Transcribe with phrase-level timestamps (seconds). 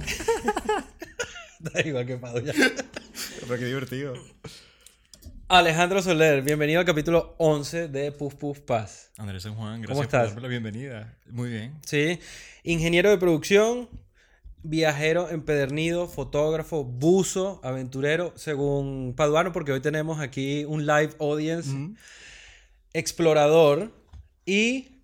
[1.60, 2.52] Da igual que Pado ya.
[2.52, 4.14] Pero qué divertido.
[5.48, 9.10] Alejandro Soler, bienvenido al capítulo 11 de Puff Puff Paz.
[9.16, 10.20] Andrés San Juan, gracias ¿Cómo estás?
[10.22, 11.16] por darme la bienvenida.
[11.30, 11.78] Muy bien.
[11.84, 12.18] Sí,
[12.64, 13.88] ingeniero de producción,
[14.62, 21.70] viajero empedernido, fotógrafo, buzo, aventurero, según Paduano, porque hoy tenemos aquí un live audience,
[22.92, 23.92] explorador
[24.44, 24.95] y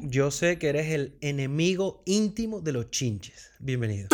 [0.00, 3.50] yo sé que eres el enemigo íntimo de los chinches.
[3.58, 4.08] Bienvenido.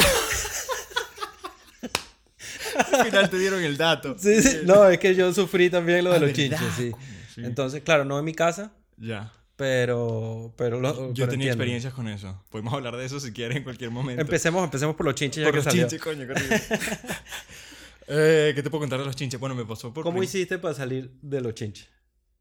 [2.93, 4.17] Al final te dieron el dato.
[4.19, 4.59] Sí, sí.
[4.65, 6.59] No, es que yo sufrí también lo de Ah, los ¿verdad?
[6.59, 7.41] chinches, sí.
[7.43, 9.33] Entonces, claro, no en mi casa, Ya.
[9.57, 11.51] pero pero lo, Yo pero tenido entiendo.
[11.53, 12.43] experiencias con eso.
[12.51, 14.20] Podemos hablar de eso si quieres en cualquier momento.
[14.23, 15.83] Empecemos, empecemos por los chinches ya por que los salió.
[15.89, 16.27] chinches, coño,
[18.09, 19.39] eh, ¿Qué te puedo contar de los chinches?
[19.41, 20.05] Bueno, me pasó por...
[20.05, 21.89] ¿Cómo hiciste para salir de los chinches?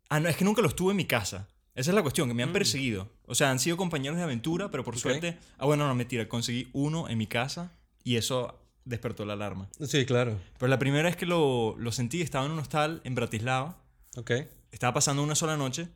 [0.09, 1.47] Ah, no, es que nunca los tuve en mi casa.
[1.73, 3.09] Esa es la cuestión, que me han perseguido.
[3.25, 4.97] O sea, han sido compañeros de aventura, pero por Mm.
[4.97, 5.01] Ok.
[5.01, 5.37] suerte...
[5.57, 6.27] Ah, bueno, no, mentira.
[6.27, 7.71] Conseguí uno en mi casa
[8.03, 9.69] y eso despertó la alarma.
[9.79, 10.37] Sí, claro.
[10.59, 13.81] Pero la primera vez que lo, lo sentí, estaba en un hostal en Bratislava.
[14.17, 14.31] Ok.
[14.71, 15.87] Estaba pasando una sola noche.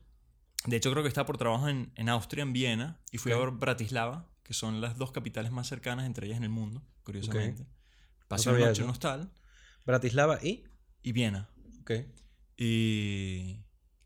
[0.65, 3.01] De hecho, creo que estaba por trabajo en, en Austria, en Viena.
[3.11, 6.43] Y fui a ver Bratislava, que son las dos capitales más cercanas entre ellas en
[6.43, 7.65] el mundo, curiosamente.
[8.27, 8.81] Pasé sabía una noche eso.
[8.83, 9.31] en un hostal
[9.85, 10.63] Bratislava y.
[11.03, 11.49] y Viena.
[11.81, 11.91] Ok.
[12.57, 13.59] Y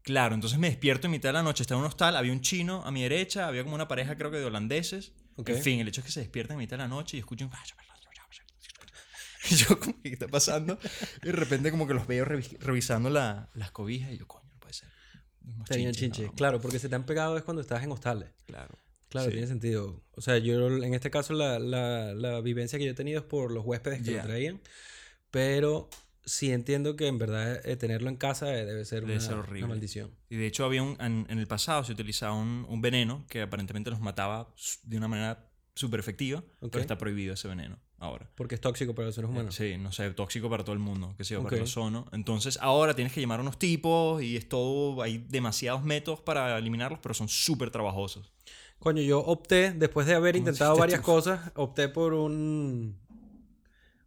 [0.09, 2.41] claro, entonces me despierto en mitad de la noche, estaba en un hostal, había un
[2.41, 5.13] chino a mi derecha, había como una pareja creo que de holandeses.
[5.35, 5.49] Ok.
[5.49, 7.45] En fin, el hecho es que se despierta en mitad de la noche y escucho
[7.45, 7.51] un...
[9.51, 10.77] Y yo como, ¿qué está pasando?
[11.23, 14.47] Y de repente como que los veo revi- revisando la- las cobijas y yo, coño,
[14.51, 14.89] no puede ser.
[15.43, 18.29] Unos Tenían chinches, no, Claro, porque se te han pegado es cuando estás en hostales.
[18.45, 18.77] Claro.
[19.09, 19.31] Claro, Sí.
[19.33, 20.03] tiene sentido.
[20.11, 23.25] O sea, yo en este caso la, la, la vivencia que yo he tenido es
[23.25, 24.17] por los huéspedes que Ya.
[24.17, 24.61] lo traían.
[25.31, 25.89] Pero
[26.25, 29.33] sí entiendo que en verdad eh, tenerlo en casa eh, debe ser, Debe una, ser
[29.35, 29.67] una horrible.
[29.67, 30.11] maldición.
[30.29, 33.41] Y de hecho había un, en, en el pasado se utilizaba un, un veneno que
[33.41, 34.53] aparentemente los mataba
[34.83, 38.29] de una manera súper efectiva, pero está prohibido ese veneno ahora.
[38.35, 39.55] Porque es tóxico para los seres humanos.
[39.55, 41.45] Sí, no sé, tóxico para todo el mundo, que sea Ok.
[41.45, 42.05] para el ozono.
[42.11, 46.57] Entonces ahora tienes que llamar a unos tipos y es todo, hay demasiados métodos para
[46.57, 48.31] eliminarlos, pero son súper trabajosos.
[48.79, 52.97] Coño, yo opté, después de haber ¿Cómo intentado varias cosas, opté por un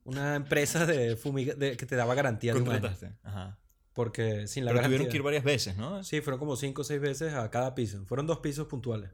[0.04, 2.90] una empresa de fumiga de- que te daba garantía de un año.
[3.22, 3.58] Ajá.
[3.92, 4.98] Porque sin la Pero garantía.
[4.98, 6.02] tuvieron que ir varias veces, ¿no?
[6.02, 8.04] Sí, fueron como cinco o seis veces a cada piso.
[8.06, 9.10] Fueron dos pisos puntuales.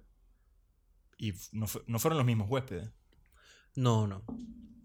[1.18, 2.88] Y no, fue- no fueron los mismos huéspedes.
[3.74, 4.24] No, no.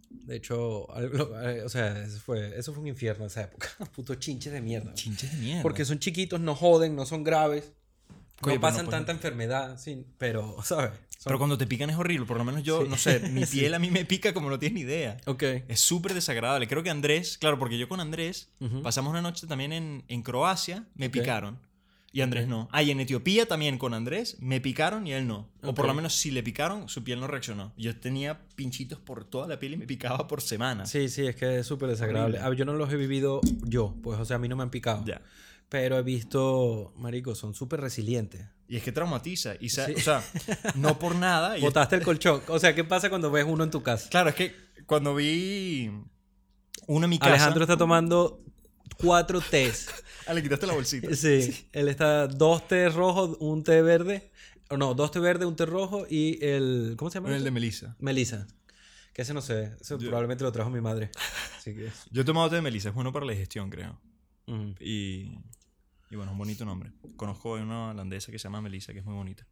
[0.10, 3.68] De hecho, algo- eh, o sea, eso fue, eso fue un infierno esa época.
[3.96, 4.94] Putos chinches de mierda.
[4.94, 5.62] Chinches de mierda.
[5.64, 7.64] Porque son chiquitos, no joden, no son graves.
[7.66, 10.92] Oye, pero no pasan no tanta enfermedad, sí, pero, ¿sabes?
[11.26, 12.26] Pero cuando te pican es horrible.
[12.26, 12.88] Por lo menos yo, Sí.
[12.90, 13.60] no sé, mi Sí.
[13.60, 15.18] piel a mí me pica como no tienes ni idea.
[15.26, 15.44] Ok.
[15.68, 16.68] Es súper desagradable.
[16.68, 18.82] Creo que Andrés, claro, porque yo con Andrés Ujú.
[18.82, 21.14] pasamos una noche también en, en Croacia, me Ok.
[21.14, 21.60] picaron.
[22.16, 22.50] Y Andrés Ok.
[22.52, 22.70] no.
[22.72, 25.50] Ah, y en Etiopía también con Andrés me picaron y él no.
[25.64, 27.74] O por lo menos si le picaron, su piel no reaccionó.
[27.76, 30.86] Yo tenía pinchitos por toda la piel y me picaba por semana.
[30.86, 32.38] Sí, sí, es que es súper desagradable.
[32.40, 34.70] Ah, Yo no los he vivido yo, pues, o sea, a mí no me han
[34.70, 35.04] picado.
[35.06, 35.22] Ya.
[35.70, 38.46] Pero he visto, marico, son súper resilientes.
[38.74, 39.54] Y es que traumatiza.
[39.60, 39.94] Y sa- Sí.
[39.96, 40.24] O sea,
[40.76, 41.58] no por nada.
[41.60, 42.42] y- Botaste el colchón.
[42.48, 44.10] O sea, ¿qué pasa cuando ves uno en tu casa?
[44.10, 44.56] Claro, es que
[44.88, 45.92] cuando vi
[46.88, 47.34] uno en mi casa.
[47.34, 48.42] Alejandro está tomando
[48.98, 49.88] cuatro tés.
[50.26, 51.14] Ah, le quitaste la bolsita.
[51.18, 54.32] Sí, él está dos tés rojos, un té verde.
[54.70, 56.94] O no, dos té verde, un té rojo y el.
[56.98, 57.36] ¿Cómo se llama?
[57.36, 57.98] El de Melissa.
[58.00, 58.48] Melissa.
[59.14, 59.74] Que ese no sé.
[59.82, 61.12] Eso Yo- probablemente lo trajo mi madre.
[61.58, 61.92] Así que.
[62.10, 64.00] Yo he tomado té de Melissa, es bueno para la digestión, creo.
[64.48, 64.74] ujú.
[64.80, 65.38] Y,
[66.14, 66.92] y bueno, es un bonito nombre.
[67.16, 69.48] Conozco a una holandesa que se llama Melissa, que es muy bonita.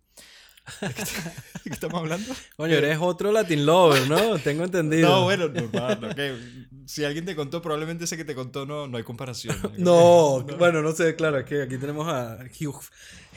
[0.80, 1.06] ¿De qué, de
[1.64, 2.32] qué estamos hablando?
[2.56, 4.38] Coño, eres otro Latin lover, ¿no?
[4.38, 5.10] Tengo entendido.
[5.10, 6.04] No, bueno, normal.
[6.12, 6.86] ok.
[6.86, 9.58] Si alguien te contó, probablemente ese que te contó no, no hay comparación.
[9.80, 12.80] No, bueno, no sé, claro, es que aquí tenemos a Hugh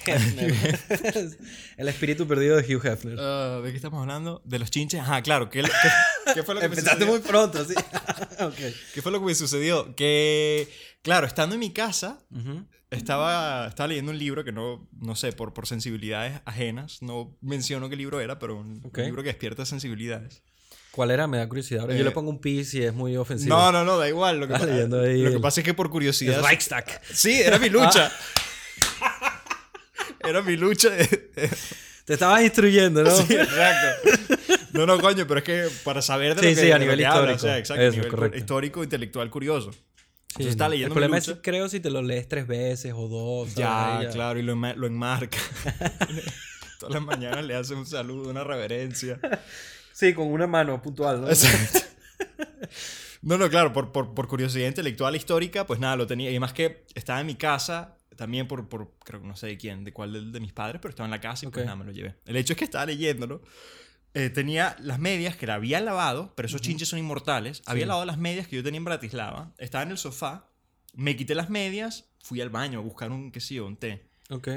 [0.04, 0.52] Hefner.
[1.78, 3.16] el espíritu perdido de Hugh Hefner.
[3.18, 4.42] Ah, ¿De qué estamos hablando?
[4.44, 5.00] De los chinches.
[5.00, 5.48] Ajá, claro.
[5.48, 7.12] ¿Qué, qué- qué fue lo que me Empezaste sucedió?
[7.20, 7.74] muy pronto, sí.
[8.40, 8.74] ok.
[8.92, 9.96] ¿Qué fue lo que me sucedió?
[9.96, 10.68] Que,
[11.02, 12.66] claro, estando en mi casa, Ujú.
[12.96, 17.88] Estaba, estaba leyendo un libro que no, no sé, por, por sensibilidades ajenas, no menciono
[17.88, 18.98] qué libro era, pero un, un Ok.
[18.98, 20.42] libro que despierta sensibilidades.
[20.90, 21.26] ¿Cuál era?
[21.26, 21.80] Me da curiosidad.
[21.82, 23.54] Ahora yo Eh, le pongo un pi si es muy ofensivo.
[23.56, 24.38] No, no, no, da igual.
[24.38, 26.40] Lo que, Estás pa- leyendo ahí lo que pasa es que por curiosidad...
[26.44, 27.00] Reichstag.
[27.12, 28.12] Sí, era mi lucha.
[30.20, 30.90] era mi lucha.
[32.04, 33.10] Te estabas instruyendo, ¿no?
[33.10, 34.10] Sí, exacto.
[34.72, 36.98] No, no, coño, pero es que para saber de Sí, lo que, sí, a nivel
[36.98, 37.36] que habla, histórico.
[37.36, 38.38] o sea, exacto, Eso, nivel correcto.
[38.38, 39.70] histórico, intelectual, curioso.
[40.36, 40.68] Sí, Entonces no.
[40.68, 41.32] leyendo El problema lucha.
[41.32, 43.54] es, creo, si te lo lees tres veces o dos.
[43.54, 45.38] Ya, claro, y lo, enma- lo enmarca.
[46.80, 49.20] Todas las mañanas le hace un saludo, una reverencia.
[49.92, 51.28] Sí, con una mano puntual, ¿no?
[51.28, 51.78] Exacto.
[53.22, 56.28] No, no, claro, por, por, por curiosidad intelectual histórica, pues nada, lo tenía.
[56.28, 59.56] Y además que estaba en mi casa, también por, por creo que no sé de
[59.56, 61.64] quién, de cuál de, de mis padres, pero estaba en la casa y pues Ok.
[61.64, 62.16] nada, me lo llevé.
[62.26, 63.40] El hecho es que estaba leyéndolo
[64.14, 67.62] eh, tenía las medias que la había lavado, pero esos chinches son inmortales.
[67.66, 69.52] Había lavado las medias que yo tenía en Bratislava.
[69.58, 70.48] Estaba en el sofá.
[70.94, 74.08] Me quité las medias, fui al baño a buscar un, qué sé un té.
[74.30, 74.48] Ok.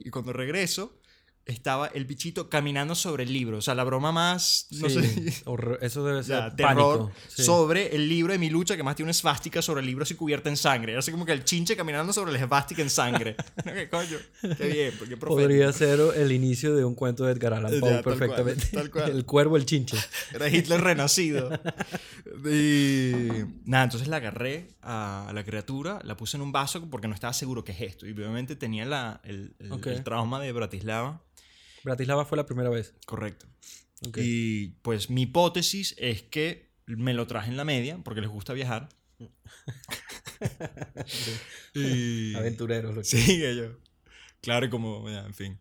[0.00, 1.00] Y cuando regreso,
[1.46, 3.58] estaba el bichito caminando sobre el libro.
[3.58, 7.42] O sea, la broma más, no Sí, sé, horror- Eso debe ser ya, terror sí.
[7.44, 10.14] sobre el libro de mi lucha que más tiene una esvástica sobre el libro así
[10.14, 10.92] cubierta en sangre.
[10.92, 13.36] Era así como que el chinche caminando sobre la esvástica en sangre.
[13.64, 14.16] ¿Qué coño?
[14.40, 15.26] Qué bien, qué profético.
[15.26, 18.66] Podría ser el inicio de un cuento de Edgar Allan Poe tal cual, perfectamente.
[18.72, 19.10] tal cual.
[19.10, 19.96] El cuervo, el chinche.
[20.32, 21.50] Era Hitler renacido.
[22.46, 27.14] Y nada, entonces la agarré a la criatura, la puse en un vaso porque no
[27.14, 28.06] estaba seguro qué es esto.
[28.06, 29.86] Y obviamente tenía la, el, el- Ok.
[29.88, 31.22] el trauma de Bratislava.
[31.84, 32.94] Bratislava fue la primera vez.
[33.06, 33.46] Correcto.
[34.16, 38.52] Y pues mi hipótesis es que me lo traje en la media porque les gusta
[38.52, 38.88] viajar.
[41.74, 42.34] y...
[42.34, 42.94] Aventureros.
[42.94, 43.78] lo- Sí, que yo.
[44.40, 45.58] Claro, y como, ya, en fin.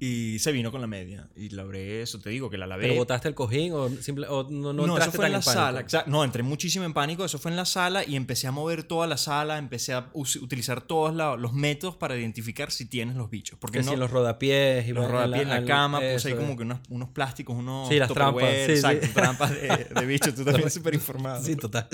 [0.00, 1.28] Y se vino con la media.
[1.34, 2.82] Y labré eso, te digo, que la lavé.
[2.84, 5.84] ¿Pero botaste el cojín o, simple, o no, no, No, eso fue en la sala.
[6.06, 7.24] No, entré muchísimo en pánico.
[7.24, 9.58] Eso fue en la sala y empecé a mover toda la sala.
[9.58, 13.58] Empecé a utilizar todos la- los métodos para identificar si tienes los bichos.
[13.58, 16.34] Porque Que no, si los rodapiés y los rodapiés en la cama, puse eso ahí
[16.34, 16.56] como es.
[16.58, 17.88] que unos, unos plásticos, unos.
[17.88, 18.72] Sí, las trampas, sí.
[18.72, 20.32] exacto, trampas de, de bichos.
[20.32, 21.42] Tú también súper informado.
[21.44, 21.88] Sí, total.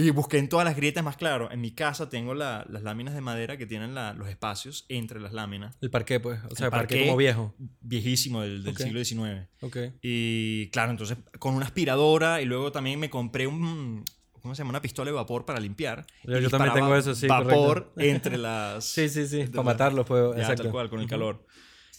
[0.00, 1.50] Y busqué en todas las grietas más claro.
[1.50, 5.18] En mi casa tengo la- las láminas de madera que tienen la- los espacios entre
[5.20, 5.76] las láminas.
[5.80, 6.38] El parqué, pues.
[6.50, 7.04] O sea, el parqué, parqué.
[7.06, 7.54] como viejo.
[7.80, 8.80] Viejísimo del, del Ok.
[8.80, 9.48] siglo XIX.
[9.60, 9.76] Ok.
[10.02, 14.04] Y claro, entonces con una aspiradora y luego también me compré un.
[14.40, 14.70] ¿Cómo se llama?
[14.70, 16.06] Una pistola de vapor para limpiar.
[16.22, 18.00] Yo- yo también tengo eso, sí, Vapor correcto.
[18.00, 18.84] entre las.
[18.84, 19.46] Sí, sí, sí.
[19.46, 20.36] Para matarlos, pues.
[20.36, 20.62] Ya, exacto.
[20.62, 21.44] tal cual, con el calor.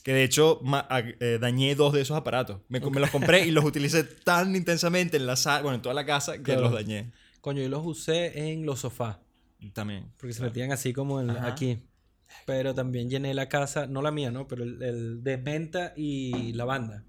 [0.05, 2.61] Que de hecho ma- eh, dañé dos de esos aparatos.
[2.69, 5.93] Me, me los compré y los utilicé tan intensamente en la sala, bueno, en toda
[5.93, 6.61] la casa, que Claro.
[6.61, 7.11] los dañé.
[7.41, 9.17] Coño, yo los usé en los sofás.
[9.73, 10.11] También.
[10.17, 10.51] Porque se claro.
[10.51, 11.83] metían así como en, aquí.
[12.45, 14.47] Pero también llené la casa, no la mía, ¿no?
[14.47, 17.03] Pero el, el de menta y lavanda.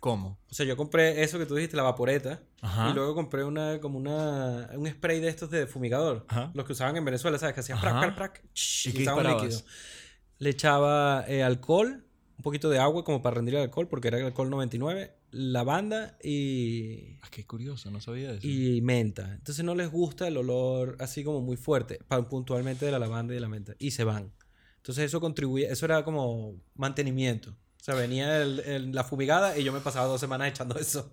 [0.00, 0.38] ¿Cómo?
[0.50, 2.40] O sea, yo compré eso que tú dijiste, la vaporeta.
[2.60, 2.90] Ajá.
[2.90, 6.24] Y luego compré una, como una, un spray de estos de fumigador.
[6.28, 6.50] Ajá.
[6.54, 7.54] Los que usaban en Venezuela, ¿sabes?
[7.54, 8.44] Que hacían prac, prac, prac.
[8.54, 9.62] shh, ¿Y líquido.
[10.38, 12.04] Le echaba eh, alcohol,
[12.36, 16.16] un poquito de agua como para rendir el alcohol, porque era el alcohol 99, lavanda
[16.22, 18.46] y, Ah, qué curioso, no sabía eso.
[18.46, 19.34] y menta.
[19.34, 21.98] Entonces no les gusta el olor así como muy fuerte,
[22.30, 23.74] puntualmente de la lavanda y de la menta.
[23.78, 24.32] Y se van.
[24.76, 27.50] Entonces eso contribuía, eso era como mantenimiento.
[27.80, 31.12] O sea, venía el- el- la fumigada y yo me pasaba dos semanas echando eso.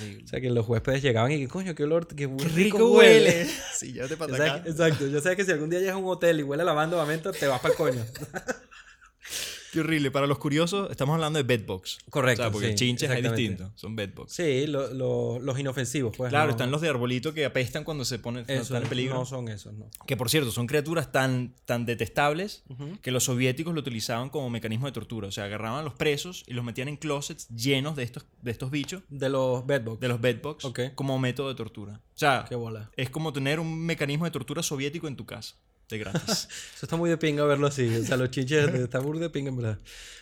[0.00, 0.24] Terrible.
[0.24, 3.30] O sea, que los huéspedes llegaban y que coño, qué olor, qué, ¡Qué rico, huele.
[3.42, 3.50] huele!
[3.78, 6.06] Sí, ya te pasa que- exacto, yo sé que si algún día llegas a un
[6.06, 8.04] hotel y huele a lavanda o a menta, te vas para el coño.
[9.72, 10.10] Qué horrible.
[10.10, 11.98] Para los curiosos, estamos hablando de bedbox.
[12.10, 13.40] Correcto, O sea, porque sí, chinches exactamente.
[13.40, 13.72] distintos.
[13.80, 14.32] Son bedbox.
[14.32, 16.30] Sí, lo- lo- los inofensivos, pues.
[16.30, 19.14] Claro, no- están los de arbolito que apestan cuando se ponen Eso, están en peligro.
[19.14, 19.90] no son esos, no.
[20.06, 22.62] Que por cierto, son criaturas tan, tan detestables
[23.02, 25.28] que los soviéticos lo utilizaban como mecanismo de tortura.
[25.28, 28.50] O sea, agarraban a los presos y los metían en closets llenos de estos, de
[28.50, 30.00] estos bichos, De los bedbugs.
[30.00, 30.80] de los bedbugs, Ok.
[30.94, 32.00] como método de tortura.
[32.14, 32.90] O sea, Qué bola.
[32.96, 35.54] es como tener un mecanismo de tortura soviético en tu casa,
[35.88, 36.48] de gratis.
[36.76, 37.86] Eso está muy de pinga verlo así.
[37.96, 39.78] O sea, los chinches de- está burda de pinga, en verdad.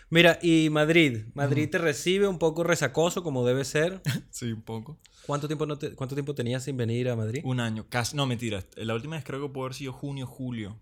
[0.09, 1.25] Mira, y Madrid.
[1.35, 4.01] Madrid te recibe un poco resacoso, como debe ser.
[4.31, 4.99] sí, un poco.
[5.27, 7.41] ¿Cuánto tiempo, no te- ¿Cuánto tiempo tenías sin venir a Madrid?
[7.45, 8.17] Un año, casi.
[8.17, 8.65] No, mentira.
[8.77, 10.81] La última vez creo que pudo haber sido junio, julio,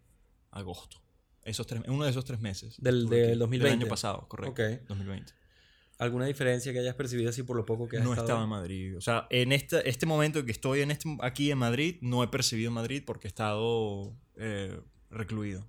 [0.51, 0.99] agosto.
[1.43, 2.75] Esos tres, uno de esos tres meses.
[2.79, 3.39] Del- del aquí.
[3.39, 3.83] 2020.
[3.83, 4.53] año pasado, correcto.
[4.53, 4.87] Ok.
[4.89, 5.33] 2020.
[5.99, 8.27] ¿Alguna diferencia que hayas percibido así por lo poco que has No estado?
[8.27, 8.97] estaba en Madrid.
[8.97, 12.29] O sea, en este, este momento que estoy en este, aquí en Madrid, no he
[12.29, 15.69] percibido Madrid porque he estado eh, recluido.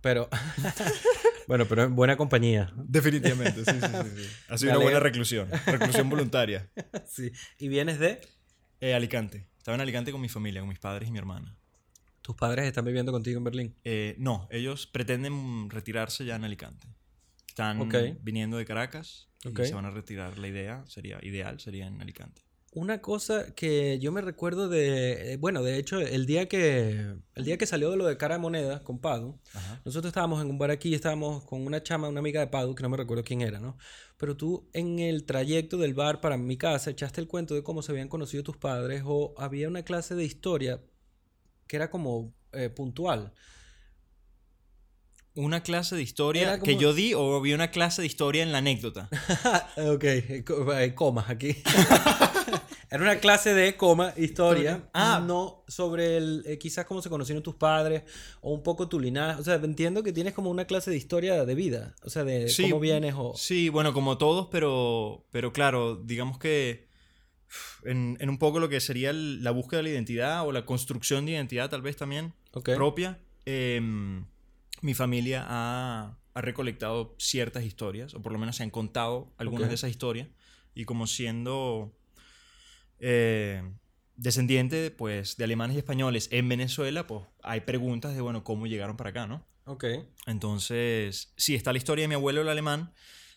[0.00, 0.28] Pero...
[1.48, 2.72] bueno, pero en buena compañía.
[2.76, 4.22] Definitivamente, sí, sí, sí.
[4.22, 4.30] sí.
[4.48, 5.48] Ha sido Me una buena reclusión.
[5.66, 6.68] Reclusión voluntaria.
[7.06, 7.30] sí.
[7.58, 8.20] ¿Y vienes de...?
[8.80, 9.46] Eh, Alicante.
[9.56, 11.56] Estaba en Alicante con mi familia, con mis padres y mi hermana.
[12.20, 13.74] ¿Tus padres están viviendo contigo en Berlín?
[13.84, 16.88] Eh, no, ellos pretenden retirarse ya en Alicante.
[17.54, 17.88] Están
[18.22, 20.38] viniendo de Caracas y se van a retirar.
[20.38, 22.42] La idea sería, ideal sería en Alicante.
[22.72, 27.44] Una cosa que yo me recuerdo de, eh, bueno, de hecho, el día que el
[27.44, 29.80] día que salió de lo de cara de moneda con Padu, Ajá.
[29.84, 32.82] nosotros estábamos en un bar aquí, estábamos con una chama, una amiga de Padu, que
[32.82, 33.78] no me recuerdo quién era, ¿no?
[34.16, 37.82] Pero tú en el trayecto del bar para mi casa echaste el cuento de cómo
[37.82, 40.80] se habían conocido tus padres o había una clase de historia
[41.68, 43.32] que era como eh, puntual.
[45.36, 48.58] Una clase de historia que yo di o vi una clase de historia en la
[48.58, 49.08] anécdota.
[49.76, 50.04] ok,
[50.46, 51.56] co- eh, comas aquí.
[52.90, 54.88] Era una clase de coma, historia.
[54.94, 55.20] Ah.
[55.26, 58.04] no sobre el, eh, quizás cómo se conocieron tus padres
[58.40, 59.40] o un poco tu linaje.
[59.40, 61.96] O sea, entiendo que tienes como una clase de historia de vida.
[62.04, 63.34] O sea, de Sí, cómo vienes o...
[63.36, 66.86] Sí, bueno, como todos, pero, pero claro, digamos que
[67.84, 70.64] en, en un poco lo que sería el- la búsqueda de la identidad o la
[70.64, 74.26] construcción de identidad tal vez también propia, em,
[74.84, 79.64] mi familia ha, ha recolectado ciertas historias, o por lo menos se han contado algunas
[79.64, 79.68] Ok.
[79.70, 80.28] de esas historias,
[80.74, 81.96] y como siendo
[82.98, 83.62] eh,
[84.16, 88.96] descendiente pues, de alemanes y españoles en Venezuela, pues hay preguntas de, bueno, cómo llegaron
[88.96, 89.46] para acá, ¿no?
[89.64, 89.84] Ok.
[90.26, 92.92] Entonces, sí, está la historia de mi abuelo el alemán,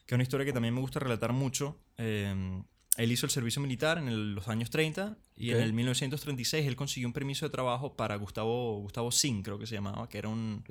[0.06, 1.80] que es una historia que también me gusta relatar mucho.
[1.98, 2.62] Eh,
[2.98, 6.76] él hizo el servicio militar en el- los años 30 y en el 1936 él
[6.76, 10.30] consiguió un permiso de trabajo para Gustavo, Gustavo Singh, creo que se llamaba, que era
[10.30, 10.64] un.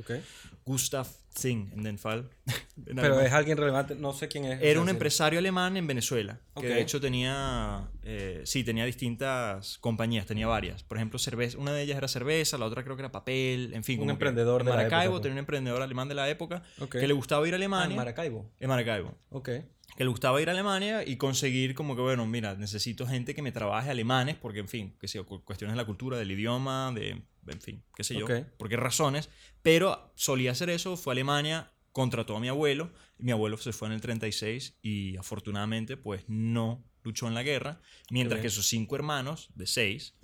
[0.65, 1.07] Gustav
[1.37, 2.29] Singh en den Fall.
[2.87, 4.61] en Pero es alguien relevante, no sé quién es.
[4.63, 6.65] Era un empresario alemán en Venezuela, que Ok.
[6.65, 10.83] de hecho tenía, eh, sí, tenía distintas compañías, tenía varias.
[10.83, 13.85] Por ejemplo, cerveza, una de ellas era cerveza, la otra creo que era papel, en
[13.85, 14.01] fin.
[14.01, 15.23] Un que emprendedor en de la Maracaibo, época, pues.
[15.23, 17.97] tenía un emprendedor alemán de la época que le gustaba ir a Ah, en Alemania.
[17.97, 18.51] Maracaibo.
[18.59, 19.15] en Maracaibo.
[19.31, 19.51] Ok.
[19.97, 23.43] Que le gustaba ir a Alemania y conseguir como que, bueno, mira, necesito gente que
[23.43, 27.23] me trabaje alemanes, porque, en fin, que cu- cuestiones de la cultura, del idioma, de,
[27.47, 28.33] en fin, qué sé yo, Ok.
[28.59, 29.31] por qué razones.
[29.63, 33.73] Pero solía hacer eso, fue a Alemania, contrató a mi abuelo, y mi abuelo se
[33.73, 38.67] fue en el 36 y afortunadamente, pues, no luchó en la guerra, mientras que sus
[38.67, 40.15] cinco hermanos, de seis,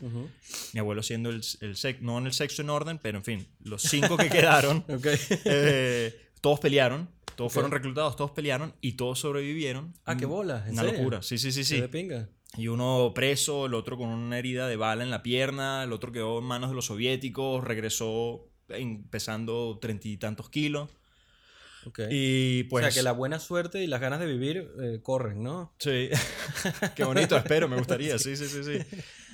[0.72, 3.46] mi abuelo siendo el, el sex- no en el sexto en orden, pero en fin,
[3.60, 4.84] los cinco que quedaron,
[5.44, 7.08] eh, todos pelearon,
[7.42, 9.94] todos fueron reclutados, todos pelearon y todos sobrevivieron.
[10.04, 10.64] Ah, qué Mm, bola.
[10.66, 10.98] ¿en Una serio?
[10.98, 11.80] locura, sí, sí, sí, sí.
[11.80, 12.28] de pinga.
[12.56, 16.12] Y uno preso, el otro con una herida de bala en la pierna, el otro
[16.12, 18.46] quedó en manos de los soviéticos, regresó
[19.10, 20.90] pesando treinta y tantos kilos.
[21.86, 22.00] Ok.
[22.10, 22.84] Y pues...
[22.84, 25.72] o sea, que la buena suerte y las ganas de vivir eh, corren, ¿no?
[25.78, 26.10] Sí,
[26.94, 28.78] qué bonito, espero, me gustaría, sí, sí, sí, sí.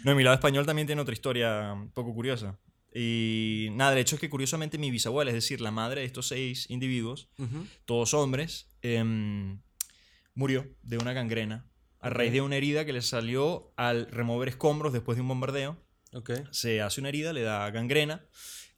[0.04, 2.56] No, y mi lado español también tiene otra historia un poco curiosa.
[2.94, 6.28] Y nada, el hecho es que curiosamente mi bisabuela, es decir, la madre de estos
[6.28, 7.28] seis individuos,
[7.84, 9.60] todos hombres, em,
[10.34, 11.66] murió de una gangrena
[12.00, 15.76] a raíz de una herida que le salió al remover escombros después de un bombardeo.
[16.50, 18.24] Se hace una herida, le da gangrena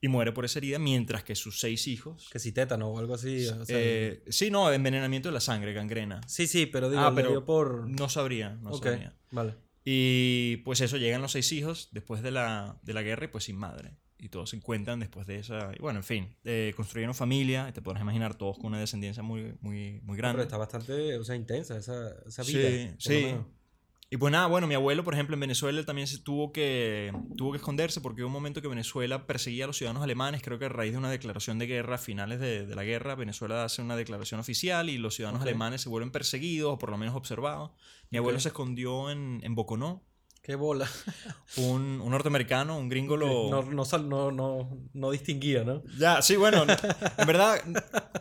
[0.01, 2.29] y muere por esa herida, mientras que sus seis hijos...
[2.33, 3.47] Que si tétano o algo así.
[3.47, 6.23] o sea, eh, sí, no, envenenamiento de la sangre, gangrena.
[6.27, 7.89] sí, sí, pero digo, ah, pero dio por...
[7.89, 9.15] No sabría, no ok, sabría.
[9.31, 9.57] vale.
[9.85, 13.45] Y pues eso, llegan los seis hijos después de la, de la guerra y pues
[13.45, 13.97] sin madre.
[14.19, 15.73] Y todos se encuentran después de esa...
[15.75, 19.55] Y bueno, en fin, eh, construyeron familia, te podrás imaginar todos con una descendencia muy,
[19.63, 20.43] muy, muy Pero grande.
[20.43, 22.91] está bastante, o sea, intensa esa, esa Sí, vida.
[22.93, 23.35] lo sí.
[24.13, 27.13] Y pues nada, bueno, mi abuelo, por ejemplo, en Venezuela él también se tuvo que,
[27.37, 30.59] tuvo que esconderse porque hubo un momento que Venezuela perseguía a los ciudadanos alemanes, creo
[30.59, 33.65] que a raíz de una declaración de guerra, a finales de, de la guerra, Venezuela
[33.65, 37.15] hace una declaración oficial y los ciudadanos alemanes se vuelven perseguidos o por lo menos
[37.15, 37.71] observados.
[38.11, 40.03] Mi abuelo se escondió en, en Boconó,
[40.43, 40.89] Qué bola.
[41.59, 43.51] un, un norteamericano, un gringo lo...
[43.51, 45.83] No, no, no, no, no distinguía, ¿no?
[45.99, 46.73] Ya, sí, bueno, no,
[47.19, 47.61] en verdad,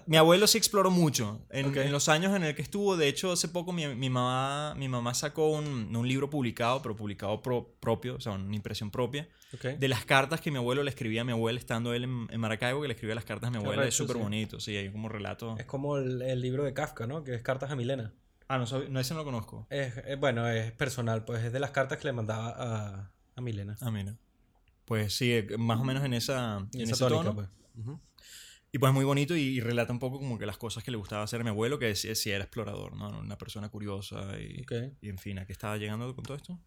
[0.06, 1.46] mi abuelo sí exploró mucho.
[1.50, 1.78] En, Ok.
[1.78, 4.90] en los años en el que estuvo, de hecho, hace poco mi, mi mamá, mi
[4.90, 9.30] mamá sacó un, un libro publicado, pero publicado pro- propio, o sea, una impresión propia,
[9.54, 9.78] Ok.
[9.80, 12.40] de las cartas que mi abuelo le escribía a mi abuela estando él en, en
[12.42, 13.86] Maracaibo, que le escribía las cartas a mi abuela.
[13.88, 14.22] Es súper sí.
[14.22, 15.56] bonito, sí, hay como relato.
[15.58, 17.24] Es como el, el libro de Kafka, ¿no?
[17.24, 18.14] Que es Cartas a Milena.
[18.50, 19.68] Ah, no, sab- no, ese no lo conozco.
[19.70, 23.42] Es, es- bueno, es personal, pues es de las cartas que le mandaba a, a
[23.42, 23.78] Milena.
[23.80, 24.18] Ah, mira.
[24.86, 27.36] Pues sí, eh, más o menos en esa, en Esa ese tónica, tono.
[27.36, 27.48] pues.
[28.72, 30.98] Y pues muy bonito y, y relata un poco como que las cosas que le
[30.98, 33.10] gustaba hacer a mi abuelo, que sí, sí era explorador, ¿no?
[33.20, 34.74] Una persona curiosa y, Ok.
[35.02, 36.60] y en fin, ¿a qué estaba llegando con todo esto?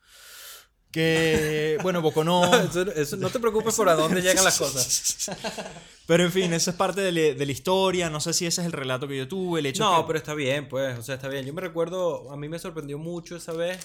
[0.92, 2.44] Que, bueno, Boconó...
[2.64, 5.30] Eso- eso- no te preocupes por a dónde llegan las cosas.
[6.06, 8.60] Pero en fin, esa es parte de, la- de la historia, no sé si ese
[8.60, 11.02] es el relato que yo tuve, el hecho No, que- pero está bien, pues, o
[11.02, 11.46] sea, está bien.
[11.46, 13.78] Yo me recuerdo, a mí me sorprendió mucho esa vez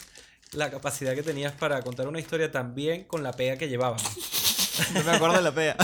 [0.52, 4.00] la capacidad que tenías para contar una historia tan bien con la pega que llevaban.
[4.94, 5.76] No me acuerdo de la pea.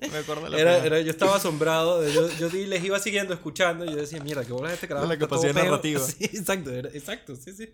[0.00, 0.84] No me acuerdo de la Era, pea.
[0.86, 4.52] era- yo estaba asombrado, de- yo, les iba siguiendo escuchando y yo decía, mierda, qué
[4.52, 5.06] bolas este carajo.
[5.06, 5.64] La capacidad pego".
[5.66, 6.00] narrativa.
[6.06, 7.68] Sí, exacto, era- exacto, sí, sí.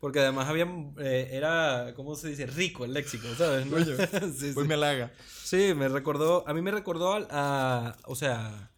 [0.00, 0.66] Porque además había,
[0.98, 2.46] eh, era, ¿cómo se dice?
[2.46, 3.66] Rico el léxico, ¿sabes?
[3.66, 3.76] ¿no?
[4.36, 4.68] Sí, Pues sí.
[4.68, 5.12] me halaga.
[5.44, 8.70] Sí, me recordó, a mí me recordó a, o sea,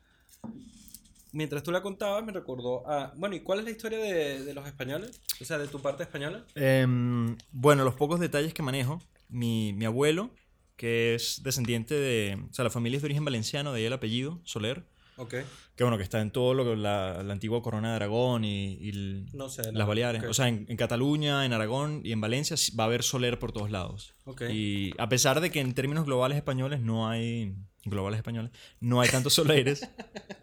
[1.33, 4.55] mientras tú la contabas, me recordó a, bueno, ¿y cuál es la historia de, de
[4.55, 5.21] los españoles?
[5.41, 6.45] O sea, de tu parte española.
[6.55, 9.01] Em, bueno, los pocos detalles que manejo.
[9.29, 10.31] Mi, mi abuelo,
[10.77, 12.39] que es descendiente de...
[12.51, 14.85] O sea, la familia es de origen valenciano, de ahí el apellido, Soler.
[15.17, 15.35] Ok.
[15.77, 18.75] Que bueno, que está en todo lo que la, la antigua corona de Aragón y,
[18.81, 19.73] y el- No sé.
[19.73, 20.25] las Baleares.
[20.25, 23.53] O sea, en, en Cataluña, en Aragón y en Valencia va a haber Soler por
[23.53, 24.15] todos lados.
[24.25, 24.43] Ok.
[24.51, 27.55] Y a pesar de que en términos globales españoles no hay...
[27.85, 28.51] Globales españoles.
[28.81, 29.89] No hay tantos soleres.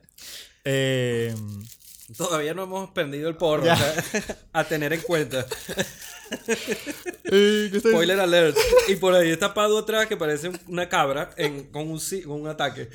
[0.63, 1.33] eh,
[2.17, 3.73] Todavía no hemos perdido el porro, Ya.
[3.73, 5.45] o sea, a tener en cuenta.
[7.25, 8.57] eh, ¿qué está Spoiler alert.
[8.87, 12.41] Y por ahí está Pado atrás que parece un- una cabra en- con, un, con
[12.41, 12.89] un ataque.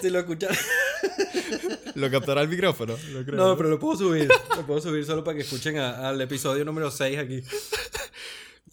[0.00, 0.50] Si lo escuchan.
[1.94, 2.96] Lo captará el micrófono.
[3.12, 4.28] lo creo, No, pero lo puedo subir.
[4.56, 7.42] Lo puedo subir solo para que escuchen a- al episodio número 6 aquí.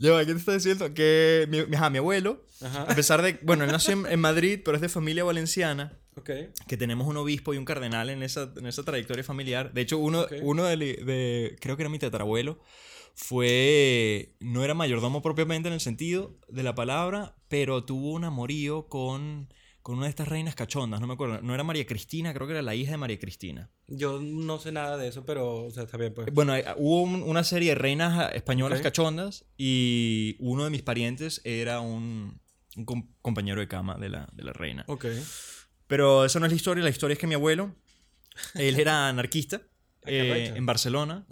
[0.05, 0.93] Va, ¿qué te está diciendo?
[0.93, 2.83] Que mi, mi- ajá, mi abuelo, Ajá.
[2.83, 5.93] a pesar de, bueno, él nació en, en Madrid, pero es de familia valenciana.
[6.17, 6.29] Ok.
[6.67, 9.71] que tenemos un obispo y un cardenal en esa, en esa trayectoria familiar.
[9.73, 10.33] De hecho, uno, Ok.
[10.41, 12.59] uno de, de- creo que era mi tatarabuelo,
[13.15, 18.87] fue, no era mayordomo propiamente en el sentido de la palabra, pero tuvo un amorío
[18.87, 22.47] con, con una de estas reinas cachondas, no me acuerdo, no era María Cristina, creo
[22.47, 23.69] que era la hija de María Cristina.
[23.87, 26.27] Yo no sé nada de eso, pero, o sea, está bien, pues.
[26.33, 28.83] Bueno, hay- hubo un- una serie de reinas ah, españolas Ok.
[28.83, 32.39] cachondas y uno de mis parientes era un,
[32.75, 34.83] un com- compañero de cama de la, de la reina.
[34.87, 35.05] Ok.
[35.87, 37.75] Pero esa no es la historia, la historia es que mi abuelo,
[38.55, 39.61] él era anarquista
[40.07, 41.25] Ah, eh, en Barcelona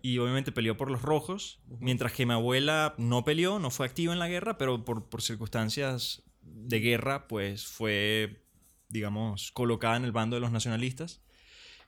[0.00, 4.14] y obviamente peleó por los rojos, mientras que mi abuela no peleó, no fue activa
[4.14, 8.42] en la guerra, pero por, por circunstancias de guerra, pues fue,
[8.88, 11.20] digamos, colocada en el bando de los nacionalistas.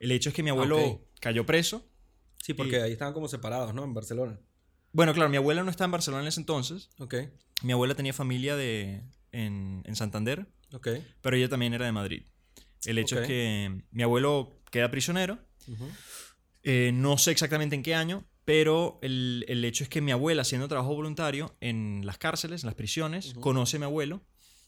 [0.01, 1.03] El hecho es que mi abuelo ok.
[1.21, 1.89] cayó preso.
[2.43, 3.83] Sí, porque ahí estaban como separados, ¿no?
[3.85, 4.39] En Barcelona.
[4.93, 6.91] Bueno, claro, mi abuela no estaba en Barcelona en ese entonces.
[6.99, 7.15] Ok.
[7.63, 9.03] Mi abuela tenía familia de,
[9.33, 10.89] en, en Santander, Ok.
[11.23, 12.23] pero ella también era de Madrid.
[12.85, 13.23] El hecho Ok.
[13.23, 15.39] es que mi abuelo queda prisionero.
[15.69, 15.89] Ujú.
[16.63, 20.43] Eh, no sé exactamente en qué año, pero el, el hecho es que mi abuela,
[20.43, 23.41] haciendo trabajo voluntario en las cárceles, en las prisiones, Ujú.
[23.41, 24.23] conoce a mi abuelo.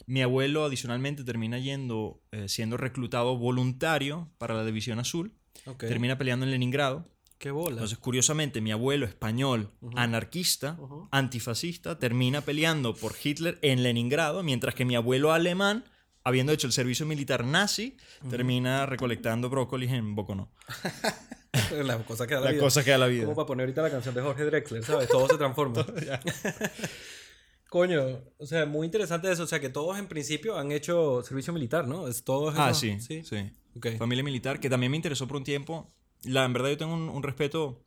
[0.07, 5.35] Mi abuelo adicionalmente termina yendo, eh, siendo reclutado voluntario para la División Azul.
[5.67, 5.81] Ok.
[5.81, 7.11] Termina peleando en Leningrado.
[7.39, 7.73] Qué bola.
[7.73, 9.99] Entonces, curiosamente, mi abuelo español, Ujú.
[9.99, 11.09] anarquista, Ujú.
[11.11, 15.85] antifascista, termina peleando por Hitler en Leningrado, mientras que mi abuelo alemán,
[16.27, 17.97] habiendo hecho el servicio militar nazi,
[18.29, 20.51] termina recolectando brócolis en Boconó.
[21.85, 22.63] Las cosas que da la, La vida.
[22.63, 23.25] cosa que da la vida.
[23.25, 25.09] Como para poner ahorita la canción de Jorge Drexler, ¿sabes?
[25.09, 25.87] Todo se transforma.
[27.69, 29.43] Coño, o sea, muy interesante eso.
[29.43, 32.09] O sea, que todos en principio han hecho servicio militar, ¿no?
[32.09, 33.23] Es todos Ah, esos- sí, sí.
[33.25, 33.97] sí.
[33.99, 35.93] Familia militar, que también me interesó por un tiempo.
[36.25, 37.86] La, en verdad yo tengo un, un respeto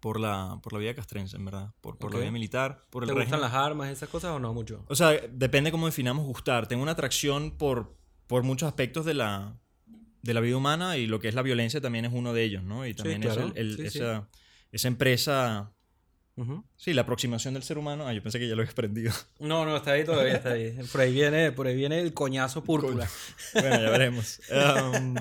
[0.00, 1.72] por la, por la vida castrense, en verdad.
[1.80, 2.14] Por, por Ok.
[2.14, 3.40] la vida militar, por el ¿Te gustan régimen.
[3.40, 4.84] las armas, esas cosas o no mucho?
[4.88, 6.66] O sea, depende cómo definamos gustar.
[6.68, 9.58] Tengo una atracción por, por muchos aspectos de la,
[10.22, 12.62] de la vida humana y lo que es la violencia también es uno de ellos,
[12.62, 12.86] ¿no?
[12.86, 13.46] Y también claro.
[13.48, 13.98] es el- el- Sí, sí.
[13.98, 14.28] esa,
[14.72, 15.70] esa empresa...
[16.36, 16.64] Ujú.
[16.76, 18.08] Sí, la aproximación del ser humano.
[18.08, 19.12] Ah, yo pensé que ya lo había aprendido.
[19.38, 20.76] No, no, está ahí todavía, está ahí.
[20.90, 23.08] Por ahí viene, por ahí viene el coñazo púrpura.
[23.54, 24.40] bueno, ya veremos.
[24.50, 25.14] Um,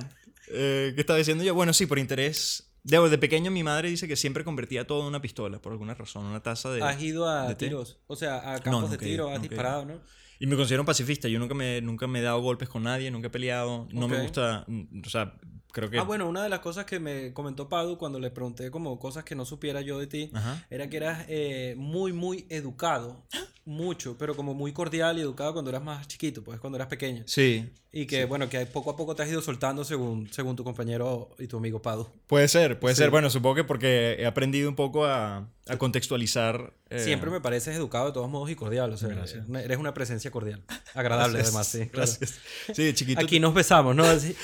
[0.47, 1.53] eh, ¿Qué estaba diciendo yo?
[1.53, 2.72] Bueno, sí, por interés.
[2.83, 5.93] De, de pequeño mi madre dice que siempre convertía todo en una pistola, por alguna
[5.93, 6.81] razón, una taza de...
[6.83, 9.85] Has ido a de tiros, o sea, a campos de nunca he tiro, has disparado,
[9.85, 10.01] ¿no?
[10.39, 11.29] Y me considero un pacifista.
[11.29, 13.87] Yo nunca me, nunca me he dado golpes con nadie, nunca he peleado.
[13.93, 14.65] No me gusta...
[14.67, 15.39] mm, O sea,
[15.71, 15.97] creo que...
[15.97, 19.23] Ah, bueno, una de las cosas que me comentó Padu cuando le pregunté como cosas
[19.23, 20.65] que no supiera yo de ti, Ajá.
[20.69, 23.25] era que eras eh, muy, muy educado,
[23.63, 27.23] mucho, pero como muy cordial y educado cuando eras más chiquito, pues cuando eras pequeño.
[27.25, 27.69] Sí.
[27.95, 31.29] Y que, bueno, que poco a poco te has ido soltando según, según tu compañero
[31.37, 32.07] y tu amigo Padu.
[32.25, 33.01] Puede ser, puede Sí.
[33.03, 33.11] ser.
[33.11, 36.73] Bueno, supongo que porque he aprendido un poco a, a contextualizar...
[36.89, 39.45] eh, Siempre me pareces educado de todos modos y cordial, o sea, Gracias.
[39.47, 40.63] eres una presencia cordial.
[40.95, 41.79] Agradable Gracias, además, sí.
[41.91, 42.11] claro.
[42.19, 42.39] Gracias.
[42.75, 43.21] Sí, chiquito...
[43.21, 44.03] Aquí nos besamos, ¿no?
[44.05, 44.35] Así,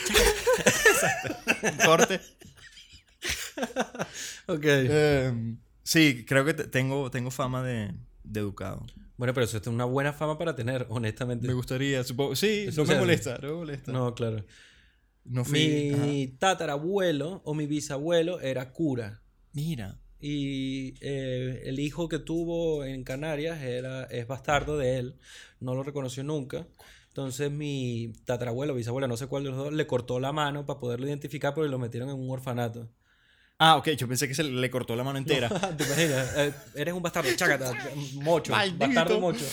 [1.86, 2.22] corte.
[4.48, 4.64] ok.
[4.64, 5.34] Eh,
[5.84, 8.86] sí, creo que te- tengo, tengo fama de, de educado.
[9.20, 11.46] Bueno, pero eso es una buena fama para tener, honestamente.
[11.46, 12.38] Me gustaría, supongo.
[12.38, 13.92] Sí, Eso no me molesta, no me molesta.
[13.92, 14.46] No, claro.
[15.26, 15.92] No fui.
[15.94, 16.06] ajá.
[16.06, 19.22] Mi tatarabuelo o mi bisabuelo era cura.
[19.52, 20.00] Mira.
[20.22, 25.16] Y eh, el hijo que tuvo en Canarias era, es bastardo de él.
[25.60, 26.66] No lo reconoció nunca.
[27.10, 30.80] Entonces mi tatarabuelo, bisabuela, no sé cuál de los dos, le cortó la mano para
[30.80, 32.88] poderlo identificar porque lo metieron en un orfanato.
[33.62, 35.50] Ah, ok, yo pensé que se le cortó la mano entera.
[35.78, 36.34] ¿Te imaginas?
[36.38, 37.72] Eh, eres un bastardo, chácata,
[38.14, 38.86] mocho, Maldito.
[38.86, 39.46] bastardo mocho.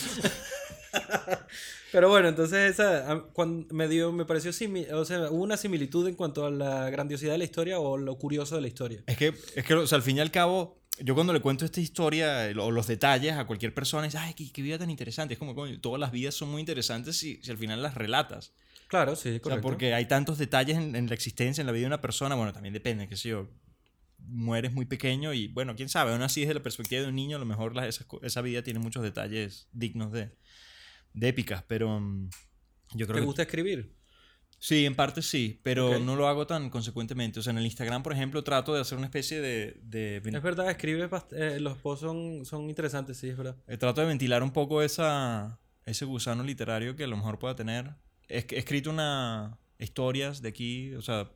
[1.91, 6.07] Pero bueno, entonces esa cuando me dio, me pareció simi- o sea, hubo una similitud
[6.07, 9.03] en cuanto a la grandiosidad de la historia o lo curioso de la historia.
[9.07, 11.63] Es que, es que, o sea, al fin y al cabo, yo cuando le cuento
[11.65, 15.33] esta historia o los detalles a cualquier persona, es, ay, qué, qué vida tan interesante.
[15.33, 18.53] Es como, coño, todas las vidas son muy interesantes si, si al final las relatas.
[18.87, 19.61] Claro, sí, O sea, correcto.
[19.63, 22.35] porque hay tantos detalles en, en la existencia, en la vida de una persona.
[22.35, 23.47] Bueno, también depende, qué sé yo.
[24.19, 27.37] Mueres muy pequeño y, bueno, quién sabe, aún así desde la perspectiva de un niño,
[27.37, 30.31] a lo mejor la- esa, esa vida tiene muchos detalles dignos de,
[31.13, 32.29] de épicas, pero mm,
[32.95, 33.25] yo creo ¿Te que...
[33.25, 33.95] gusta escribir?
[34.59, 36.01] Sí, en parte sí, pero Ok.
[36.01, 37.39] no lo hago tan consecuentemente.
[37.39, 39.79] O sea, en el Instagram, por ejemplo, trato de hacer una especie de...
[39.83, 43.55] de Es verdad, escribes, bast- eh, los posts son, son interesantes, sí, es verdad.
[43.67, 47.55] eh, trato de ventilar un poco esa, ese gusano literario que a lo mejor pueda
[47.55, 47.91] tener.
[48.29, 51.29] He, he escrito una historias de aquí, o sea,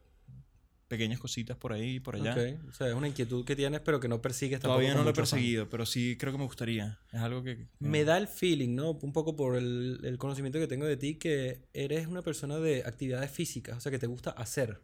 [0.92, 2.34] pequeñas cositas por ahí y por allá.
[2.34, 5.04] Ok, O sea, es una inquietud que tienes, pero que no persigues tampoco Todavía no
[5.06, 7.00] lo he perseguido, pero sí creo que me gustaría.
[7.14, 7.70] Es algo que...
[7.80, 8.92] Me da el feeling, ¿no?
[8.92, 12.84] Un poco por el, el conocimiento que tengo de ti, que eres una persona de
[12.86, 14.82] actividades físicas, o sea, que te gusta hacer.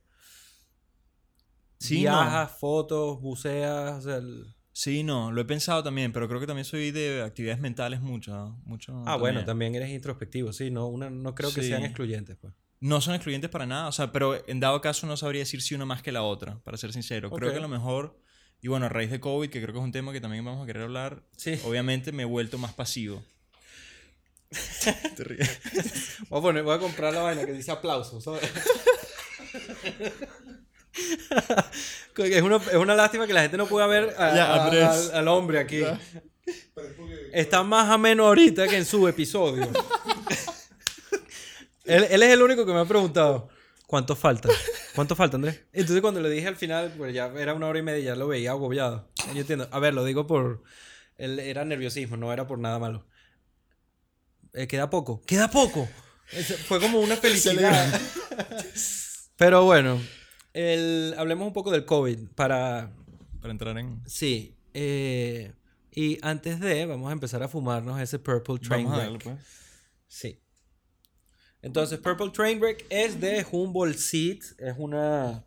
[1.79, 2.01] Sí, no.
[2.01, 4.15] Viajas, fotos, buceas, o sea...
[4.17, 7.99] el- Sí, no, lo he pensado también, pero creo que también soy de actividades mentales
[7.99, 8.55] mucho.
[8.63, 12.53] mucho Ah, bueno, también eres introspectivo, sí, no, una, no creo que sean excluyentes, pues.
[12.79, 15.73] No son excluyentes para nada, o sea, pero en dado caso no sabría decir si
[15.73, 17.31] una más que la otra, para ser sincero.
[17.31, 18.19] Creo que a lo mejor,
[18.61, 20.63] y bueno, a raíz de COVID, que creo que es un tema que también vamos
[20.63, 21.59] a querer hablar, Sí.
[21.65, 23.23] obviamente me he vuelto más pasivo.
[25.17, 25.59] Te ríes.
[26.29, 28.41] Voy a, poner, voy a comprar la vaina que dice aplausos, ¿sabes?
[32.17, 35.27] es, una, es una lástima que la gente no pueda ver a- a- al, al
[35.27, 35.81] hombre aquí.
[37.33, 39.67] Está más ameno ahorita que en su episodio.
[41.87, 43.49] Él, él es el único que me ha preguntado,
[43.85, 44.49] ¿cuánto falta?
[44.95, 45.61] ¿Cuánto falta, Andrés?
[45.73, 48.27] Entonces cuando le dije al final, pues ya era una hora y media, ya lo
[48.27, 49.09] veía agobiado.
[49.33, 49.67] Yo entiendo.
[49.71, 50.63] A ver, lo digo por...
[51.17, 53.05] Él era nerviosismo, no era por nada malo.
[54.53, 55.21] Eh, queda poco.
[55.25, 55.87] Queda poco.
[56.67, 57.99] Fue como una felicidad.
[59.35, 60.01] Pero bueno,
[60.53, 62.91] el- hablemos un poco del COVID para...
[63.41, 64.01] Para entrar en...
[64.07, 64.55] Sí.
[64.73, 65.53] eh,
[65.91, 69.37] y antes de, vamos a empezar a fumarnos ese Purple Train Vamos a darle, pues.
[70.07, 70.39] Sí.
[71.67, 74.55] Entonces, Purple Train Wreck es de Humboldt Seeds.
[74.57, 75.45] Es una,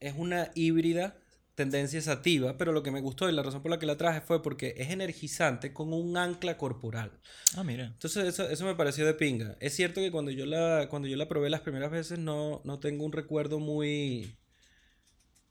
[0.00, 1.18] es una híbrida,
[1.54, 4.22] tendencia sativa, pero lo que me gustó y la razón por la que la traje
[4.22, 7.20] fue porque es energizante con un ancla corporal.
[7.54, 7.84] Ah, mira.
[7.84, 9.58] Entonces, eso, eso me pareció de pinga.
[9.60, 12.80] Es cierto que cuando yo la, cuando yo la probé las primeras veces no, no
[12.80, 14.38] tengo un recuerdo muy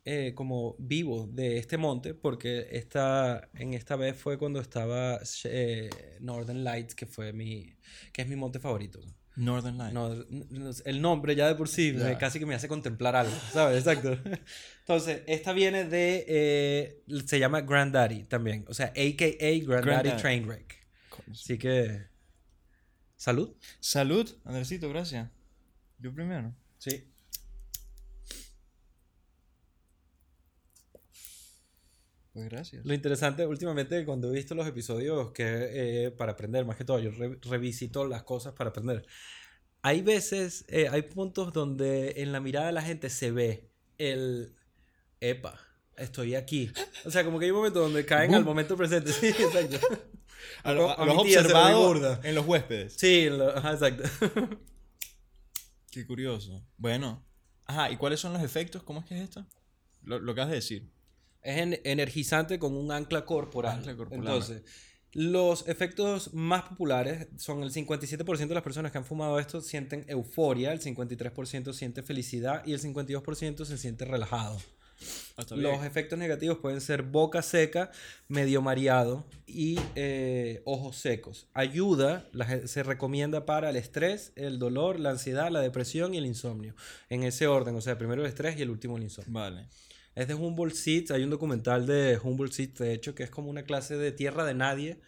[0.03, 5.91] eh, como vivo de este monte, porque esta, en esta vez fue cuando estaba eh,
[6.21, 7.75] Northern Lights, que fue mi,
[8.11, 8.99] que es mi monte favorito.
[9.35, 9.93] Northern Light.
[9.93, 10.11] No,
[10.85, 13.77] el nombre ya de por sí casi que me hace contemplar algo, ¿sabes?
[13.79, 14.17] Exacto.
[14.79, 20.21] Entonces, esta viene de, eh, se llama Granddaddy también, o sea, AKA Granddaddy Granddaddy.
[20.21, 20.87] Trainwreck.
[21.31, 22.07] Así que,
[23.15, 23.55] salud.
[23.79, 25.29] Salud, Andresito, gracias.
[25.99, 26.53] Yo primero.
[26.77, 27.10] Sí.
[32.33, 32.85] Pues gracias.
[32.85, 35.43] Lo interesante últimamente cuando he visto los episodios que
[36.05, 39.05] eh, para aprender, más que todo, yo re- revisito las cosas para aprender.
[39.81, 44.55] Hay veces, eh, hay puntos donde en la mirada de la gente se ve el,
[45.19, 45.59] epa,
[45.97, 46.71] estoy aquí.
[47.05, 48.51] O sea, como que hay momentos donde caen al Boom.
[48.53, 49.11] momento presente.
[49.19, 49.79] Sí, exacto.
[50.63, 52.93] A lo, A a mi lo has tía se lo vi observado en los huéspedes.
[52.93, 54.03] Sí, lo- ajá, exacto.
[55.91, 56.63] Qué curioso.
[56.77, 57.25] Bueno.
[57.65, 58.83] Ajá, ¿y cuáles son los efectos?
[58.83, 59.45] ¿Cómo es que es esto?
[60.03, 60.89] Lo, lo que has de decir.
[61.43, 63.79] Es en- energizante con un ancla corporal.
[63.79, 64.23] Ancla corporal.
[64.23, 64.63] Entonces,
[65.13, 70.05] los efectos más populares son el 57% de las personas que han fumado esto sienten
[70.07, 74.57] euforia, el 53% siente felicidad y el 52% se siente relajado.
[75.35, 77.89] Hasta Los efectos negativos pueden ser boca seca,
[78.27, 81.47] medio mareado y eh, ojos secos.
[81.53, 86.25] Ayuda, la se recomienda para el estrés, el dolor, la ansiedad, la depresión y el
[86.27, 86.75] insomnio.
[87.09, 89.33] En ese orden, o sea, primero el estrés y el último el insomnio.
[89.33, 89.67] Vale.
[90.15, 91.11] Es de Humboldt Seeds.
[91.11, 94.45] Hay un documental de Humboldt Seeds, de hecho, que es como una clase de tierra
[94.45, 94.99] de nadie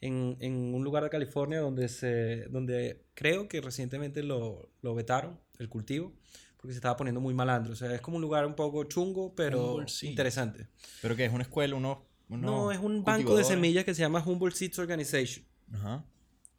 [0.00, 5.40] en, en un lugar de California donde, se, donde creo que recientemente lo, lo vetaron,
[5.58, 6.12] el cultivo,
[6.56, 7.72] porque se estaba poniendo muy malandro.
[7.72, 10.68] O sea, es como un lugar un poco chungo, pero Humboldt interesante.
[11.02, 11.24] ¿Pero qué?
[11.24, 11.74] ¿Es una escuela?
[11.76, 15.44] Uno, No, es un banco de semillas que se llama Humboldt Seeds Organization.
[15.72, 16.04] Ajá.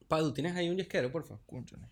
[0.07, 1.43] Padu, ¿tienes ahí un yesquero, por favor?
[1.45, 1.83] Cónchale.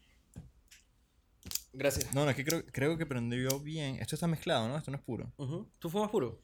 [1.78, 2.13] Gracias.
[2.13, 3.98] No, no, es que creo, creo que prendió bien.
[3.98, 4.78] Esto está mezclado, ¿no?
[4.78, 5.32] Esto no es puro.
[5.80, 6.42] ¿Tú fumas puro?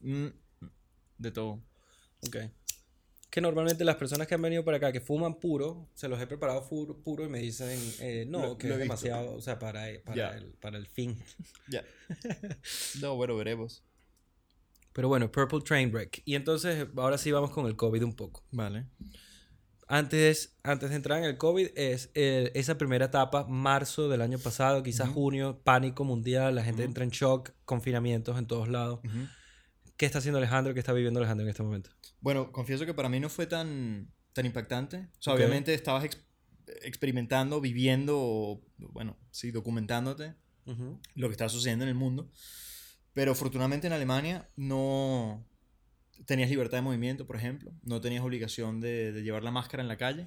[0.00, 0.26] Mm,
[1.18, 1.60] de todo.
[2.26, 2.36] Ok.
[3.30, 6.26] Que normalmente las personas que han venido para acá que fuman puro, se los he
[6.26, 8.94] preparado puro y me dicen, eh, no, Lo- que lo es visto.
[8.94, 10.36] demasiado, o sea, para, para, Ya.
[10.36, 11.16] el, para el fin.
[11.68, 11.84] Ya.
[13.00, 13.82] no, bueno, veremos.
[14.92, 16.22] Pero bueno, Purple Train Wreck.
[16.24, 18.44] Y entonces, ahora sí vamos con el COVID un poco.
[18.50, 18.86] Vale.
[19.92, 24.38] Antes, antes de entrar en el COVID, es eh, esa primera etapa, marzo del año
[24.38, 25.14] pasado, quizás Ujú.
[25.20, 26.90] junio, pánico mundial, la gente Ujú.
[26.90, 29.00] entra en shock, confinamientos en todos lados.
[29.04, 29.26] Ujú.
[29.96, 30.74] ¿Qué está haciendo Alejandro?
[30.74, 31.90] ¿Qué está viviendo Alejandro en este momento?
[32.20, 35.08] Bueno, confieso que para mí no fue tan, tan impactante.
[35.18, 35.38] O sea, Ok.
[35.40, 36.24] obviamente estabas ex-
[36.82, 40.36] experimentando, viviendo, o, bueno, sí, documentándote
[41.16, 42.30] lo que estaba sucediendo en el mundo.
[43.12, 45.44] Pero afortunadamente en Alemania no
[46.26, 47.72] tenías libertad de movimiento, por ejemplo.
[47.82, 50.26] No tenías obligación de, de llevar la máscara en la calle.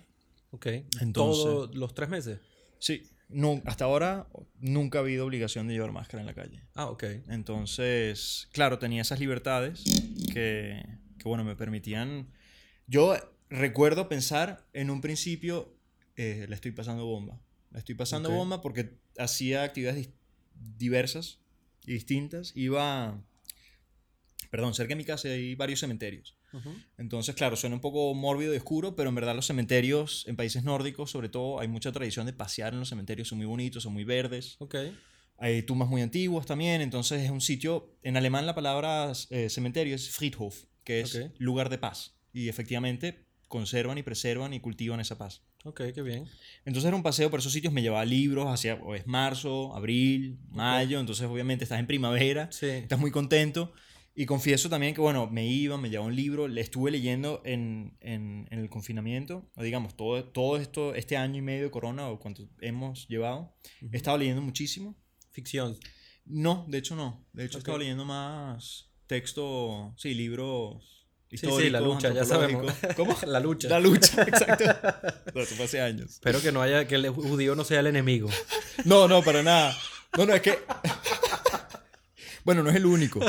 [0.51, 0.65] Ok.
[1.01, 2.39] Entonces- ¿Todos los tres meses?
[2.79, 3.03] Sí.
[3.29, 4.27] No, hasta ahora
[4.59, 6.61] nunca ha habido obligación de llevar máscara en la calle.
[6.75, 7.03] Ah, ok.
[7.29, 9.83] Entonces, claro, tenía esas libertades
[10.31, 10.83] que,
[11.17, 12.27] que, bueno, me permitían...
[12.85, 13.15] Yo
[13.49, 15.73] recuerdo pensar en un principio,
[16.15, 17.39] eh, le estoy pasando bomba.
[17.71, 18.35] Le estoy pasando Ok.
[18.35, 20.09] bomba porque hacía actividades
[20.77, 21.39] diversas
[21.85, 22.51] y distintas.
[22.55, 23.19] Iba...
[24.53, 26.37] Perdón, cerca de mi casa hay varios cementerios.
[26.99, 30.63] Entonces, claro, suena un poco mórbido y oscuro, pero en verdad los cementerios en países
[30.63, 33.29] nórdicos, sobre todo, hay mucha tradición de pasear en los cementerios.
[33.29, 34.57] Son muy bonitos, son muy verdes.
[34.59, 34.75] Ok.
[35.39, 39.95] Hay tumbas muy antiguas también, entonces es un sitio, en alemán la palabra eh, cementerio
[39.95, 42.13] es Friedhof, que es lugar de paz.
[42.31, 45.41] Y efectivamente conservan y preservan y cultivan esa paz.
[45.63, 46.25] Ok, qué bien.
[46.63, 50.99] Entonces era un paseo por esos sitios, me llevaba libros, hacia, es marzo, abril, mayo,
[50.99, 52.67] entonces obviamente estás en primavera, Sí.
[52.67, 53.73] estás muy contento.
[54.15, 57.97] Y confieso también que, bueno, me iba, me llevaba un libro, le estuve leyendo en,
[57.99, 62.07] en, en el confinamiento, o digamos, todo, todo esto, este año y medio de corona,
[62.09, 63.55] o cuánto hemos llevado,
[63.91, 64.95] he estado leyendo muchísimo.
[65.31, 65.75] Ficción.
[66.25, 67.25] No, de hecho no.
[67.33, 67.63] De hecho he Ok.
[67.63, 70.89] estado leyendo más texto, sí, libros
[71.31, 72.71] Sí, sí, la lucha, ya sabemos.
[72.95, 73.17] ¿Cómo?
[73.25, 73.67] La lucha.
[73.67, 74.65] La lucha, exacto.
[75.33, 76.11] No, eso fue hace años.
[76.11, 78.29] Espero que no haya, que el judío no sea el enemigo.
[78.85, 79.75] No, no, para nada.
[80.15, 80.59] No, no, es que...
[82.45, 83.21] Bueno, no es el único.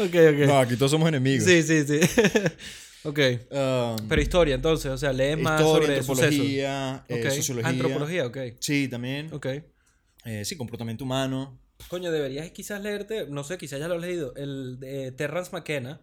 [0.08, 0.46] Ok, ok.
[0.46, 1.44] No, aquí todos somos enemigos.
[1.44, 2.00] Sí, sí, sí.
[3.04, 3.18] ok.
[3.50, 7.30] Um, Pero historia, entonces, o sea, lees más historia, sobre antropología, eh, Ok.
[7.32, 7.68] sociología.
[7.70, 8.38] Antropología, ok.
[8.60, 9.28] Sí, también.
[9.32, 9.46] Ok.
[10.24, 11.58] Eh, sí, comportamiento humano.
[11.88, 16.00] Coño, deberías quizás leerte, no sé, quizás ya lo has leído, el de Terrence McKenna.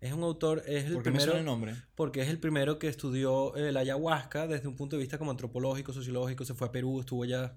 [0.00, 1.74] Es un autor, es el ¿Por qué me primero, suena el nombre?
[1.96, 5.92] porque es el primero que estudió el ayahuasca desde un punto de vista como antropológico,
[5.92, 7.52] sociológico, se fue a Perú, estuvo allá.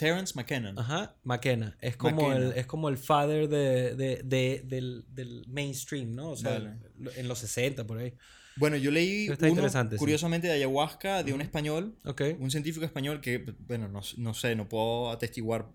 [0.00, 0.74] Terence McKenna.
[0.76, 1.76] Ajá, McKenna.
[1.80, 2.46] Es como, McKenna.
[2.46, 6.30] El, es como el father de, de- de- del, del mainstream, ¿no?
[6.30, 6.72] O sea, Vale.
[7.16, 8.14] en los 60, por ahí.
[8.56, 9.98] Bueno, yo leí Está uno, interesante, sí.
[9.98, 12.22] curiosamente, de ayahuasca, de un español, Ok.
[12.38, 15.70] un científico español que, bueno, no, no sé, no puedo atestiguar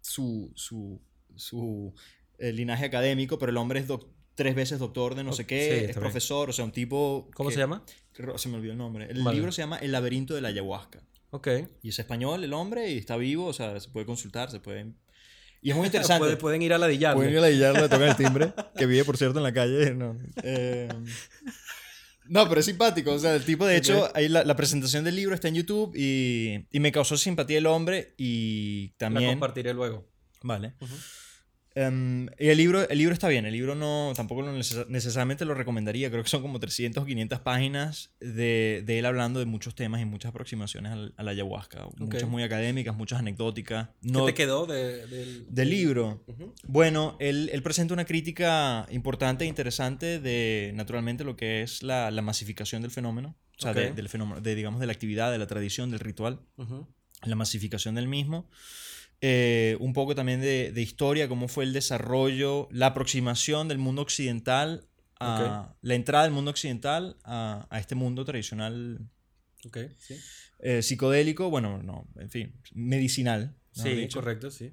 [0.00, 1.00] su, su,
[1.34, 1.92] su
[2.38, 3.86] eh, linaje académico, pero el hombre es
[4.36, 7.28] tres veces doctor de no sé qué, sí, es profesor, o sea, un tipo...
[7.34, 7.84] ¿Cómo que- se llama?
[8.14, 9.06] que- Se me olvidó el nombre.
[9.10, 9.36] El Vale.
[9.36, 11.02] libro se llama El laberinto de la ayahuasca.
[11.30, 11.48] Ok.
[11.82, 14.86] Y es español el hombre y está vivo, o sea, se puede consultar, se puede...
[15.62, 16.24] Y es muy interesante.
[16.24, 17.16] Puede- pueden ir a ladillarle.
[17.16, 19.94] Pueden ir a ladillarle, le tocan el timbre, que vive, por cierto, en la calle.
[19.94, 20.88] No, Eh,
[22.26, 23.12] no, pero es simpático.
[23.12, 25.92] O sea, el tipo, de hecho, ahí la, la presentación del libro está en YouTube
[25.96, 29.30] y, y me causó simpatía el hombre y La también...
[29.32, 30.08] compartiré luego.
[30.42, 30.74] Vale.
[30.80, 30.94] Ujú.
[31.86, 35.44] Em, y el libro, el libro está bien, el libro no, tampoco lo neces- necesariamente
[35.44, 39.46] lo recomendaría, creo que son como 300 o 500 páginas de, de él hablando de
[39.46, 43.88] muchos temas y muchas aproximaciones al, a la ayahuasca, muchas muy académicas, muchas anecdóticas.
[44.02, 46.22] No, ¿Qué te quedó de- del, del libro.
[46.26, 46.54] Ujú.
[46.66, 52.10] Bueno, él, él presenta una crítica importante e interesante de, naturalmente, lo que es la,
[52.10, 53.36] la masificación del fenómeno.
[53.58, 53.94] O sea, de- Ok.
[53.94, 56.86] del fenómeno, de, digamos, de la actividad, de la tradición, del ritual, Ujú.
[57.24, 58.48] la masificación del mismo.
[59.22, 64.00] Eh, un poco también de, de historia, cómo fue el desarrollo, la aproximación del mundo
[64.02, 64.86] occidental,
[65.18, 68.98] a, la entrada del mundo occidental a, a este mundo tradicional
[69.66, 70.16] Ok, sí.
[70.60, 73.54] eh, psicodélico, bueno, no, en fin, medicinal.
[73.72, 74.72] Sí, correcto, sí.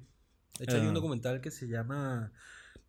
[0.58, 0.92] De hecho, hay un Ah.
[0.92, 2.32] documental que se llama.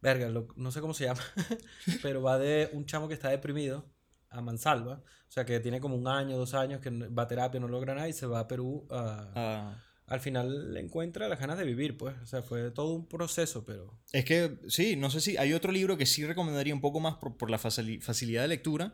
[0.01, 1.19] Verga, lo- no sé cómo se llama,
[2.01, 3.85] pero va de un chamo que está deprimido
[4.29, 5.03] a Mansalva.
[5.27, 7.93] O sea, que tiene como un año, dos años, que va a terapia, no logra
[7.93, 8.87] nada y se va a Perú.
[8.89, 12.15] a- Ah, Al final le encuentra las ganas de vivir, pues.
[12.21, 13.97] O sea, fue todo un proceso, pero.
[14.11, 17.15] Es que, sí, no sé si hay otro libro que sí recomendaría un poco más
[17.15, 18.93] por, por la facili- facilidad de lectura,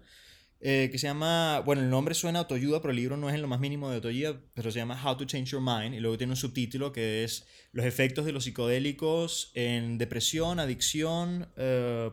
[0.61, 3.35] eh, que se llama, bueno, el nombre suena a autoayuda, pero el libro no es
[3.35, 5.99] en lo más mínimo de autoayuda, pero se llama How to Change Your Mind, y
[5.99, 12.09] luego tiene un subtítulo que es Los efectos de los psicodélicos en depresión, adicción, eh,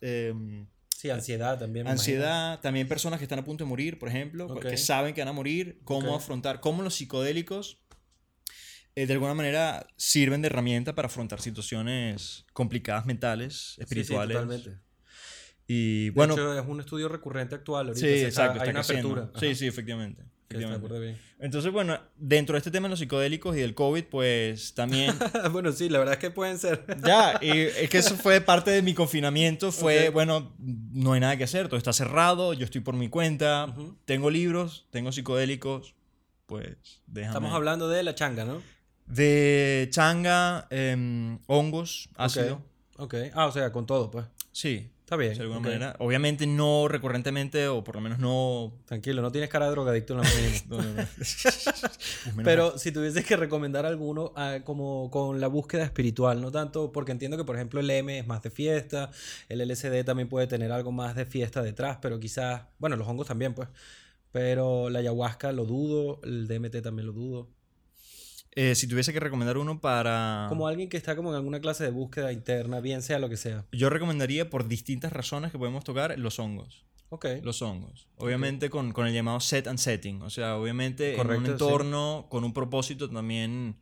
[0.00, 1.84] em, Sí, ansiedad también.
[1.86, 2.00] imagino.
[2.00, 5.28] ansiedad, también personas que están a punto de morir, por ejemplo, que saben que van
[5.28, 7.81] a morir, cómo afrontar, cómo los psicodélicos
[8.96, 14.36] eh, de alguna manera sirven de herramienta para afrontar situaciones complicadas mentales, Sí, sí, espirituales.
[14.36, 14.78] totalmente.
[15.66, 17.88] y De bueno, hecho, es un estudio recurrente actual.
[17.88, 19.08] Ahorita sí, exacto, hay está una creciendo.
[19.12, 19.40] apertura.
[19.40, 20.22] Sí, Ajá, sí, efectivamente.
[20.50, 20.98] efectivamente.
[20.98, 21.18] bien.
[21.38, 25.14] Entonces, bueno, dentro de este tema de los psicodélicos y del COVID, pues también
[25.52, 26.84] bueno, sí, la verdad es que pueden ser.
[27.02, 29.72] Ya, y es que eso fue parte de mi confinamiento.
[29.72, 30.14] Fue, Ok.
[30.14, 33.96] bueno, no hay nada que hacer, todo está cerrado, yo estoy por mi cuenta, Ujú.
[34.04, 35.94] tengo libros, tengo psicodélicos,
[36.46, 37.30] pues déjame.
[37.34, 38.60] Estamos hablando de la changa, ¿no?
[39.12, 42.62] De changa, em, hongos, ácido.
[42.96, 43.14] Ok.
[43.34, 44.24] Ah, o sea, con todo, pues.
[44.52, 45.34] Sí, Está bien.
[45.34, 45.96] de alguna manera.
[45.98, 48.72] Obviamente no recurrentemente, o por lo menos no.
[48.86, 50.24] Tranquilo, no tienes cara de drogadicto en la
[52.34, 56.90] menos Pero si tuvieses que recomendar alguno ah, como con la búsqueda espiritual, no tanto
[56.90, 59.10] porque entiendo que por ejemplo el M es más de fiesta,
[59.50, 63.26] el LSD también puede tener algo más de fiesta detrás, pero quizás, bueno, los hongos
[63.26, 63.68] también pues,
[64.30, 67.50] pero la ayahuasca lo dudo, el DMT también lo dudo.
[68.54, 70.46] Eh, si tuviese que recomendar uno para.
[70.50, 73.36] Como alguien que está como en alguna clase de búsqueda interna, bien sea lo que
[73.38, 73.64] sea.
[73.72, 76.84] Yo recomendaría por distintas razones que podemos tocar los hongos.
[77.08, 77.26] Ok.
[77.42, 78.08] Los hongos.
[78.16, 80.20] Obviamente con, con el llamado set and setting.
[80.22, 81.50] O sea, obviamente en Correcto, un sí.
[81.52, 83.80] entorno con un propósito también,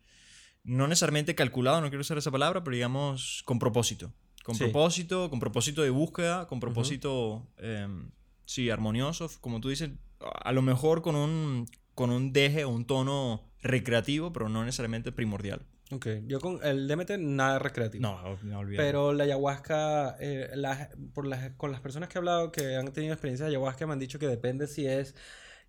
[0.63, 4.13] no necesariamente calculado, no quiero usar esa palabra, pero digamos con propósito.
[4.45, 4.65] Con Sí.
[4.65, 8.11] propósito, con propósito de búsqueda, con propósito, em,
[8.47, 11.67] sí, armonioso, como tú dices, a lo mejor con un,
[12.01, 15.67] con un deje o un tono recreativo, pero no necesariamente primordial.
[15.93, 18.01] Ok, yo con el DMT nada recreativo.
[18.01, 18.79] No, no olvides.
[18.79, 22.91] Pero la ayahuasca, eh, las- por las, con las personas que he hablado que han
[22.95, 25.15] tenido experiencias de ayahuasca me han dicho que depende si es,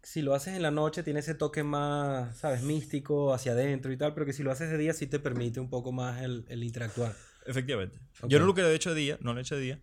[0.03, 2.61] si lo haces en la noche tiene ese toque más, ¿sabes?
[2.63, 5.59] Místico, hacia adentro y tal, pero que si lo haces de día sí te permite
[5.59, 7.13] un poco más el, el interactuar.
[7.45, 7.99] Efectivamente.
[8.29, 9.81] Yo no lo que he hecho de día, no lo he hecho de día.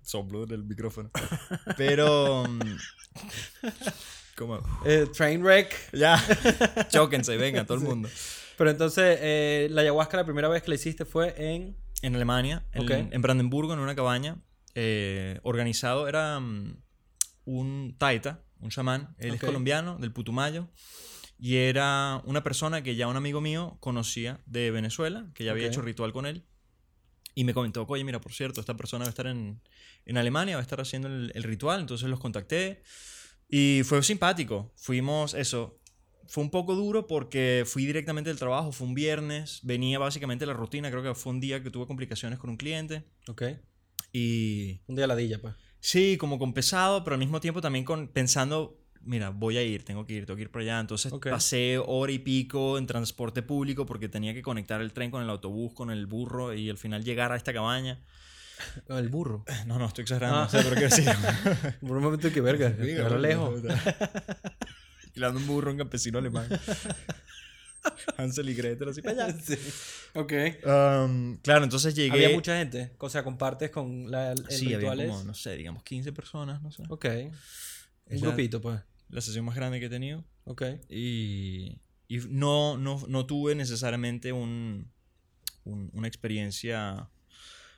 [0.00, 1.10] Soplo en el micrófono.
[1.76, 2.44] Pero.
[4.38, 4.60] ¿Cómo?
[4.84, 5.74] Eh, Trainwreck.
[5.92, 6.16] Ya.
[6.90, 8.08] Chóquense, venga, todo el mundo.
[8.56, 11.76] Pero entonces, eh, la ayahuasca la primera vez que la hiciste fue en...
[12.02, 12.90] En Alemania, en, Ok.
[13.12, 14.36] en Brandenburgo, en una cabaña,
[14.76, 16.80] eh, organizado, era mm,
[17.46, 19.34] un taita, un chamán, él Ok.
[19.36, 20.68] es colombiano, del Putumayo,
[21.36, 25.66] y era una persona que ya un amigo mío conocía de Venezuela, que ya había
[25.66, 25.72] Ok.
[25.72, 26.44] hecho ritual con él,
[27.34, 29.60] y me comentó, oye, mira, por cierto, esta persona va a estar en,
[30.04, 32.82] en Alemania, va a estar haciendo el, el ritual, entonces los contacté,
[33.48, 35.78] y fue simpático, fuimos, eso,
[36.26, 40.52] fue un poco duro porque fui directamente del trabajo, fue un viernes, venía básicamente la
[40.52, 43.42] rutina, creo que fue un día que tuve complicaciones con un cliente Ok.
[44.12, 45.54] y Un día ladilla, pues.
[45.80, 49.84] sí, como con pesado, pero al mismo tiempo también con pensando, mira, voy a ir,
[49.84, 51.28] tengo que ir, tengo que ir para allá, entonces Ok.
[51.28, 55.30] pasé hora y pico en transporte público porque tenía que conectar el tren con el
[55.30, 58.04] autobús, con el burro y al final llegar a esta cabaña.
[58.88, 59.44] El burro.
[59.66, 60.44] No, no, estoy exagerando, Ah.
[60.44, 61.78] no sé, pero quiero decir.
[61.80, 62.68] Por un momento que verga.
[62.80, 63.60] Era lejos.
[65.12, 66.48] Tirando un burro, un campesino alemán.
[68.16, 69.38] Hansel y Gretel, así para allá.
[69.40, 69.56] Sí.
[70.14, 70.32] Ok.
[70.66, 72.12] Um, claro, entonces llegué.
[72.12, 72.92] Había mucha gente.
[72.98, 76.70] O sea, compartes con la, el Sí, había como, no sé, digamos 15 personas, no
[76.72, 76.82] sé.
[76.88, 77.04] Ok.
[77.06, 77.32] Un
[78.06, 78.80] Es grupito, pues.
[79.10, 80.24] La sesión más grande que he tenido.
[80.44, 80.62] Ok.
[80.90, 84.90] Y, y no, no, no tuve necesariamente un,
[85.64, 87.08] un- una experiencia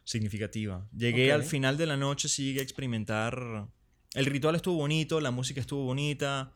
[0.05, 0.87] significativa.
[0.97, 1.41] Llegué Ok.
[1.41, 3.67] al final de la noche, sí llegué a experimentar.
[4.15, 6.53] El ritual estuvo bonito, la música estuvo bonita,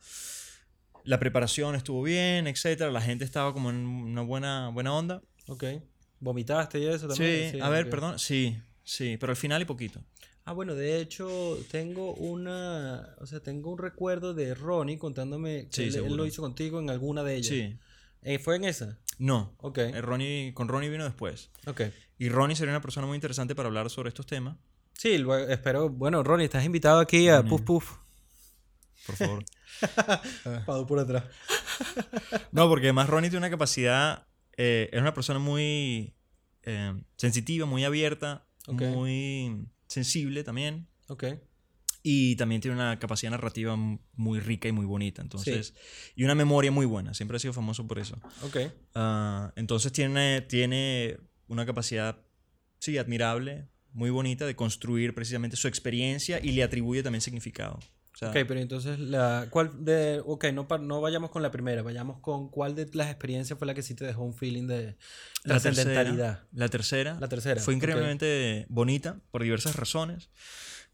[1.05, 2.91] la preparación estuvo bien, etcétera.
[2.91, 5.23] La gente estaba como en una buena, buena onda.
[5.49, 5.65] Ok.
[6.21, 7.63] ¿Vomitaste y eso Sí, también?
[7.63, 7.91] a ver, ok.
[7.91, 8.19] perdón.
[8.19, 10.01] Sí, sí, pero al final y poquito.
[10.47, 13.15] Ah, bueno, de hecho, tengo una.
[13.21, 16.81] O sea, tengo un recuerdo de Ronnie contándome que Sí, él, él lo hizo contigo
[16.81, 17.49] en alguna de ellas.
[17.49, 17.79] Sí.
[18.23, 18.99] Eh, ¿Fue en esa?
[19.19, 19.55] No.
[19.59, 19.79] Ok.
[19.79, 21.51] Eh, Ronnie, con Ronnie vino después.
[21.67, 21.83] Ok.
[22.19, 24.57] Y Ronnie sería una persona muy interesante para hablar sobre estos temas.
[24.93, 25.89] Sí, luego, espero.
[25.91, 27.51] Bueno, Ronnie, estás invitado aquí a Ronnie.
[27.51, 27.97] Puff Puff.
[29.07, 29.45] Por favor.
[30.67, 31.25] Pado por atrás.
[32.53, 36.15] No, porque además Ronnie tiene una capacidad, eh, es una persona muy
[36.63, 38.81] eh, sensitiva, muy abierta, Ok.
[38.83, 40.89] muy sensible también.
[41.09, 41.25] Ok.
[42.03, 45.23] Y también tiene una capacidad narrativa muy rica y muy bonita.
[45.23, 45.75] Entonces,
[46.15, 47.15] y una memoria muy buena.
[47.15, 48.21] Siempre ha sido famoso por eso.
[48.43, 48.59] Ok.
[48.95, 52.19] Ah, entonces tiene, tiene una capacidad,
[52.79, 57.79] sí, admirable, muy bonita de construir precisamente su experiencia y le atribuye también significado.
[58.13, 61.83] O sea, Ok, pero entonces, la, ¿cuál de, ok, no, no vayamos con la primera,
[61.83, 64.97] vayamos con cuál de las experiencias fue la que sí te dejó un feeling de
[65.43, 66.43] la tercera, trascendentalidad.
[66.53, 70.31] la tercera, La tercera, fue increíblemente bonita por diversas razones.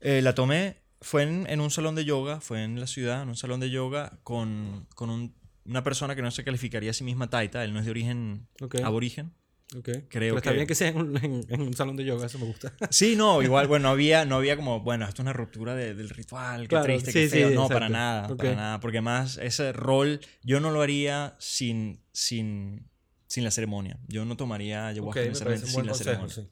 [0.01, 3.29] Eh, la tomé, fue en, en un salón de yoga, fue en la ciudad, en
[3.29, 5.35] un salón de yoga con, con un-
[5.67, 8.49] una persona que no se calificaría a sí misma taita, él no es de origen
[8.63, 8.77] Ok.
[8.83, 9.33] aborigen.
[9.77, 9.85] Ok.
[9.85, 12.27] Creo Pero está que- bien que sea en un, en- en un salón de yoga,
[12.27, 12.73] eso me gusta.
[12.91, 15.95] Sí, no, igual, bueno, no había, no había como, bueno, esto es una ruptura de-
[15.95, 17.49] del ritual, qué Claro, triste, sí, qué sí, feo.
[17.51, 17.75] no, exacto.
[17.75, 18.37] para nada, Ok.
[18.39, 18.81] para nada.
[18.81, 22.89] Porque además ese rol yo no lo haría sin, sin,
[23.29, 23.99] sin la ceremonia.
[24.09, 26.35] Yo no tomaría ayahuasca me necesariamente sin la consejo, ceremonia.
[26.35, 26.49] sí.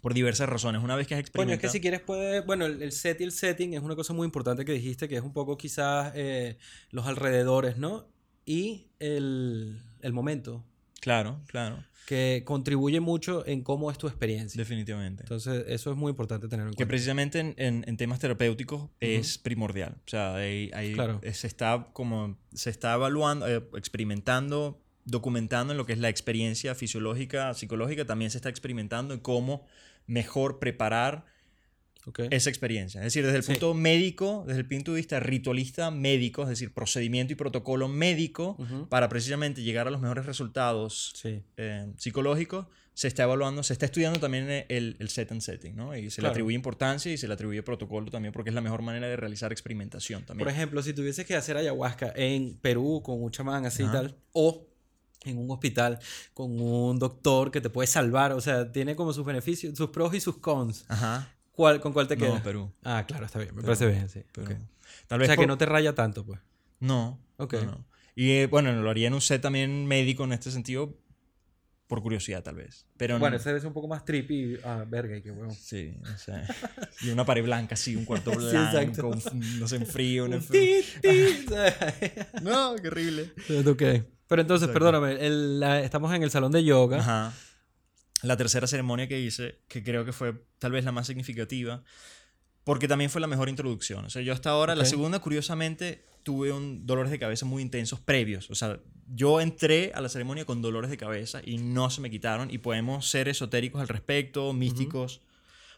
[0.00, 0.82] Por diversas razones.
[0.84, 1.60] Una vez que has Coño, es experimentado...
[1.62, 2.46] que si quieres puedes...
[2.46, 5.16] Bueno, el, el set y el setting es una cosa muy importante que dijiste, que
[5.16, 6.58] es un poco quizás eh,
[6.90, 8.06] los alrededores, ¿no?
[8.46, 10.64] Y el, el momento,
[11.00, 14.58] Claro, claro, que contribuye mucho en cómo es tu experiencia.
[14.58, 15.22] definitivamente.
[15.22, 16.88] Entonces, eso es muy importante tenerlo en Que cuenta.
[16.90, 19.96] precisamente en, en- en temas terapéuticos es primordial.
[20.06, 21.20] O sea, ahí, ahí, Claro.
[21.22, 26.08] eh, se está como se está evaluando, eh, experimentando, documentando en lo que es la
[26.08, 29.66] experiencia fisiológica, psicológica, también se está experimentando en cómo
[30.06, 31.24] mejor preparar
[32.06, 32.20] Ok.
[32.30, 33.00] esa experiencia.
[33.00, 33.52] Es decir, desde el Sí.
[33.52, 38.56] punto médico, desde el punto de vista ritualista médico, es decir, procedimiento y protocolo médico,
[38.58, 38.88] Ujú.
[38.88, 41.42] para precisamente llegar a los mejores resultados Sí.
[41.56, 45.96] eh, psicológicos, se está evaluando, se está estudiando también el, el set and setting, ¿no?
[45.96, 46.30] Y se le Claro.
[46.32, 49.52] atribuye importancia y se le atribuye protocolo también porque es la mejor manera de realizar
[49.52, 50.44] experimentación también.
[50.44, 54.16] Por ejemplo, si tuvieses que hacer ayahuasca en Perú con un chamán así y tal,
[54.32, 54.66] o
[55.24, 55.98] en un hospital
[56.34, 60.12] con un doctor que te puede salvar, o sea, tiene como sus beneficios, sus pros
[60.14, 60.84] y sus cons.
[60.88, 61.32] Ajá.
[61.52, 62.42] ¿Cuál, ¿Con cuál te No, quedas?
[62.42, 62.72] Perú.
[62.84, 64.22] Ah, claro, está bien, me Perú, parece bien, sí.
[64.32, 64.52] Perú.
[64.52, 64.58] ok.
[65.08, 66.40] Tal O vez sea, que por- no te raya tanto, pues.
[66.80, 67.18] No.
[67.36, 67.54] Ok.
[67.54, 67.86] no, no.
[68.14, 70.96] Y eh, bueno, lo haría en un set también médico en este sentido
[71.86, 72.86] por curiosidad tal vez.
[72.96, 74.58] Pero Bueno, no, ese es un poco más trippy.
[74.64, 75.50] Ah, verga, y qué huevo.
[75.52, 76.42] Sí, no sé.
[77.02, 79.08] Y una pared blanca, así, un cuarto Sí, blanco, exacto.
[79.32, 80.24] un- no sé, en frío.
[80.26, 80.82] un ti.
[82.42, 83.32] No, qué horrible.
[83.66, 83.82] ok.
[84.28, 84.72] Pero entonces, Exacto.
[84.72, 86.98] perdóname, el- la- estamos en el salón de yoga.
[87.00, 87.32] Ajá.
[88.22, 91.82] La tercera ceremonia que hice, que creo que fue tal vez la más significativa,
[92.64, 94.04] porque también fue la mejor introducción.
[94.04, 98.00] O sea, yo hasta ahora, la segunda, curiosamente, tuve un dolores de cabeza muy intensos
[98.00, 98.50] previos.
[98.50, 102.10] O sea, yo entré a la ceremonia con dolores de cabeza y no se me
[102.10, 102.50] quitaron.
[102.50, 105.22] Y podemos ser esotéricos al respecto, místicos.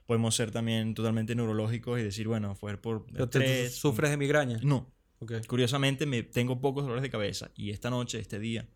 [0.06, 3.74] Podemos ser también totalmente neurológicos y decir, bueno, fue por Pero estrés.
[3.74, 4.58] ¿Sufres de migraña?
[4.62, 4.92] No.
[5.20, 7.52] Ok, Curiosamente, me tengo pocos dolores de cabeza.
[7.54, 8.68] Y esta noche, este día,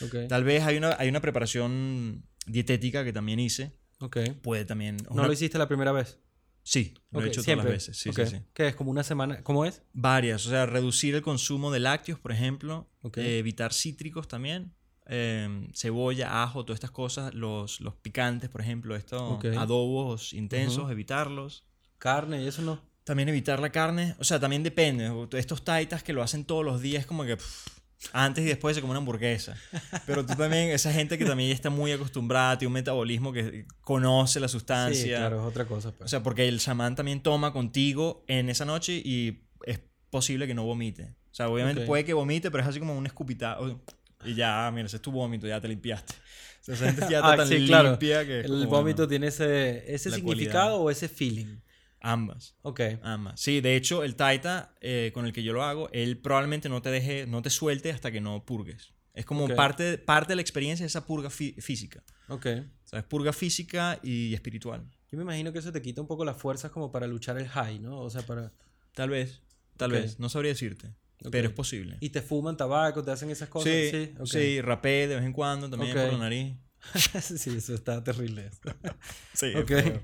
[0.00, 0.28] ok.
[0.28, 3.72] tal vez hay una, hay una preparación dietética que también hice.
[4.00, 4.18] ok.
[4.42, 4.96] Puede también.
[5.08, 6.18] ¿No una- lo hiciste la primera vez?
[6.62, 7.64] Sí, lo he hecho siempre.
[7.64, 7.96] todas las veces.
[8.02, 8.28] Sí, Ok.
[8.28, 8.42] sí, sí.
[8.52, 8.74] ¿Qué es?
[8.76, 9.42] ¿Como una semana?
[9.42, 9.82] ¿Cómo es?
[9.94, 10.46] Varias.
[10.46, 12.86] O sea, reducir el consumo de lácteos, por ejemplo.
[13.02, 13.16] Ok.
[13.18, 14.74] eh, evitar cítricos también.
[15.12, 17.34] eh, cebolla, ajo, todas estas cosas.
[17.34, 18.94] Los, los picantes, por ejemplo.
[18.94, 21.64] Estos adobos intensos, evitarlos.
[21.98, 22.80] Carne y eso no.
[23.02, 24.14] También evitar la carne.
[24.20, 25.10] O sea, también depende.
[25.32, 27.79] Estos taitas que lo hacen todos los días, como que pff,
[28.12, 29.56] antes y después se come una hamburguesa.
[30.06, 34.40] Pero tú también, esa gente que también está muy acostumbrada, tiene un metabolismo que conoce
[34.40, 35.02] la sustancia.
[35.02, 35.90] Sí, claro, es otra cosa.
[35.90, 36.10] O Pues.
[36.10, 39.80] sea, porque el chamán también toma contigo en esa noche y es
[40.10, 41.14] posible que no vomite.
[41.30, 41.86] O sea, obviamente Ok.
[41.86, 43.80] puede que vomite, pero es así como un escupitado.
[44.24, 46.12] Y ya, mira, ese es tu vómito, ya te limpiaste.
[46.60, 47.90] O sea, esa gente ya está Ah, tan sí, claro.
[47.90, 50.84] limpia que es el vómito bueno, tiene ese, ese significado cualidad.
[50.84, 51.56] o ese feeling.
[52.00, 52.56] Ambas.
[52.62, 52.80] Ok.
[53.02, 53.40] Ambas.
[53.40, 56.82] Sí, de hecho, el taita eh, con el que yo lo hago, él probablemente no
[56.82, 58.92] te deje, no te suelte hasta que no purgues.
[59.12, 62.02] Es como parte, parte de la experiencia de esa purga fí- física.
[62.28, 62.46] Ok.
[62.84, 64.88] O sea, es purga física y espiritual.
[65.10, 67.48] Yo me imagino que eso te quita un poco las fuerzas como para luchar el
[67.48, 67.98] high, ¿no?
[68.00, 68.52] O sea, para...
[68.94, 69.42] Tal vez,
[69.76, 70.18] tal vez.
[70.20, 70.94] No sabría decirte,
[71.30, 71.96] pero es posible.
[72.00, 73.72] Y te fuman tabaco, te hacen esas cosas.
[73.72, 76.56] Sí, Sí, sí, rapé de vez en cuando también por la nariz.
[77.20, 78.50] sí, eso está terrible.
[79.34, 79.68] Sí, es Ok.
[79.68, 80.02] feo.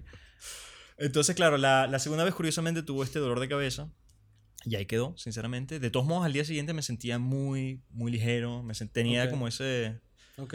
[0.99, 3.91] Entonces, claro, la, la segunda vez curiosamente tuvo este dolor de cabeza
[4.65, 5.79] y ahí quedó, sinceramente.
[5.79, 9.31] De todos modos, al día siguiente me sentía muy, muy ligero, me sent- tenía Ok.
[9.31, 10.01] como ese...
[10.39, 10.55] Ok.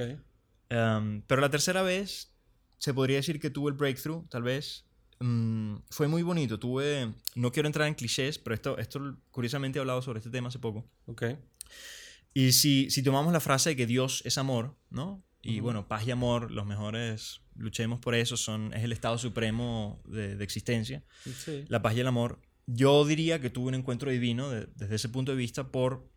[0.71, 2.33] um, pero la tercera vez,
[2.77, 4.85] se podría decir que tuve el breakthrough, tal vez.
[5.19, 7.13] Mm, fue muy bonito, tuve...
[7.35, 10.59] No quiero entrar en clichés, pero esto, esto curiosamente he hablado sobre este tema hace
[10.59, 10.89] poco.
[11.05, 11.23] Ok.
[12.33, 15.23] Y si, si tomamos la frase de que Dios es amor, ¿no?
[15.41, 15.63] Y Ujú.
[15.65, 20.35] bueno, paz y amor, los mejores, luchemos por eso, son, es el estado supremo de,
[20.35, 21.65] de existencia, Sí.
[21.67, 22.39] la paz y el amor.
[22.67, 26.07] Yo diría que tuve un encuentro divino de- desde ese punto de vista por,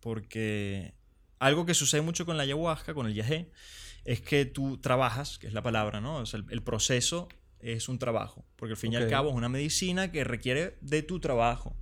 [0.00, 0.94] porque
[1.38, 3.50] algo que sucede mucho con la ayahuasca, con el yagé,
[4.04, 6.16] es que tú trabajas, que es la palabra, ¿no?
[6.16, 7.28] O sea, el, el proceso
[7.60, 11.02] es un trabajo, porque al fin y al cabo es una medicina que requiere de
[11.02, 11.76] tu trabajo.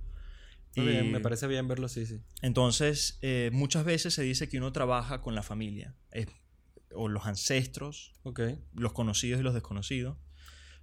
[0.69, 2.19] Está bien, Y- me parece bien verlo así, sí.
[2.41, 6.27] entonces, eh, muchas veces se dice que uno trabaja con la familia, es-
[6.95, 8.41] o los ancestros, Ok.
[8.73, 10.17] los conocidos y los desconocidos,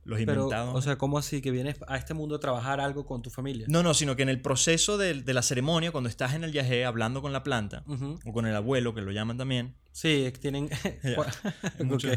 [0.05, 0.75] los Pero, inventados.
[0.77, 1.43] o sea, ¿cómo así?
[1.43, 3.67] Que vienes a este mundo a trabajar algo con tu familia.
[3.69, 6.53] no, no, sino que en el proceso de, de la ceremonia, cuando estás en el
[6.53, 7.83] yagé hablando con la planta,
[8.25, 10.69] o con el abuelo, que lo llaman también, Sí, tienen...
[11.85, 12.09] mucho-.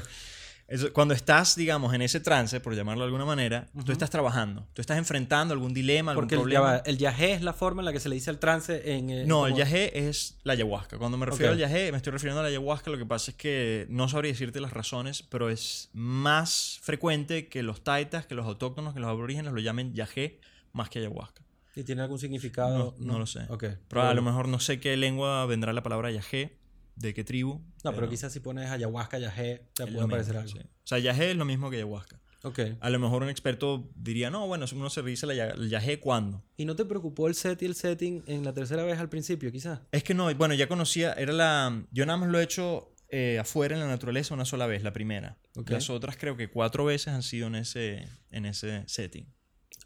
[0.70, 3.86] Eso- cuando estás, digamos, en ese trance, por llamarlo de alguna manera, Ujú.
[3.86, 6.62] tú estás trabajando, tú estás enfrentando algún dilema, algún Porque el, problema.
[6.66, 9.10] va, el yagé es la forma en la que se le dice al trance en...
[9.10, 10.98] eh, No, el yagé es la ayahuasca.
[10.98, 11.56] Cuando me refiero Ok.
[11.56, 12.92] al yagé, me estoy refiriendo a la ayahuasca.
[12.92, 17.64] Lo que pasa es que no sabría decirte las razones, pero es más frecuente que
[17.64, 20.40] los taitas, que los autóctonos, que los aborígenes lo llamen yagé
[20.72, 21.44] más que ayahuasca.
[21.76, 22.96] ¿Y tiene algún significado?
[23.00, 23.42] No, no lo sé.
[23.50, 23.64] Ok.
[23.88, 26.58] Pero a lo mejor no sé qué lengua vendrá la palabra yagé,
[27.00, 27.62] de qué tribu.
[27.84, 30.50] No, pero quizás si pones ayahuasca, yagé, te puede aparecer algo.
[30.52, 30.60] sí.
[30.60, 32.20] O sea, yagé es lo mismo que ayahuasca.
[32.44, 32.60] Ok.
[32.80, 35.02] A lo mejor un experto diría, no, bueno, uno se
[35.36, 36.42] ya- el yagé cuándo.
[36.56, 39.52] ¿Y no te preocupó el set y el setting en la tercera vez al principio,
[39.52, 39.82] quizás?
[39.92, 41.84] Es que no, bueno, ya conocía, era la...
[41.92, 44.94] Yo nada más lo he hecho eh, afuera en la naturaleza una sola vez, la
[44.94, 45.38] primera.
[45.58, 45.70] Ok.
[45.72, 49.26] Las otras creo que cuatro veces han sido en ese, en ese setting.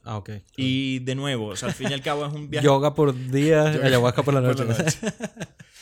[0.04, 0.30] Ah, ok.
[0.58, 2.66] Y de nuevo, o sea, al fin y al cabo es un viaje...
[2.66, 4.66] Yoga por día, ayahuasca por la por noche.
[4.66, 5.00] la noche.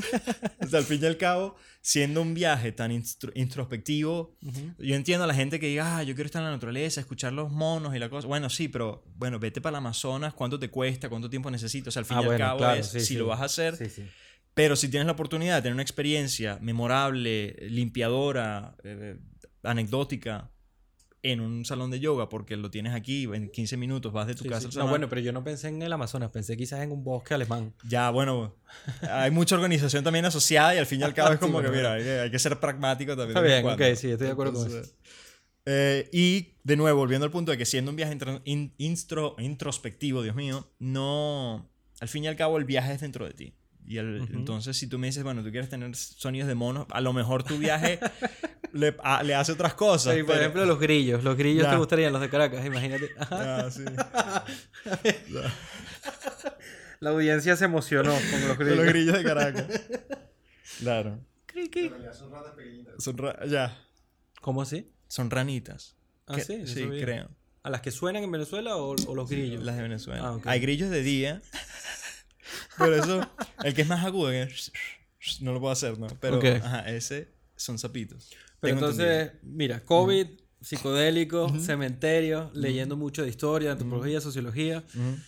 [0.60, 2.90] o sea, al fin y al cabo, siendo un viaje tan
[3.34, 4.74] introspectivo, Ujú.
[4.78, 7.32] yo entiendo a la gente que diga, ah, yo quiero estar en la naturaleza, escuchar
[7.32, 8.26] los monos y la cosa.
[8.28, 11.08] Bueno, sí, pero bueno, vete para el Amazonas, ¿cuánto te cuesta?
[11.08, 11.88] ¿Cuánto tiempo necesitas?
[11.88, 13.14] O sea, al fin Ah, y al bueno, cabo claro, es, sí, si sí.
[13.16, 14.04] lo vas a hacer, sí.
[14.54, 19.16] pero si tienes la oportunidad de tener una experiencia memorable, limpiadora, eh,
[19.62, 20.50] anecdótica
[21.22, 24.44] en un salón de yoga, porque lo tienes aquí, en 15 minutos vas de tu
[24.44, 24.66] Sí, casa sí.
[24.66, 24.90] al No, salón.
[24.90, 27.74] bueno, pero yo no pensé en el Amazonas, pensé quizás en un bosque alemán.
[27.86, 28.56] Ya, bueno,
[29.02, 31.92] hay mucha organización también asociada y al fin y al cabo es como que, mira,
[31.94, 33.36] hay que, hay que ser pragmático también.
[33.36, 34.94] Está bien, ok, sí, estoy de acuerdo con Entonces,
[35.66, 39.34] eh, y de nuevo, volviendo al punto de que siendo un viaje intro- in- instro-
[39.38, 41.68] introspectivo, Dios mío, no.
[42.00, 43.52] Al fin y al cabo, el viaje es dentro de ti.
[43.90, 47.00] Y el- entonces, si tú me dices, bueno, tú quieres tener sonidos de monos, a
[47.00, 47.98] lo mejor tu viaje
[48.72, 50.14] le, le hace otras cosas.
[50.14, 51.24] Sí, por pero- ejemplo, los grillos.
[51.24, 51.70] Los grillos Ya.
[51.72, 53.10] te gustarían, los de Caracas, imagínate.
[53.30, 53.84] Ah, sí.
[57.00, 58.76] La audiencia se emocionó con los De grillos.
[58.76, 59.66] los grillos de Caracas.
[60.78, 61.18] Claro.
[62.12, 62.94] Son ratas pequeñitas.
[63.02, 63.76] Son ra- ya.
[64.40, 64.90] ¿Cómo así?
[65.08, 65.96] Son ranitas.
[66.26, 67.28] Ah, Que- sí, sí, creo.
[67.62, 69.62] ¿A las que suenan en Venezuela o, o los grillos?
[69.64, 70.22] Las de Venezuela.
[70.24, 70.38] Ah.
[70.44, 71.42] Hay grillos de día.
[72.78, 73.30] Por eso,
[73.64, 74.48] el que es más agudo, que
[75.40, 76.06] no lo puedo hacer, ¿no?
[76.20, 76.44] Pero, Ok.
[76.62, 78.30] ajá, ese son sapitos.
[78.60, 80.26] Pero Tengo entonces, mira, COVID,
[80.60, 84.84] psicodélico, cementerio, leyendo mucho de historia, antropología, sociología.
[84.94, 85.24] entendido.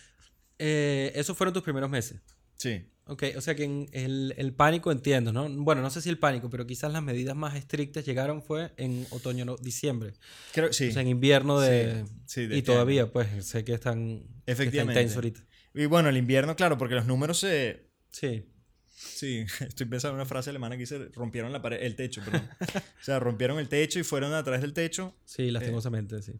[0.59, 2.21] Eh, esos fueron tus primeros meses.
[2.55, 2.85] Sí.
[3.05, 5.49] Ok, o sea que en el, el pánico entiendo, ¿no?
[5.49, 9.05] Bueno, no sé si el pánico, pero quizás las medidas más estrictas llegaron fue en
[9.09, 10.13] otoño, no, diciembre.
[10.53, 10.87] Creo, sí.
[10.87, 12.05] O sea, en invierno de...
[12.05, 14.19] Sí, sí, de y este todavía, pues, sé que están...
[14.19, 15.01] que está Efectivamente.
[15.01, 15.41] intenso ahorita.
[15.73, 17.89] Y bueno, el invierno, claro, porque los números se...
[18.11, 18.45] Sí.
[18.87, 22.47] Sí, estoy pensando en una frase alemana que dice rompieron la pared, el techo, perdón.
[22.59, 25.15] o sea, rompieron el techo y fueron a través del techo.
[25.25, 26.33] Sí, lastimosamente, sí.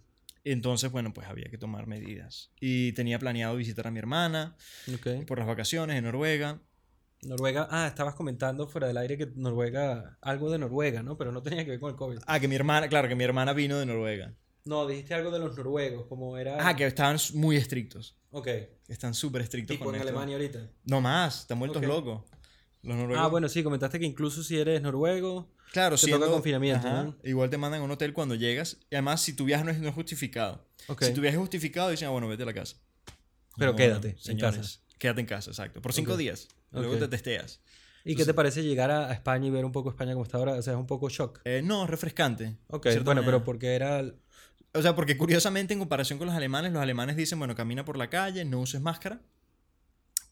[0.45, 2.51] Entonces, bueno, pues había que tomar medidas.
[2.59, 4.55] Y tenía planeado visitar a mi hermana
[4.93, 5.25] Ok.
[5.25, 6.61] por las vacaciones en Noruega.
[7.21, 11.17] Noruega, ah, estabas comentando fuera del aire que Noruega, algo de Noruega, ¿no?
[11.17, 12.19] Pero no tenía que ver con el COVID.
[12.27, 14.34] Ah, que mi hermana, claro, que mi hermana vino de Noruega.
[14.66, 16.66] No, dijiste algo de los noruegos, como era...
[16.68, 18.16] Ah, que estaban muy estrictos.
[18.32, 18.47] Ok.
[18.88, 20.09] Están súper estrictos Tipo con en esto.
[20.09, 20.70] Alemania ahorita.
[20.86, 21.88] No más, están vueltos Ok.
[21.88, 22.22] locos.
[22.82, 23.26] Los noruegos.
[23.26, 27.03] Ah, bueno, sí, comentaste que incluso si eres noruego, claro, te siendo, toca confinamiento, ajá,
[27.03, 27.16] ¿no?
[27.24, 28.78] Igual te mandan a un hotel cuando llegas.
[28.89, 30.66] Y además, si tu viaje no es, no es justificado.
[30.88, 31.03] Ok.
[31.03, 32.78] Si tu viaje es justificado, dicen, ah, bueno, vete a la casa.
[33.57, 34.97] Pero quédate en señores, casa.
[34.97, 35.82] Quédate en casa, exacto.
[35.82, 36.47] Por cinco días.
[36.72, 37.61] Y Luego te testeas.
[38.05, 40.38] ¿Y qué te parece llegar a, a España y ver un poco España como está
[40.38, 40.53] ahora?
[40.53, 41.39] O sea, es un poco shock.
[41.45, 42.57] Eh, no, refrescante.
[42.68, 43.26] Ok, bueno, manera.
[43.26, 44.03] pero porque era...
[44.74, 47.97] O sea, porque curiosamente en comparación con los alemanes, los alemanes dicen, bueno, camina por
[47.97, 49.21] la calle, no uses máscara.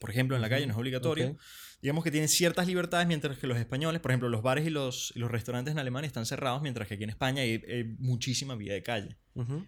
[0.00, 1.36] Por ejemplo, en la calle no es obligatorio.
[1.80, 5.12] Digamos que tienen ciertas libertades, mientras que los españoles, por ejemplo, los bares y los,
[5.14, 8.56] y los restaurantes en Alemania están cerrados, mientras que aquí en España hay, hay muchísima
[8.56, 9.16] vida de calle.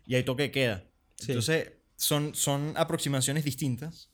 [0.07, 0.85] Y hay toque de queda.
[1.17, 1.33] Sí.
[1.33, 4.11] Entonces, son, son aproximaciones distintas.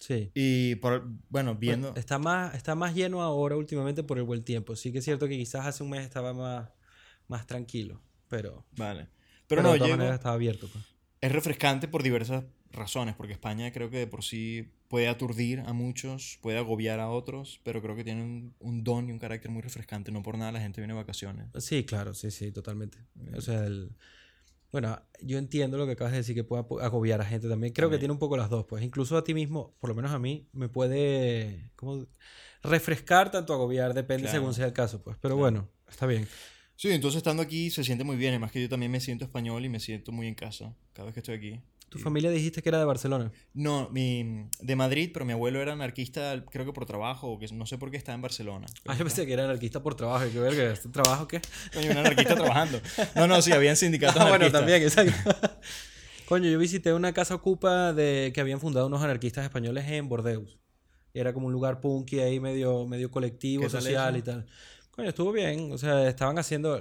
[0.00, 0.30] Sí.
[0.34, 1.88] Y, por, bueno, viendo...
[1.88, 4.74] Bueno, está, más, está más lleno ahora últimamente por el buen tiempo.
[4.74, 6.70] Sí que es cierto que quizás hace un mes estaba más,
[7.28, 8.66] más tranquilo, pero...
[8.76, 9.08] Vale.
[9.50, 10.68] Pero, Pero, no, de todas llego- maneras estaba abierto.
[10.72, 10.84] pues.
[11.20, 15.72] es refrescante por diversas razones, porque España creo que de por sí puede aturdir a
[15.74, 19.50] muchos, puede agobiar a otros, pero creo que tiene un, un don y un carácter
[19.50, 20.10] muy refrescante.
[20.12, 21.48] No por nada la gente viene de vacaciones.
[21.58, 22.98] Sí, claro, sí, sí, totalmente.
[23.36, 23.90] O sea, el...
[24.72, 27.72] Bueno, yo entiendo lo que acabas de decir, que puede agobiar a gente también.
[27.72, 28.84] Creo que tiene un poco las dos, pues.
[28.84, 31.70] Incluso a ti mismo, por lo menos a mí, me puede...
[31.74, 32.06] ¿cómo?
[32.62, 34.38] Refrescar tanto agobiar, depende Claro.
[34.38, 35.16] según sea el caso, pues.
[35.20, 35.40] Pero Claro.
[35.40, 36.28] bueno, está bien.
[36.80, 39.62] Sí, entonces estando aquí se siente muy bien, además que yo también me siento español
[39.62, 41.60] y me siento muy en casa cada vez que estoy aquí.
[41.90, 43.30] Tu Y- familia dijiste que era de Barcelona.
[43.52, 47.48] No, mi, de Madrid, pero mi abuelo era anarquista, creo que por trabajo, o que
[47.52, 48.64] no sé por qué estaba en Barcelona.
[48.86, 50.26] Ah, yo pensé que era anarquista por trabajo.
[50.26, 51.42] y que verga, ¿este trabajo qué?
[51.74, 52.80] Coño, un anarquista trabajando.
[53.14, 55.12] No, no, sí, habían sindicatos Ah, bueno, también, exacto.
[56.28, 60.56] Coño, yo visité una casa ocupa de que habían fundado unos anarquistas españoles en Bordeaux.
[61.12, 64.46] Era como un lugar punky ahí, medio, medio colectivo, ¿Qué social y tal.
[65.00, 65.72] Coño, estuvo bien.
[65.72, 66.80] O sea, estaban haciendo...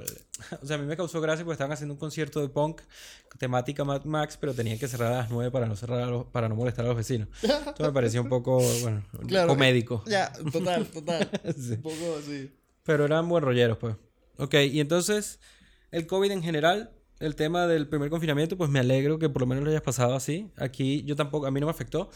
[0.62, 2.82] O sea, a mí me causó gracia porque estaban haciendo un concierto de punk
[3.38, 6.50] temática Mad Max, pero tenían que cerrar a las 9 para no, cerrar los- para
[6.50, 7.30] no molestar a los vecinos.
[7.42, 9.48] Esto me pareció un poco, bueno, Claro.
[9.48, 10.04] comédico.
[10.08, 11.30] Ya, total, total.
[11.58, 11.74] Sí.
[11.76, 12.52] Un poco así.
[12.84, 13.96] Pero eran buen rolleros, pues.
[14.38, 15.40] Ok, y entonces,
[15.92, 19.46] el COVID en general, el tema del primer confinamiento, pues me alegro que por lo
[19.48, 20.50] menos lo hayas pasado así.
[20.58, 22.10] Aquí yo tampoco, a mí no me afectó.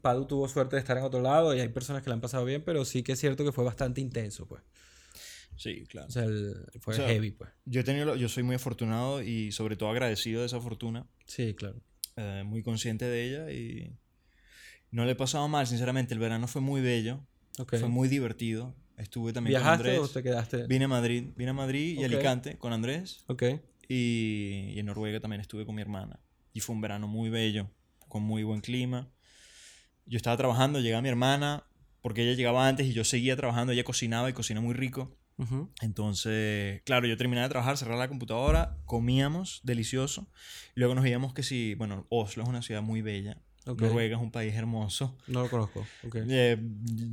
[0.00, 2.44] Padu tuvo suerte de estar en otro lado y hay personas que la han pasado
[2.44, 4.62] bien, pero sí que es cierto que fue bastante intenso, pues.
[5.56, 6.08] Sí, claro.
[6.08, 7.50] O sea, el- fue O sea, heavy, pues.
[7.64, 11.54] Yo, he tenido, yo soy muy afortunado y sobre todo agradecido de esa fortuna, Sí,
[11.54, 11.80] claro.
[12.16, 13.96] eh, muy consciente de ella y
[14.90, 16.14] no le he pasado mal, sinceramente.
[16.14, 17.24] El verano fue muy bello,
[17.58, 17.76] Ok.
[17.78, 18.74] fue muy divertido.
[18.96, 20.10] Estuve también con ¿Viajaste Andrés.
[20.10, 20.66] o te quedaste?
[20.66, 22.04] Vine a Madrid, vine a Madrid y Ok.
[22.12, 23.42] Alicante con Andrés Ok.
[23.88, 26.20] y, y en Noruega también estuve con mi hermana.
[26.52, 27.70] Y fue un verano muy bello,
[28.08, 29.10] con muy buen clima.
[30.04, 31.64] Yo estaba trabajando, llegaba mi hermana,
[32.02, 35.16] porque ella llegaba antes y yo seguía trabajando, ella cocinaba y cocina muy rico.
[35.38, 35.70] Ujú.
[35.80, 40.28] Entonces, claro, yo terminaba de trabajar, cerraba la computadora, comíamos, delicioso.
[40.76, 43.38] Y luego nos veíamos que sí, bueno, Oslo es una ciudad muy bella.
[43.66, 43.80] Ok.
[43.82, 45.16] Noruega es un país hermoso.
[45.28, 45.86] No lo conozco.
[46.04, 46.16] Ok.
[46.28, 46.58] Eh,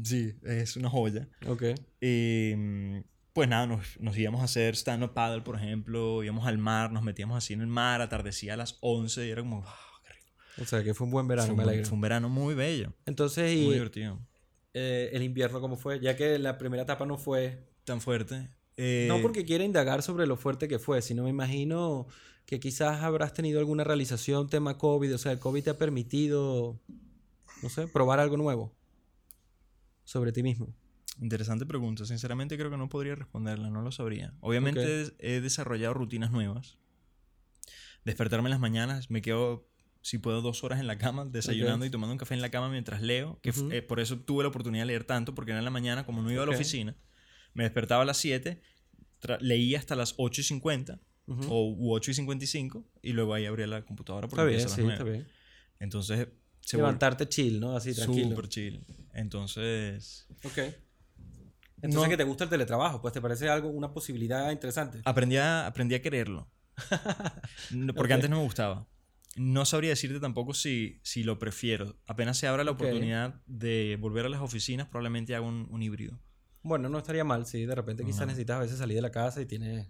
[0.03, 1.27] sí, es una joya.
[1.47, 1.63] Ok.
[2.01, 2.99] Y mm,
[3.33, 7.03] pues nada, nos, nos íbamos a hacer stand-up paddle, por ejemplo, íbamos al mar, nos
[7.03, 10.31] metíamos así en el mar, atardecía a las 11 y era como, "Ah, qué rico".
[10.57, 11.85] O sea, que fue un buen verano, fue, me un, alegro.
[11.87, 14.19] fue un verano muy bello, Entonces, muy y divertido.
[14.73, 15.99] eh, el invierno, ¿cómo fue?
[15.99, 18.47] Ya que la primera etapa no fue Tan fuerte.
[18.77, 22.05] Eh, No porque quiera indagar sobre lo fuerte que fue, sino me imagino
[22.45, 26.79] que quizás habrás tenido alguna realización tema COVID, o sea, el COVID te ha permitido,
[27.63, 28.75] no sé, probar algo nuevo
[30.03, 30.71] sobre ti mismo.
[31.19, 32.05] Interesante pregunta.
[32.05, 34.35] Sinceramente creo que no podría responderla, no lo sabría.
[34.39, 36.77] Obviamente he desarrollado rutinas nuevas.
[38.05, 39.67] Despertarme en las mañanas, me quedo,
[40.03, 42.69] si puedo, dos horas en la cama, desayunando y tomando un café en la cama
[42.69, 43.39] mientras leo.
[43.41, 46.05] Que eh, por eso tuve la oportunidad de leer tanto, porque era en la mañana,
[46.05, 46.95] como no iba a la oficina,
[47.53, 48.61] me despertaba a las 7,
[49.39, 50.99] leía hasta las 8 y 50
[51.47, 55.03] o 8 y 55 y luego ahí abría la computadora porque está bien, sí, está
[55.03, 55.27] bien.
[55.79, 56.27] Entonces...
[56.71, 57.75] Levantarte chill, ¿no?
[57.75, 58.29] Así, tranquilo.
[58.29, 58.85] Súper chill.
[59.13, 60.27] Entonces...
[60.43, 60.59] Ok.
[61.81, 65.01] Entonces, que te gusta el teletrabajo, pues te parece algo, una posibilidad interesante.
[65.05, 66.49] Aprendí a, aprendí a quererlo.
[67.95, 68.87] Porque antes no me gustaba.
[69.35, 71.95] No sabría decirte tampoco si, si lo prefiero.
[72.07, 76.19] Apenas se abra la oportunidad de volver a las oficinas, probablemente haga un, híbrido.
[76.61, 77.65] Bueno, no estaría mal, sí.
[77.65, 79.87] De repente quizás necesitas a veces salir de la casa y tienes...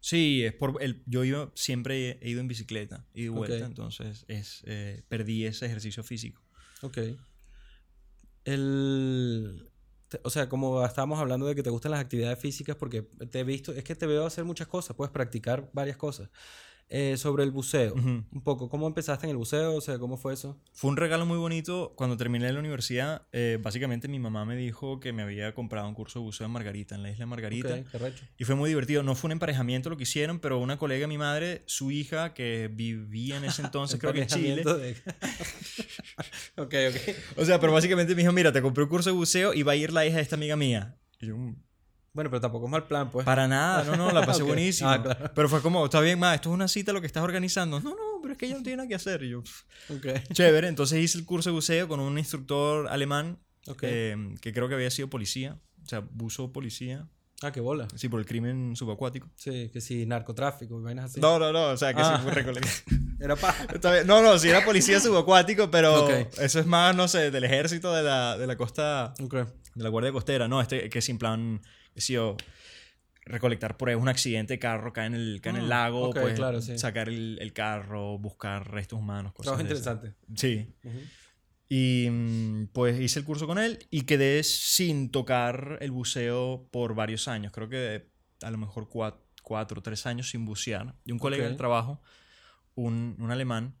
[0.00, 4.62] Sí, es por el, yo, siempre he ido en bicicleta y de vuelta, entonces es,
[4.66, 6.42] eh, perdí ese ejercicio físico.
[6.82, 6.98] Ok.
[8.44, 9.70] El,
[10.24, 13.44] o sea, como estábamos hablando de que te gustan las actividades físicas, porque te he
[13.44, 16.28] visto, es que te veo hacer muchas cosas, puedes practicar varias cosas.
[16.94, 19.76] Eh, sobre el buceo, un poco, ¿cómo empezaste en el buceo?
[19.76, 20.60] O sea, ¿cómo fue eso?
[20.74, 21.94] Fue un regalo muy bonito.
[21.96, 25.94] Cuando terminé la universidad, eh, básicamente mi mamá me dijo que me había comprado un
[25.94, 27.82] curso de buceo en Margarita, en la isla Margarita.
[28.36, 29.02] y fue muy divertido.
[29.02, 32.34] No fue un emparejamiento lo que hicieron, pero una colega de mi madre, su hija,
[32.34, 34.62] que vivía en ese entonces, creo que en Chile.
[36.58, 37.16] ok, ok.
[37.38, 39.72] O sea, pero básicamente me dijo, mira, te compré un curso de buceo y va
[39.72, 40.98] a ir la hija de esta amiga mía.
[41.20, 41.56] Y yo, mm,
[42.12, 43.24] bueno, pero tampoco es mal plan, pues.
[43.24, 44.90] Para nada, no, no, la pasé buenísimo.
[44.90, 47.80] Ah, pero fue como, está bien, ma, esto es una cita lo que estás organizando.
[47.80, 49.22] No, no, pero es que ella no tiene nada que hacer.
[49.22, 49.42] Y yo,
[49.88, 50.22] okay.
[50.32, 50.68] chévere.
[50.68, 53.38] Entonces hice el curso de buceo con un instructor alemán
[53.82, 55.58] eh, que creo que había sido policía.
[55.84, 57.08] O sea, buzo policía.
[57.42, 57.88] Ah, qué bola.
[57.96, 59.28] Sí, por el crimen subacuático.
[59.34, 61.20] Sí, que sí, narcotráfico, vainas así.
[61.20, 62.20] No, no, no, o sea, que sí ah.
[62.22, 62.32] fue
[63.20, 63.66] Era paja.
[64.04, 68.02] No, no, sí era policía subacuático, pero eso es más, no sé, del ejército de
[68.02, 69.44] la, de la costa, okay.
[69.74, 70.48] de la guardia costera.
[70.48, 71.60] No, este que sin plan,
[71.94, 72.36] yo
[73.24, 76.40] recolectar pruebas, un accidente de carro cae en el, cae en el ah, lago, pues
[76.80, 80.14] sacar el, el, carro, buscar restos humanos, cosas Trabajo interesante.
[80.34, 80.68] Sí.
[81.68, 86.94] Y mm, pues hice el curso con él y quedé sin tocar el buceo por
[86.94, 87.52] varios años.
[87.52, 88.10] Creo que
[88.42, 90.94] a lo mejor cuatro, o tres años sin bucear.
[91.04, 92.02] Y un colega del trabajo,
[92.74, 93.74] un, un alemán,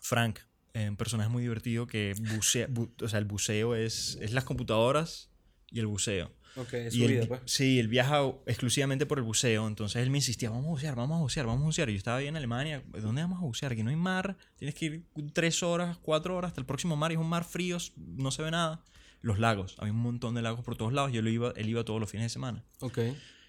[0.00, 0.40] Frank,
[0.74, 2.68] eh, un personaje muy divertido que bucea,
[3.02, 5.30] o sea, el buceo es, es las computadoras
[5.70, 6.32] y el buceo.
[6.56, 7.40] Okay, y pues.
[7.44, 9.66] Sí, él viaja exclusivamente por el buceo.
[9.66, 11.90] Entonces él me insistía, vamos a bucear, vamos a bucear, vamos a bucear.
[11.90, 13.72] Y yo estaba ahí en Alemania, ¿dónde vamos a bucear?
[13.72, 17.10] Aquí no hay mar, tienes que ir tres horas, cuatro horas hasta el próximo mar
[17.12, 18.82] y es un mar frío, no se ve nada.
[19.20, 21.12] Los lagos, había un montón de lagos por todos lados.
[21.12, 22.64] Yo lo iba, él iba todos los fines de semana.
[22.80, 22.98] Ok.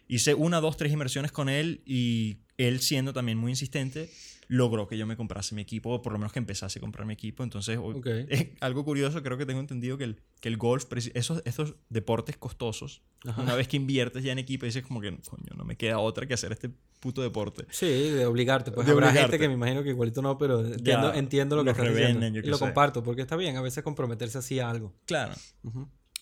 [0.07, 4.09] Hice una, dos, tres inmersiones con él y él siendo también muy insistente,
[4.47, 7.05] logró que yo me comprase mi equipo, o por lo menos que empezase a comprar
[7.05, 7.43] mi equipo.
[7.43, 7.77] Entonces,
[8.61, 13.01] algo curioso, creo que tengo entendido que el, que el golf, esos, esos deportes costosos,
[13.37, 16.25] una vez que inviertes ya en equipo, dices como que, coño, no me queda otra
[16.25, 17.65] que hacer este puto deporte.
[17.69, 18.71] Sí, de obligarte.
[18.71, 21.89] Pues habrá gente que me imagino que igualito no, pero entiendo, entiendo lo que estás
[21.89, 22.25] diciendo.
[22.27, 24.93] Y lo comparto, porque está bien a veces comprometerse así a algo.
[25.05, 25.35] Claro.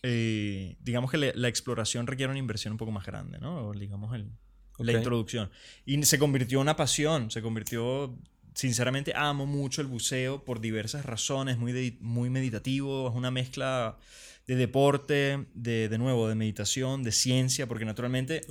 [0.08, 3.70] Eh, digamos que la exploración requiere una inversión un poco más grande, ¿no?
[3.70, 4.30] O digamos el,
[4.78, 5.50] la introducción.
[5.84, 8.16] Y se convirtió en una pasión, se convirtió,
[8.54, 13.98] sinceramente amo mucho el buceo por diversas razones, muy, muy meditativo, es una mezcla
[14.46, 18.42] de deporte, de, de nuevo, de meditación, de ciencia, porque naturalmente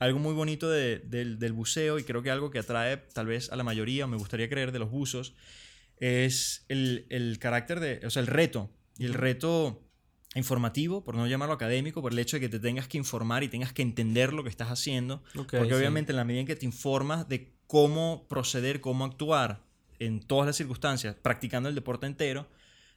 [0.00, 3.52] algo muy bonito de, del, del buceo y creo que algo que atrae tal vez
[3.52, 5.32] a la mayoría, me gustaría creer, de los buzos,
[5.98, 8.68] es el, el carácter de, o sea, el reto.
[8.98, 9.83] Y el reto
[10.34, 13.48] informativo, por no llamarlo académico, por el hecho de que te tengas que informar y
[13.48, 15.22] tengas que entender lo que estás haciendo.
[15.34, 19.62] porque obviamente en la medida en que te informas de cómo proceder, cómo actuar
[19.98, 22.48] en todas las circunstancias, practicando el deporte entero,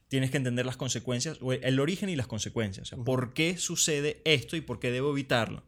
[0.08, 2.92] tienes que entender las consecuencias, el origen y las consecuencias.
[2.92, 5.62] O sea, ¿Por qué sucede esto y por qué debo evitarlo?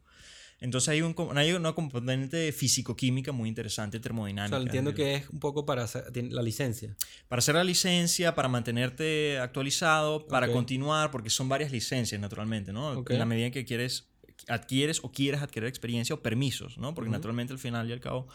[0.61, 4.57] Entonces hay, un, hay una componente físico-química muy interesante, termodinámica.
[4.57, 6.95] O sea, entiendo que es un poco para hacer la licencia.
[7.29, 13.03] Para hacer la licencia, para mantenerte actualizado, para continuar, porque son varias licencias, naturalmente, ¿no?
[13.09, 14.09] En la medida en que quieres,
[14.49, 16.95] adquieres o quieres adquirir experiencia o permisos, ¿no?
[16.95, 18.29] Porque naturalmente al final y al cabo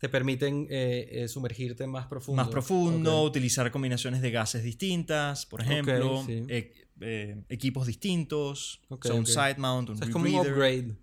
[0.00, 2.42] te permiten eh, eh, sumergirte más profundo.
[2.42, 6.24] Más profundo, utilizar combinaciones de gases distintas, por ejemplo,
[7.00, 10.94] eh, equipos distintos, un side mount, un es como un upgrade.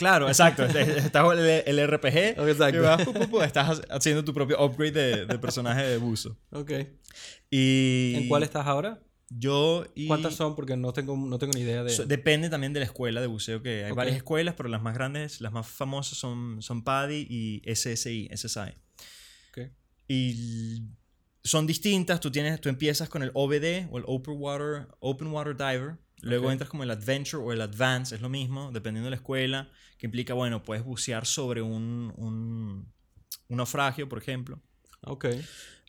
[0.00, 0.64] Claro, exacto.
[0.64, 2.40] Estás el, el RPG.
[2.48, 3.42] Exacto.
[3.44, 6.38] estás haciendo tu propio upgrade de, personaje de buzo.
[6.52, 6.72] Ok.
[7.50, 8.14] Y...
[8.16, 9.02] ¿En cuál estás ahora?
[9.28, 10.06] Yo y...
[10.06, 10.56] ¿Cuántas son?
[10.56, 12.06] Porque no tengo, no tengo ni idea de...
[12.06, 13.92] depende también de la escuela de buceo que hay.
[13.92, 18.72] varias escuelas, pero las más grandes, las más famosas son, son PADI y SSI, SSI.
[19.50, 19.70] Ok.
[20.08, 20.82] Y
[21.44, 22.20] son distintas.
[22.20, 26.46] Tú, tienes, tú empiezas con el OBD o el Open Water, Open Water Diver Luego
[26.46, 26.52] Ok.
[26.52, 30.06] entras como el Adventure o el Advance, es lo mismo, dependiendo de la escuela, que
[30.06, 32.92] implica, bueno, puedes bucear sobre un, un,
[33.48, 34.60] un naufragio, por ejemplo.
[35.02, 35.26] Ok.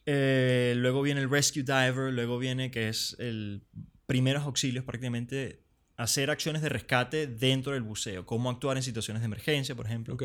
[0.05, 3.63] Eh, luego viene el Rescue Diver, luego viene que es el
[4.07, 5.63] primeros auxilios, prácticamente
[5.95, 10.15] hacer acciones de rescate dentro del buceo, cómo actuar en situaciones de emergencia, por ejemplo.
[10.15, 10.23] Ok.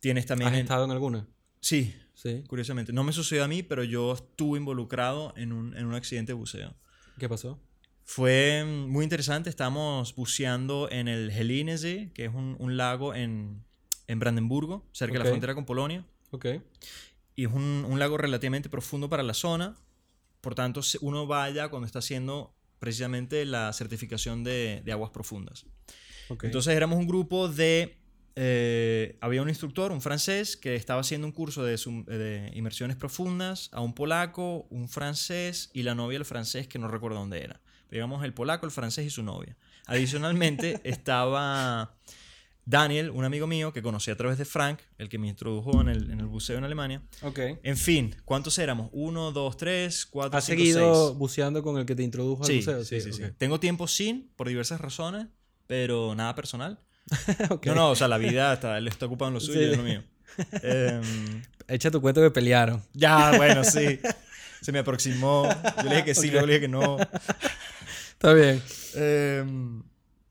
[0.00, 0.48] Tienes también...
[0.48, 1.26] ¿Has en- estado en alguna?
[1.60, 2.42] Sí, Sí.
[2.46, 2.92] curiosamente.
[2.92, 6.34] No me sucedió a mí, pero yo estuve involucrado en un, en un accidente de
[6.34, 6.74] buceo.
[7.18, 7.60] ¿Qué pasó?
[8.08, 9.50] Fue muy interesante.
[9.50, 13.64] Estábamos buceando en el Hellinesee, que es un, un lago en,
[14.06, 15.24] en Brandenburgo, cerca de Ok.
[15.24, 16.06] la frontera con Polonia.
[16.30, 16.46] Ok.
[17.34, 19.76] Y es un, un lago relativamente profundo para la zona.
[20.40, 25.66] Por tanto, uno vaya cuando está haciendo precisamente la certificación de, de aguas profundas.
[26.28, 26.44] Ok.
[26.44, 27.98] Entonces éramos un grupo de...
[28.36, 31.76] eh, había un instructor, un francés, que estaba haciendo un curso de,
[32.06, 36.86] de inmersiones profundas, a un polaco, un francés y la novia del francés que no
[36.86, 37.60] recuerdo dónde era.
[37.90, 39.56] Digamos el polaco, el francés y su novia.
[39.86, 41.94] Adicionalmente estaba
[42.64, 45.88] Daniel, un amigo mío que conocí a través de Frank, el que me introdujo en
[45.88, 47.00] el, en el buceo en Alemania.
[47.22, 47.38] ok.
[47.62, 48.90] En fin, ¿cuántos éramos?
[48.92, 51.18] Uno, dos, tres, cuatro, ¿Has cinco, seguido seis.
[51.18, 52.84] buceando con el que te introdujo al Sí, museo?
[52.84, 53.22] sí, sí, sí.
[53.22, 53.32] ok.
[53.38, 55.26] Tengo tiempo sin, por diversas razones,
[55.68, 56.80] pero nada personal.
[57.50, 57.66] Ok.
[57.66, 59.66] No, no, o sea, la vida está, él está ocupado en lo suyo, Sí.
[59.66, 60.02] yo en lo mío.
[60.62, 62.82] Em, Echa tu cuento que pelearon.
[62.94, 64.00] ya, bueno, sí.
[64.60, 65.48] Se me aproximó.
[65.76, 66.32] Yo le dije que sí, Ok.
[66.32, 66.96] luego le dije que no.
[68.16, 68.62] Está bien.
[68.94, 69.82] Em,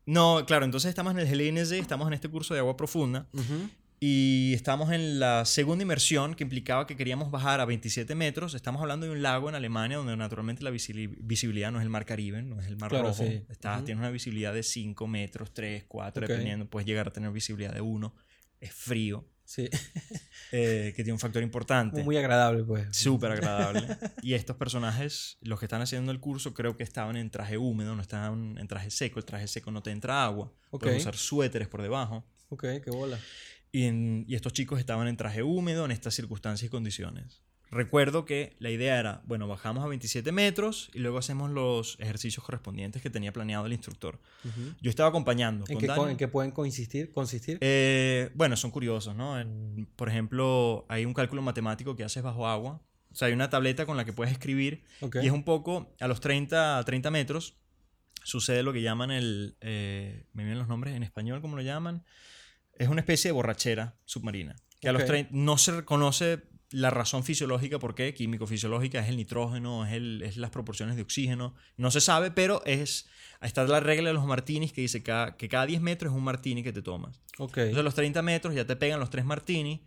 [0.06, 3.70] no, claro, entonces estamos en el Hellinesee, estamos en este curso de agua profunda Ujú.
[4.00, 8.54] y estamos en la segunda inmersión que implicaba que queríamos bajar a 27 metros.
[8.56, 12.06] Estamos hablando de un lago en Alemania donde naturalmente la visibilidad no es el mar
[12.06, 13.24] Caribe, no es el mar Claro, rojo.
[13.24, 13.44] sí.
[13.50, 13.86] Está- Ujú.
[13.86, 16.30] Tienes una visibilidad de 5 metros, 3, 4, Ok.
[16.30, 16.66] dependiendo.
[16.68, 18.16] Puedes llegar a tener visibilidad de 1.
[18.62, 19.70] Es frío, Sí.
[20.52, 22.04] eh, que tiene un factor importante.
[22.04, 22.96] Muy agradable, pues.
[22.98, 23.88] Súper agradable.
[24.22, 27.96] y estos personajes, los que están haciendo el curso, creo que estaban en traje húmedo,
[27.96, 29.20] no estaban en traje seco.
[29.20, 30.52] El traje seco no te entra agua.
[30.72, 30.84] Ok.
[30.84, 32.26] Puedes usar suéteres por debajo.
[32.50, 33.20] Ok, qué bola.
[33.72, 37.44] Y, en- y estos chicos estaban en traje húmedo en estas circunstancias y condiciones.
[37.72, 42.44] Recuerdo que la idea era, bueno, bajamos a 27 metros y luego hacemos los ejercicios
[42.46, 44.20] correspondientes que tenía planeado el instructor.
[44.82, 45.66] Yo estaba acompañando.
[45.68, 46.12] ¿En con qué, Dani.
[46.12, 47.12] en qué pueden consistir?
[47.12, 47.58] consistir?
[47.62, 49.40] Eh, bueno, son curiosos, ¿no?
[49.40, 52.82] En- por ejemplo, hay un cálculo matemático que haces bajo agua.
[53.12, 55.18] O sea, hay una tableta con la que puedes escribir Ok.
[55.24, 57.58] y es un poco, a los 30, 30 metros,
[58.24, 59.58] sucede lo que llaman el...
[59.62, 62.04] eh, me vienen los nombres en español, ¿cómo lo llaman?
[62.78, 64.56] Es una especie de borrachera submarina.
[64.82, 65.08] Que a los Ok.
[65.08, 66.44] 30 no se reconoce
[66.76, 71.04] la razón fisiológica, por qué, químico-fisiológica, es el nitrógeno, es, el, es las proporciones de
[71.04, 71.56] oxígeno.
[71.78, 73.08] No se sabe, pero es...
[73.42, 76.24] Está la regla de los martinis que dice cada- que cada 10 metros es un
[76.24, 77.22] martini que te tomas.
[77.38, 77.58] Ok.
[77.58, 79.86] Entonces a los 30 metros ya te pegan los tres martini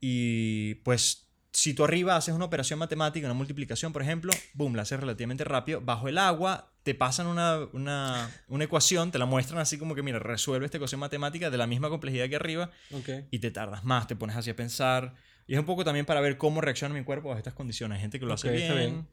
[0.00, 4.82] y pues si tú arriba haces una operación matemática, una multiplicación, por ejemplo, boom, la
[4.82, 5.80] haces relativamente rápido.
[5.80, 10.02] Bajo el agua te pasan una, una, una ecuación, te la muestran así como que,
[10.02, 13.08] mira, resuelve esta ecuación matemática de la misma complejidad que arriba Ok.
[13.30, 15.14] y te tardas más, te pones así a pensar.
[15.50, 17.96] Y es un poco también para ver cómo reacciona mi cuerpo a estas condiciones.
[17.96, 18.90] Hay gente que lo hace Ok, está bien.
[18.92, 19.08] bien.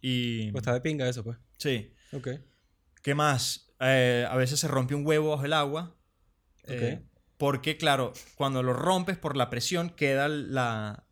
[0.00, 1.38] Y Pues está de pinga eso, pues.
[1.58, 1.92] sí.
[2.12, 2.28] Ok.
[3.02, 3.72] ¿Qué más?
[3.78, 5.94] Eh, a veces se rompe un huevo bajo el agua.
[6.68, 7.08] eh, Ok.
[7.36, 11.04] porque, claro, cuando lo rompes por la presión, queda la,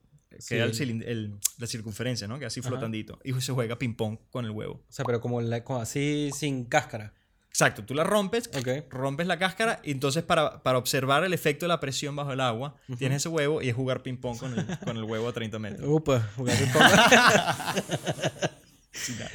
[0.49, 0.83] queda el Sí.
[0.83, 2.41] el- la circunferencia, ¿no?
[2.41, 2.70] Que así Ajá.
[2.70, 3.20] flotandito.
[3.22, 4.83] Y se juega ping-pong con el huevo.
[4.89, 7.14] O sea, pero como, la- como así sin cáscara.
[7.55, 8.50] Exacto, tú la rompes,
[8.90, 12.40] rompes la cáscara y entonces para, para observar el efecto de la presión bajo el
[12.40, 15.61] agua, tienes ese huevo y es jugar ping-pong con el, con el huevo a 30
[15.61, 15.86] metros.
[15.88, 16.84] Upa, jugar un poco.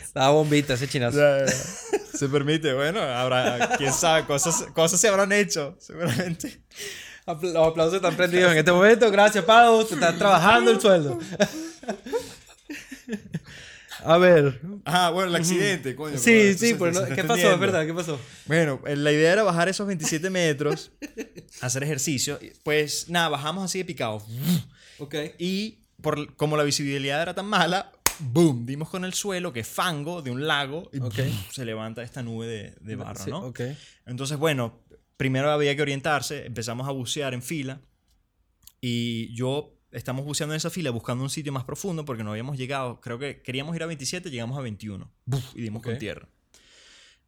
[0.01, 1.17] Estaba bombita ese chinazo.
[2.13, 6.61] Se permite, bueno, habrá, quién sabe, cosas, cosas se habrán hecho, seguramente.
[7.25, 9.09] Apl- Los aplausos están prendidos en este momento.
[9.11, 9.85] Gracias, Pau.
[9.85, 11.17] Te estás trabajando el sueldo.
[14.03, 14.59] A ver.
[14.85, 16.17] Ah, bueno, el accidente, coño.
[16.17, 17.53] Sí, pero sí, pues se no- ¿qué pasó?
[17.53, 18.19] Es verdad, ¿qué pasó?
[18.45, 20.91] Bueno, eh, la idea era bajar esos 27 metros,
[21.61, 22.39] hacer ejercicio.
[22.63, 24.23] Pues nada, bajamos así de picado.
[24.99, 25.15] Ok.
[25.37, 29.67] Y por, como la visibilidad era tan mala, boom, dimos con el suelo, que es
[29.67, 31.15] fango de un lago, y Ok.
[31.51, 33.39] se levanta esta nube de, de barro, Sí, ¿no?
[33.45, 33.61] Ok.
[34.05, 34.81] Entonces, bueno,
[35.17, 37.81] primero había que orientarse, empezamos a bucear en fila
[38.81, 42.57] y yo estamos buceando en esa fila buscando un sitio más profundo porque no habíamos
[42.57, 45.43] llegado, creo que queríamos ir a 27, llegamos a 21 ¡buf!
[45.55, 45.99] y dimos con Ok.
[45.99, 46.27] tierra.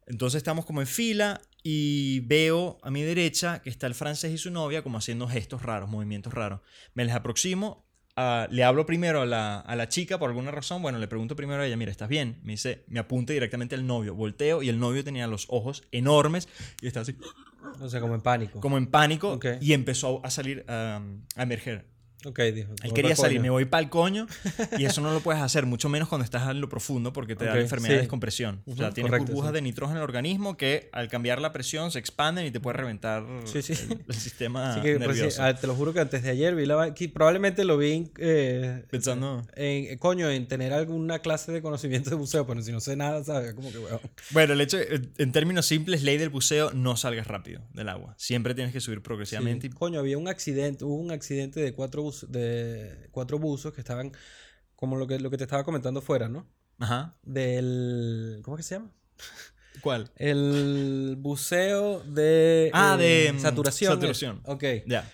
[0.06, 4.38] Entonces estamos como en fila y veo a mi derecha que está el francés y
[4.38, 6.60] su novia como haciendo gestos raros, movimientos raros.
[6.94, 7.86] Me les aproximo,
[8.16, 11.36] ah, le hablo primero a la, a la chica por alguna razón, bueno, le pregunto
[11.36, 12.40] primero a ella, mira, ¿estás bien?
[12.42, 16.48] Me dice, me apunta directamente al novio, volteo y el novio tenía los ojos enormes
[16.80, 17.14] y está así
[17.80, 18.60] O sea, como en pánico.
[18.60, 19.46] como en pánico Ok.
[19.60, 21.91] y empezó a salir um, a emerger.
[22.24, 22.72] Ok, dijo.
[22.82, 23.42] Él quería salir, coño.
[23.42, 24.26] me voy para el coño
[24.78, 27.44] y eso no lo puedes hacer, mucho menos cuando estás en lo profundo porque te
[27.44, 28.00] da Ok, la enfermedad de sí.
[28.02, 28.62] descompresión.
[28.66, 29.54] o sea, tienes correcto, burbujas sí.
[29.54, 32.76] de nitrógeno en el organismo que al cambiar la presión se expanden y te puede
[32.76, 33.58] reventar Sí.
[33.58, 35.42] El, el sistema que, pues, sí, nervioso.
[35.42, 36.94] ah, te lo juro que antes de ayer vi la...
[37.12, 39.42] probablemente lo vi eh, Pensando...
[39.56, 42.96] en, eh, coño, en tener alguna clase de conocimiento de buceo, pero si no sé
[42.96, 43.54] nada, ¿sabes?
[43.54, 44.00] Como que, weón.
[44.30, 48.14] Bueno, el hecho, en en términos simples, ley del buceo, no salgas rápido del agua.
[48.18, 49.68] Siempre tienes que subir progresivamente.
[49.68, 49.72] Sí.
[49.74, 54.12] Coño, había un accidente, hubo un accidente de cuatro, de cuatro buzos que estaban,
[54.76, 56.46] como lo que, lo que te estaba comentando fuera, ¿no?
[56.78, 57.16] Ajá.
[57.22, 58.40] Del...
[58.42, 58.90] ¿Cómo es que se llama?
[59.80, 60.10] ¿Cuál?
[60.16, 62.70] El buceo de...
[62.72, 63.92] Ah, eh, de, mm, saturación.
[63.92, 64.40] saturación.
[64.44, 64.64] Ok.
[64.86, 65.10] Ya.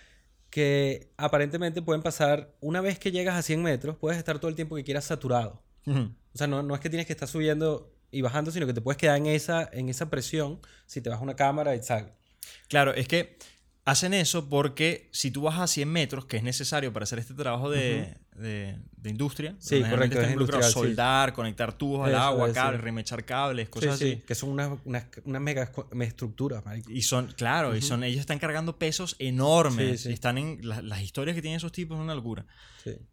[0.50, 4.56] Que aparentemente pueden pasar, una vez que llegas a 100 metros, puedes estar todo el
[4.56, 5.62] tiempo que quieras saturado.
[5.86, 8.82] O sea, no, no es que tienes que estar subiendo y bajando, sino que te
[8.82, 12.12] puedes quedar en esa, en esa presión si te vas a una cámara y sal.
[12.68, 13.38] Claro, es que
[13.90, 17.34] hacen eso porque si tú vas a 100 metros, que es necesario para hacer este
[17.34, 20.72] trabajo de, de- de industria, Sí, correcto, es sí.
[20.72, 22.54] soldar, conectar tubos al Eso agua, es, sí.
[22.54, 24.22] cables, remechar cables, cosas Sí, sí, así.
[24.26, 25.70] Que son unas, unas, unas mega
[26.02, 26.90] estructuras, marico.
[26.90, 30.04] Y son, claro, y son, ellos están cargando pesos enormes.
[30.06, 32.44] Están en, la- las historias que tienen esos tipos son una locura.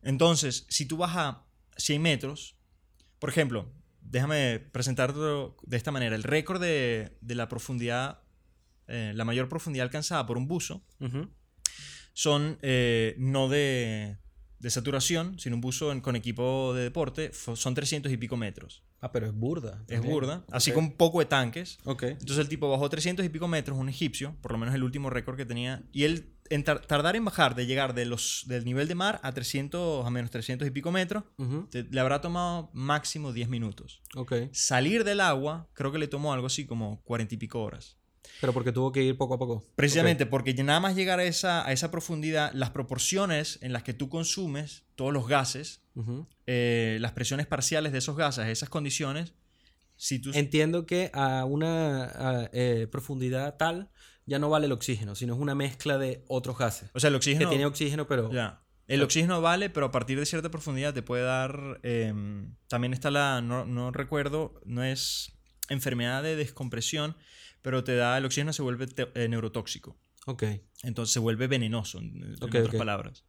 [0.03, 1.45] Entonces, si tú vas a
[1.77, 2.55] 100 metros,
[3.19, 3.71] por ejemplo,
[4.01, 6.15] déjame presentártelo de esta manera.
[6.15, 8.19] El récord de, de la profundidad,
[8.87, 10.83] eh, la mayor profundidad alcanzada por un buzo,
[12.13, 14.17] son eh, no de,
[14.59, 18.83] de saturación, sino un buzo en- con equipo de deporte, son 300 y pico metros.
[19.01, 19.81] Ah, pero es burda.
[19.87, 20.13] Es también.
[20.13, 21.77] burda, así con poco de tanques.
[21.83, 22.03] Ok.
[22.03, 25.09] Entonces el tipo bajó 300 y pico metros, un egipcio, por lo menos el último
[25.09, 28.65] récord que tenía, y él en tar- tardar en bajar de llegar de los, del
[28.65, 31.23] nivel de mar a 300, a menos 300 y pico metros,
[31.69, 34.01] te- le habrá tomado máximo 10 minutos.
[34.15, 34.33] Ok.
[34.53, 37.97] Salir del agua, creo que le tomó algo así como 40 y pico horas.
[38.41, 39.63] Pero porque tuvo que ir poco a poco.
[39.75, 43.83] Precisamente porque ya nada más llegar a esa, a esa profundidad, las proporciones en las
[43.83, 46.07] que tú consumes todos los gases, Ok.
[46.07, 46.27] Ujú.
[46.45, 49.33] eh, las presiones parciales de esos gases, esas condiciones,
[49.95, 50.31] si tú...
[50.33, 53.89] Entiendo que a una a, eh, profundidad tal
[54.25, 56.89] ya no vale el oxígeno, sino es una mezcla de otros gases.
[56.93, 57.49] o sea, el Que oxígeno...
[57.49, 58.31] tiene oxígeno, pero...
[58.31, 58.61] Ya.
[58.87, 61.79] El oxígeno vale, pero a partir de cierta profundidad te puede dar...
[61.83, 63.41] em, también está la...
[63.41, 65.31] No, no recuerdo, no es
[65.69, 67.15] enfermedad de descompresión,
[67.65, 68.15] pero te da...
[68.17, 68.85] El oxígeno se vuelve
[69.15, 69.97] eh, neurotóxico.
[70.27, 70.43] Ok.
[70.83, 73.23] Entonces se vuelve venenoso, en, otras palabras.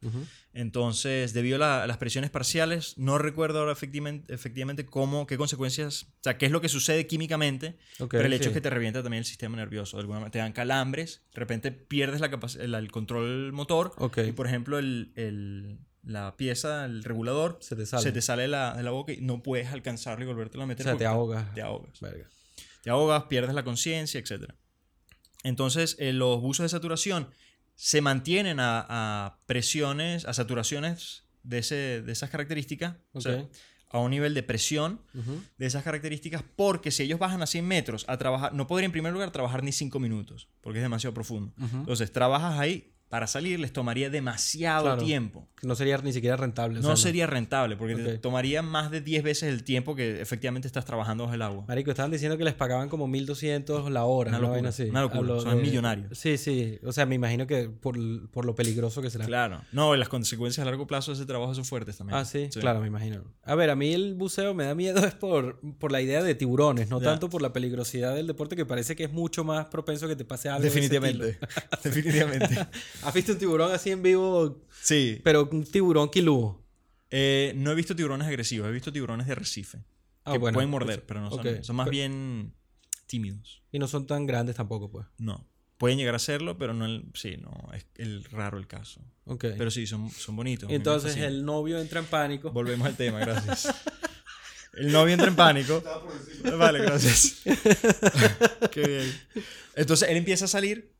[0.53, 5.37] Entonces, debido a, la- a las presiones parciales, no recuerdo ahora efectivamente, efectivamente cómo, qué
[5.37, 8.49] consecuencias, o sea, qué es lo que sucede químicamente, Ok, pero el hecho sí.
[8.49, 9.97] es que te revienta también el sistema nervioso.
[9.97, 12.29] De alguna manera, te dan calambres, de repente pierdes la
[12.59, 13.93] el, el control motor
[14.27, 18.01] y, por ejemplo, el, el- la pieza, el regulador, Se te sale.
[18.03, 20.65] se te sale de la, de la boca y no puedes alcanzarlo y volvértelo a
[20.65, 20.83] O meter.
[20.85, 21.53] sea, porque te ahogas.
[21.53, 21.99] Te ahogas.
[21.99, 22.29] Verga.
[22.87, 24.53] Te ahogas, pierdes la conciencia, etc.
[25.43, 27.27] Entonces, eh, los buzos de saturación
[27.75, 33.51] se mantienen a, a presiones, a saturaciones de, ese, de esas características, o sea, Ok.
[33.89, 35.01] a un nivel de presión
[35.57, 38.91] de esas características, porque si ellos bajan a 100 metros a trabajar, no podrían en
[38.93, 41.53] primer lugar trabajar ni 5 minutos, porque es demasiado profundo.
[41.59, 45.01] Entonces, trabajas ahí, para salir les tomaría demasiado Claro.
[45.03, 45.47] tiempo.
[45.63, 46.79] No sería ni siquiera rentable.
[46.79, 50.21] o No sea, sería rentable, porque te tomaría más de 10 veces el tiempo que
[50.21, 51.65] efectivamente estás trabajando bajo el agua.
[51.67, 54.29] Marico, estaban diciendo que les pagaban como 1200 la hora.
[54.29, 54.83] Una Una, locura, vaina así.
[54.83, 56.17] una locura, son millonarios.
[56.17, 56.77] Sí, sí.
[56.83, 57.97] O sea, me imagino que por,
[58.29, 59.25] por lo peligroso que será.
[59.25, 59.61] Claro.
[59.71, 62.19] No, y las consecuencias a largo plazo de ese trabajo son fuertes también.
[62.19, 63.23] Ah, sí, claro, me imagino.
[63.43, 66.35] A ver, a mí el buceo me da miedo es por, por la idea de
[66.35, 67.05] tiburones, no Ya.
[67.11, 70.25] tanto por la peligrosidad del deporte, que parece que es mucho más propenso que te
[70.25, 70.61] pase algo.
[70.61, 71.39] de ese Definitivamente.
[73.03, 75.21] ¿Has visto un tiburón así en vivo, Sí.
[75.23, 76.63] pero un tiburón quilúo?
[77.09, 79.79] Eh, no he visto tiburones agresivos, he visto tiburones de arrecife.
[80.25, 81.61] Ah, que bueno, pueden morder, pues, pero no son, ok.
[81.63, 82.53] son más Pe- bien
[83.05, 83.61] tímidos.
[83.71, 85.05] Y no son tan grandes tampoco, pues.
[85.17, 85.47] No.
[85.77, 88.99] Pueden llegar a serlo, pero no el, sí, no, es el raro el caso.
[89.25, 89.45] Ok.
[89.57, 90.69] Pero sí, son, son bonitos.
[90.71, 92.51] Entonces el novio entra en pánico.
[92.51, 93.73] Volvemos al tema, gracias.
[94.73, 95.81] El novio entra en pánico.
[96.55, 97.41] Vale, gracias.
[98.71, 99.21] Qué bien.
[99.75, 100.93] Entonces él empieza a salir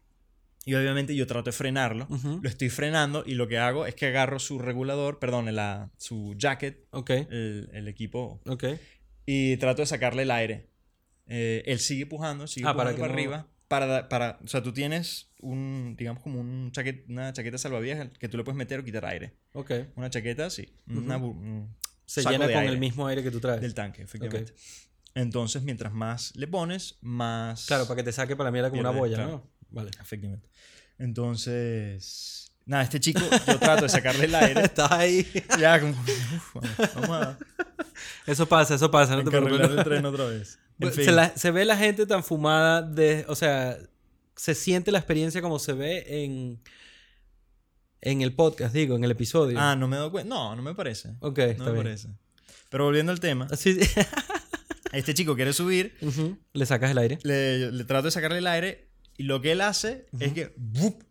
[0.67, 2.07] y obviamente yo trato de frenarlo.
[2.41, 6.35] Lo estoy frenando y lo que hago es que agarro su regulador, perdón, la, su
[6.37, 6.85] jacket,
[7.31, 8.41] el, el equipo,
[9.25, 10.69] y trato de sacarle el aire.
[11.27, 13.47] Eh, él sigue pujando, sigue Ah, para pujando para, que no- arriba.
[13.67, 18.29] Para, para, o sea, tú tienes un, digamos, como un chaquet- una chaqueta salvavidas que
[18.29, 19.33] tú le puedes meter o quitar aire.
[19.53, 19.71] Ok.
[19.95, 20.73] Una chaqueta, sí.
[20.87, 23.59] Una un Se llena con aire el mismo aire que tú traes.
[23.61, 24.53] del tanque, efectivamente.
[25.15, 27.65] Entonces, mientras más le pones, más...
[27.65, 29.31] Claro, para que te saque para la mierda como una boya, claro.
[29.31, 29.56] ¿no?
[29.69, 29.91] Vale.
[30.01, 30.49] Efectivamente.
[30.97, 32.43] Entonces...
[32.65, 34.61] Nada, este chico, yo trato de sacarle el aire.
[34.65, 35.25] Estás ahí.
[35.57, 35.93] ya, como...
[35.93, 36.55] uf,
[36.95, 37.37] vamos, a
[38.27, 39.69] Eso pasa, eso pasa, no te preocupes.
[39.71, 40.59] el tren otra vez.
[40.79, 41.05] En fin.
[41.05, 43.77] se, la- se ve la gente tan fumada de, o sea,
[44.35, 46.59] se siente la experiencia como se ve en
[48.01, 49.57] En el podcast, digo, en el episodio.
[49.59, 50.29] Ah, no me doy cuenta.
[50.35, 51.15] No, no me parece.
[51.21, 51.83] ok, No está me bien.
[51.83, 52.07] parece.
[52.69, 53.79] Pero volviendo al tema, Así-
[54.91, 56.37] este chico quiere subir, Ujú.
[56.53, 57.17] Le sacas el aire.
[57.23, 58.86] le, le trato de sacarle el aire
[59.17, 61.03] y lo que él hace es que ¡bup!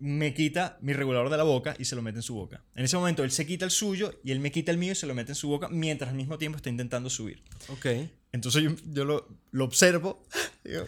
[0.00, 2.62] me quita mi regulador de la boca y se lo mete en su boca.
[2.76, 4.94] En ese momento él se quita el suyo y él me quita el mío y
[4.94, 7.42] se lo mete en su boca mientras al mismo tiempo está intentando subir.
[7.68, 7.86] Ok.
[8.30, 10.22] Entonces yo, yo lo, lo observo
[10.64, 10.86] y digo,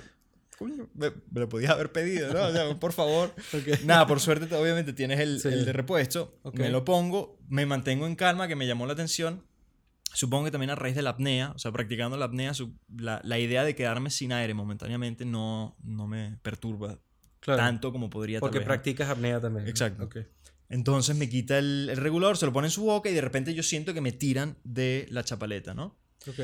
[0.57, 2.45] coño, me, me lo podías haber pedido, ¿no?
[2.47, 3.35] O sea, por favor.
[3.53, 3.81] Ok.
[3.85, 5.49] Nada, por suerte obviamente tienes el, Sí.
[5.49, 6.39] el de repuesto.
[6.43, 6.59] Ok.
[6.61, 9.45] Me lo pongo, me mantengo en calma, que me llamó la atención.
[10.13, 12.53] Supongo que también a raíz de la apnea, o sea, practicando la apnea,
[12.97, 16.99] la, la idea de quedarme sin aire momentáneamente no, no me perturba
[17.41, 17.59] Claro.
[17.63, 18.73] tanto como podría tal Porque vez, ¿no?
[18.75, 19.67] practicas apnea también.
[19.67, 20.05] Exacto.
[20.05, 20.19] Ok.
[20.69, 23.55] Entonces me quita el, el regulador, se lo pone en su boca y de repente
[23.55, 25.99] yo siento que me tiran de la chapaleta, ¿no?
[26.29, 26.39] Ok.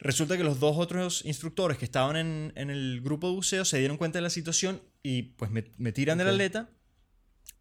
[0.00, 3.78] Resulta que los dos otros instructores que estaban en, en el grupo de buceo se
[3.78, 6.70] dieron cuenta de la situación y pues me, me tiran de la aleta.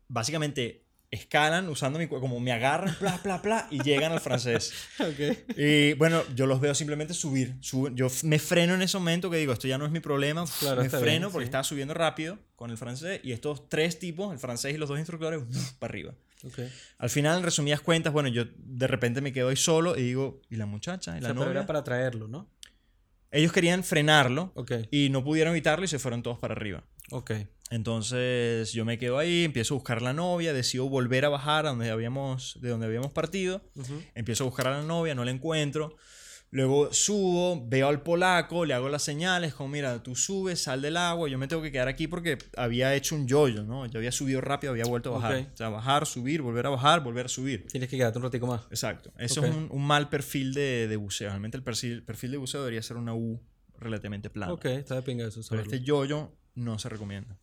[0.08, 4.74] Básicamente escalan usando mi como me agarran, pla, pla, pla, y llegan al francés.
[5.00, 5.58] Ok.
[5.58, 7.56] Y bueno, yo los veo simplemente subir.
[7.62, 7.96] suben.
[7.96, 10.44] Yo me freno en ese momento que digo, esto ya no es mi problema.
[10.60, 11.48] Claro, me freno bien, porque sí.
[11.48, 14.98] estaba subiendo rápido con el francés y estos tres tipos, el francés y los dos
[15.00, 16.14] instructores, uf, para arriba.
[16.44, 16.60] Ok.
[17.00, 20.42] Al final, en resumidas cuentas, bueno, yo de repente me quedo ahí solo y digo,
[20.50, 21.12] ¿y la muchacha?
[21.16, 21.52] ¿Y O la sea, pero novia?
[21.60, 22.50] era para traerlo, ¿no?
[23.32, 24.72] Ellos querían frenarlo Ok.
[24.92, 26.84] y no pudieron evitarlo y se fueron todos para arriba.
[27.12, 27.32] Ok.
[27.70, 31.66] Entonces yo me quedo ahí, empiezo a buscar a la novia, decido volver a bajar
[31.66, 33.62] a donde habíamos, de donde habíamos partido.
[33.76, 34.02] Ujú.
[34.16, 35.96] Empiezo a buscar a la novia, no la encuentro.
[36.50, 40.96] Luego subo, veo al polaco, le hago las señales, como mira, tú subes, sal del
[40.96, 43.86] agua, yo me tengo que quedar aquí porque había hecho un yoyo, ¿no?
[43.86, 45.36] Yo había subido rápido, había vuelto a bajar.
[45.42, 45.48] Ok.
[45.54, 47.68] O sea, bajar, subir, volver a bajar, volver a subir.
[47.68, 48.62] Tienes que quedarte un ratico más.
[48.70, 49.12] Exacto.
[49.18, 49.48] Eso Ok.
[49.48, 51.28] es un, un mal perfil de, de buceo.
[51.28, 53.42] Realmente el perfil, perfil de buceo debería ser una U
[53.78, 54.54] relativamente plana.
[54.54, 55.42] Ok, está de pinga eso.
[55.50, 57.38] Pero este yoyo no se recomienda.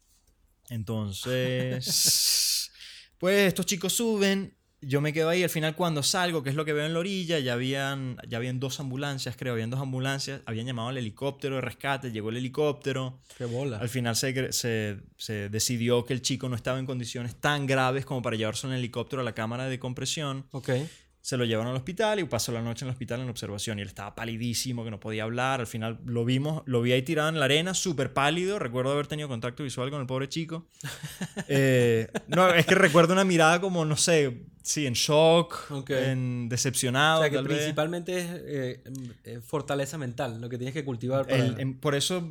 [0.70, 2.70] Entonces,
[3.18, 6.64] pues estos chicos suben, yo me quedo ahí, al final cuando salgo, que es lo
[6.64, 10.42] que veo en la orilla, ya habían, ya habían dos ambulancias, creo, habían dos ambulancias,
[10.46, 13.78] habían llamado al helicóptero de rescate, llegó el helicóptero, Qué bola.
[13.78, 18.04] al final se, se, se decidió que el chico no estaba en condiciones tan graves
[18.04, 20.46] como para llevarse en helicóptero a la cámara de compresión.
[20.50, 20.70] Ok.
[21.24, 23.78] Se lo llevaron al hospital y pasó la noche en el hospital en observación.
[23.78, 25.60] Y él estaba palidísimo, que no podía hablar.
[25.60, 28.58] Al final lo vimos, lo vi ahí tirado en la arena, súper pálido.
[28.58, 30.66] Recuerdo haber tenido contacto visual con el pobre chico.
[31.48, 35.90] Eh, no, es que recuerdo una mirada como, no sé, sí, en shock, Ok.
[35.90, 37.20] en decepcionado.
[37.20, 37.56] O sea, que tal vez.
[37.58, 38.82] principalmente es eh,
[39.24, 41.42] eh, fortaleza mental, lo que tienes que cultivar para...
[41.44, 42.28] El- em, por eso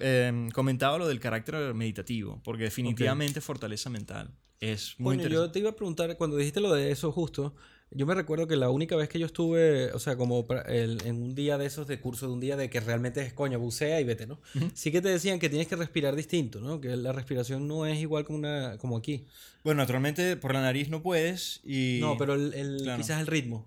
[0.00, 4.30] eh, comentaba lo del carácter meditativo, porque definitivamente fortaleza mental.
[4.60, 7.54] Es muy Bueno, yo te iba a preguntar, cuando dijiste lo de eso justo,
[7.94, 11.22] yo me recuerdo que la única vez que yo estuve, o sea, como el- en
[11.22, 14.00] un día de esos de curso, de un día de que realmente es coño, bucea
[14.00, 14.40] y vete, ¿no?
[14.74, 16.80] Sí que te decían que tienes que respirar distinto, ¿no?
[16.80, 19.26] Que la respiración no es igual como, una, como aquí.
[19.62, 21.98] Bueno, naturalmente por la nariz no puedes y...
[22.00, 23.00] No, pero el, el- Claro.
[23.00, 23.66] quizás el ritmo.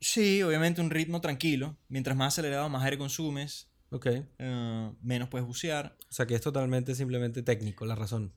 [0.00, 1.76] Sí, obviamente un ritmo tranquilo.
[1.88, 4.06] Mientras más acelerado, más aire consumes, Ok.
[4.38, 5.96] eh, menos puedes bucear.
[6.08, 8.32] O sea, que es totalmente simplemente técnico, la razón.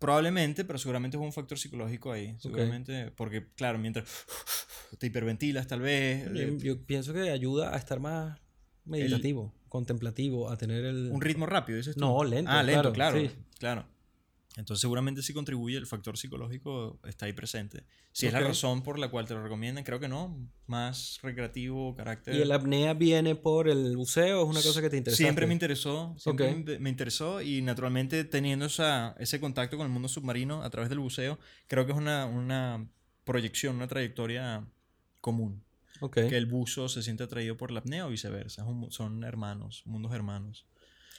[0.00, 2.34] Probablemente, pero seguramente es un factor psicológico ahí.
[2.38, 4.06] Seguramente, porque claro, mientras
[4.98, 6.24] te hiperventilas tal vez.
[6.32, 8.40] Yo, eh, yo pienso que ayuda a estar más
[8.86, 11.10] meditativo, contemplativo, a tener el...
[11.12, 12.00] un ritmo rápido, dices tú.
[12.00, 13.20] No, lento, Ah, lento, claro, claro.
[13.20, 13.30] sí.
[13.58, 13.84] Claro.
[14.56, 17.84] Entonces seguramente sí contribuye, el factor psicológico está ahí presente.
[18.12, 20.36] Si es la razón por la cual te lo recomiendan, creo que no.
[20.66, 22.34] Más recreativo, carácter...
[22.34, 24.42] ¿Y el apnea viene por el buceo?
[24.42, 25.22] ¿Es una cosa que te interesa?
[25.22, 26.80] Siempre me interesó, siempre Ok.
[26.80, 30.98] me, interesó y naturalmente teniendo esa, ese contacto con el mundo submarino a través del
[30.98, 31.38] buceo,
[31.68, 32.88] creo que es una, una
[33.24, 34.66] proyección, una trayectoria
[35.20, 35.62] común.
[36.00, 36.14] Ok.
[36.28, 38.64] Que el buzo se siente atraído por la apnea o viceversa.
[38.88, 40.66] Son hermanos, mundos hermanos.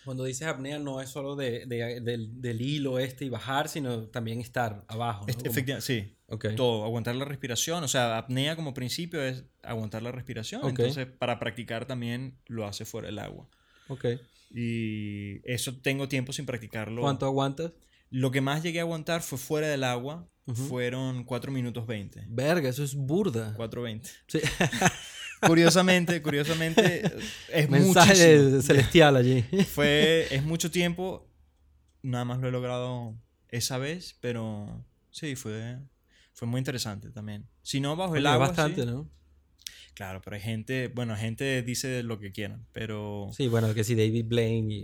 [0.06, 4.08] Cuando dices apnea no es solo de, de- del, del hilo este y bajar, sino
[4.08, 5.22] también estar abajo.
[5.26, 5.28] ¿no?
[5.30, 6.48] Este- Como- efectiva- sí, Ok.
[6.56, 7.84] todo, aguantar la respiración.
[7.84, 10.62] O sea, apnea como principio es aguantar la respiración.
[10.64, 10.70] Ok.
[10.70, 13.48] Entonces, para practicar también lo hace fuera del agua.
[13.90, 14.06] Ok.
[14.54, 17.02] Y eso tengo tiempo sin practicarlo.
[17.02, 17.72] ¿Cuánto aguantas?
[18.10, 20.28] Lo que más llegué a aguantar fue fuera del agua.
[20.48, 20.64] Ujú.
[20.64, 22.26] Fueron 4 minutos 20.
[22.28, 23.54] Verga, eso es burda.
[23.56, 24.10] 4.20.
[24.28, 24.40] Sí.
[25.46, 27.04] Curiosamente, curiosamente,
[27.52, 28.62] es Mensaje muchísimo.
[28.62, 29.44] celestial allí.
[29.74, 31.28] Fue, es mucho tiempo.
[32.04, 33.16] Nada más lo he logrado
[33.50, 35.78] esa vez, pero sí, fue,
[36.34, 37.48] fue muy interesante también.
[37.62, 38.48] Si no, bajo el Coño, agua.
[38.48, 38.88] bastante, sí.
[38.88, 39.10] ¿no?
[39.94, 43.30] Claro, pero hay gente, bueno, gente dice lo que quieran, pero...
[43.36, 44.84] Sí, bueno, que sí, David Blaine y...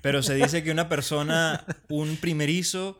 [0.00, 2.98] Pero se dice que una persona, un primerizo,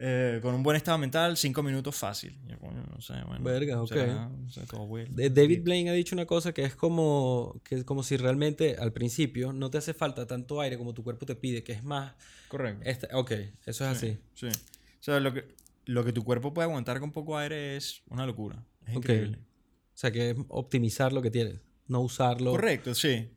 [0.00, 2.36] eh, con un buen estado mental, cinco minutos fácil.
[2.46, 3.44] Yo, coño, no sé, bueno.
[3.44, 3.88] Verga, ok.
[3.88, 4.30] será-
[4.70, 5.08] todo bueno.
[5.14, 8.92] David Blaine ha dicho una cosa que es como, que es como si realmente al
[8.92, 12.14] principio no te hace falta tanto aire como tu cuerpo te pide, que es más...
[12.48, 12.82] Correcto.
[12.84, 13.30] Este, ok,
[13.66, 14.18] eso es así.
[14.34, 14.46] Sí.
[14.46, 15.44] O sea, lo que,
[15.84, 18.64] lo que tu cuerpo puede aguantar con poco aire es una locura.
[18.86, 19.04] Es Ok.
[19.04, 19.38] increíble.
[19.38, 22.52] O sea, que es optimizar lo que tienes, no usarlo.
[22.52, 23.28] Correcto, sí.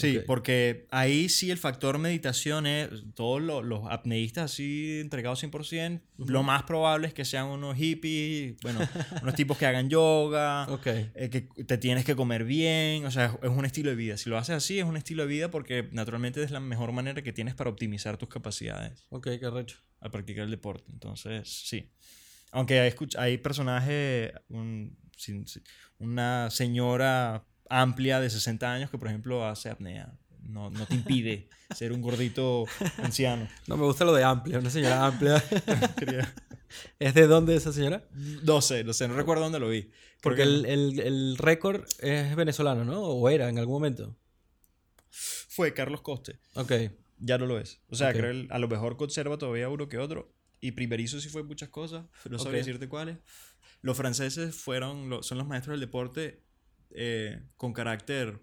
[0.00, 0.24] Sí, Ok.
[0.26, 6.44] porque ahí sí el factor meditación es, todos lo- los apneístas así entregados 100%, lo
[6.44, 8.78] más probable es que sean unos hippies, bueno,
[9.22, 13.36] unos tipos que hagan yoga, Ok, eh, que te tienes que comer bien, o sea,
[13.42, 14.16] es un estilo de vida.
[14.16, 17.20] Si lo haces así, es un estilo de vida porque naturalmente es la mejor manera
[17.22, 19.78] que tienes para optimizar tus capacidades ok, qué recho.
[20.00, 20.84] al practicar el deporte.
[20.92, 21.90] Entonces, sí.
[22.52, 24.96] Aunque hay, hay personajes, un-
[25.98, 30.12] una señora amplia de 60 años que, por ejemplo, hace apnea.
[30.42, 32.64] No, no te impide ser un gordito
[33.02, 33.48] anciano.
[33.66, 35.42] No, me gusta lo de amplia, una señora amplia.
[36.98, 38.04] ¿Es de dónde esa señora?
[38.42, 39.82] No sé, no sé, no recuerdo dónde lo vi.
[39.82, 39.92] Creo
[40.22, 43.00] Porque que el, el, el récord es venezolano, ¿no?
[43.02, 44.16] O era en algún momento.
[45.10, 46.38] fue Carlos Coste.
[46.54, 46.72] Ok,
[47.18, 47.80] Ya no lo es.
[47.88, 48.16] O sea, Ok.
[48.16, 50.32] creo que a lo mejor conserva todavía uno que otro.
[50.60, 52.04] Y primerizo sí fue muchas cosas.
[52.28, 52.66] No sabría Ok.
[52.66, 53.18] decirte cuáles.
[53.80, 56.42] Los franceses fueron, son los maestros del deporte
[56.90, 58.40] eh, con carácter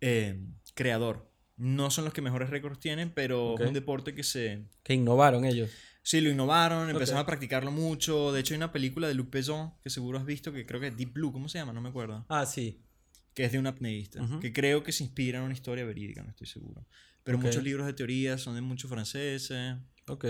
[0.00, 0.40] eh,
[0.74, 1.30] creador.
[1.56, 3.60] No son los que mejores récords tienen, pero Ok.
[3.60, 4.64] es un deporte que se...
[4.82, 5.70] que innovaron ellos.
[6.02, 7.24] Sí, lo innovaron, empezaron Ok.
[7.24, 8.32] a practicarlo mucho.
[8.32, 10.86] De hecho, hay una película de Luc Besson que seguro has visto, que creo que
[10.86, 11.74] es Deep Blue, ¿cómo se llama?
[11.74, 12.24] No me acuerdo.
[12.30, 12.82] Ah, sí.
[13.34, 14.40] Que es de un apneísta, Ujú.
[14.40, 16.86] que creo que se inspira en una historia verídica, no estoy seguro.
[17.22, 17.44] Pero Ok.
[17.44, 19.76] muchos libros de teoría son de muchos franceses.
[20.08, 20.24] Ok.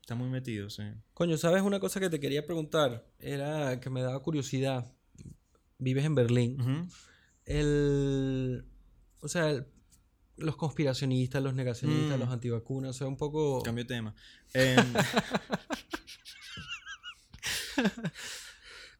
[0.00, 0.82] Está muy metido, sí.
[1.12, 3.06] Coño, ¿sabes una cosa que te quería preguntar?
[3.18, 4.90] Era que me daba curiosidad.
[5.80, 6.88] Vives en Berlín.
[7.44, 8.64] El.
[9.20, 9.66] O sea, el-
[10.36, 12.20] los conspiracionistas, los negacionistas, Mm.
[12.20, 13.62] los antivacunas, o sea, un poco.
[13.62, 14.14] Cambio de tema.
[14.54, 14.78] Em,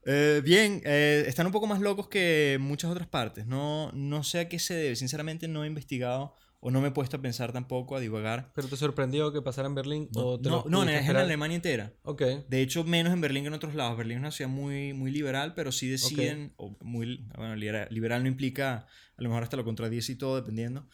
[0.07, 3.47] eh, bien, eh, están un poco más locos que muchas otras partes.
[3.47, 4.97] No, no sé a qué se debe.
[4.97, 8.53] Sinceramente no he investigado o no me he puesto a pensar tampoco, a divagar.
[8.55, 10.09] ¿Pero te sorprendió que pasara en Berlín?
[10.15, 11.17] No, o no, lo no, pudiste en?
[11.17, 11.95] Alemania entera.
[12.03, 12.23] Ok.
[12.49, 13.97] De hecho, menos en Berlín que en otros lados.
[13.97, 18.23] Berlín es una ciudad muy, muy liberal, pero sí deciden, o muy, bueno, libera- liberal
[18.23, 18.87] no implica,
[19.17, 20.87] a lo mejor hasta lo contradice y todo, dependiendo.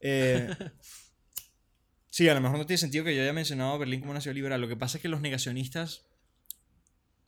[0.00, 0.48] Eh,
[2.08, 4.20] sí, a lo mejor no tiene sentido que yo haya mencionado a Berlín como una
[4.20, 4.60] ciudad liberal.
[4.60, 6.06] Lo que pasa es que los negacionistas,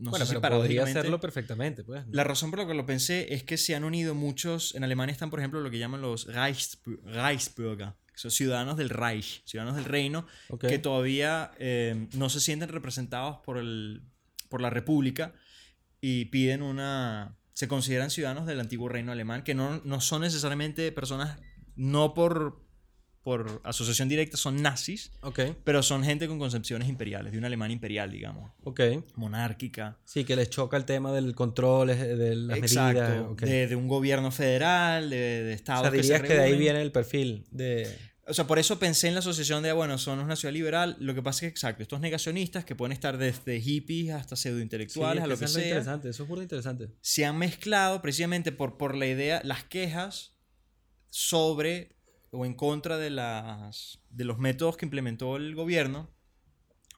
[0.05, 2.07] no bueno, sé si pero podría paradójicamente- hacerlo perfectamente, pues.
[2.07, 2.13] ¿no?
[2.13, 5.13] La razón por la que lo pensé es que se han unido muchos, en Alemania
[5.13, 9.77] están, por ejemplo, lo que llaman los Reichsbü- Reichsbürger, que son ciudadanos del Reich, ciudadanos
[9.77, 10.67] del reino, Ok.
[10.69, 14.03] que todavía eh, no se sienten representados por, el,
[14.49, 15.35] por la República
[16.01, 17.37] y piden una...
[17.55, 21.39] se consideran ciudadanos del antiguo reino alemán, que no, no son necesariamente personas,
[21.77, 22.64] no por,
[23.25, 25.41] por asociación directa, son nazis, Ok.
[25.65, 28.81] pero son gente con concepciones imperiales, de una Alemania imperial, digamos, Ok.
[29.17, 29.97] monárquica.
[30.05, 33.27] Sí, que les choca el tema del control, de las Exacto, medidas.
[33.31, 33.41] ok.
[33.43, 36.41] de, de un gobierno federal, de, de o estados sea, que se dirías que, de
[36.43, 37.89] ahí viene el perfil de...
[38.27, 40.97] O sea, por eso pensé en la asociación de, bueno, son una ciudad liberal.
[40.99, 45.23] Lo que pasa es que, exacto, estos negacionistas que pueden estar desde hippies hasta pseudointelectuales,
[45.23, 46.89] Sí, a lo que sea, interesante, eso es muy interesante.
[47.03, 50.33] se han mezclado precisamente por, por la idea, las quejas
[51.11, 51.91] sobre
[52.35, 56.11] o en contra de, las, de los métodos que implementó el gobierno,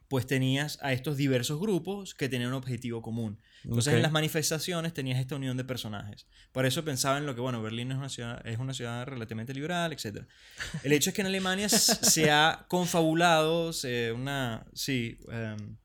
[0.08, 3.40] pues tenías a estos diversos grupos que tenían un objetivo común.
[3.64, 6.26] Entonces en las manifestaciones tenías esta unión de personajes.
[6.52, 9.52] Por eso pensaba en lo que, bueno, Berlín es una ciudad, es una ciudad relativamente
[9.52, 10.24] liberal, etc.
[10.84, 15.76] El hecho es que en Alemania se ha confabulado, se, una, sí, em,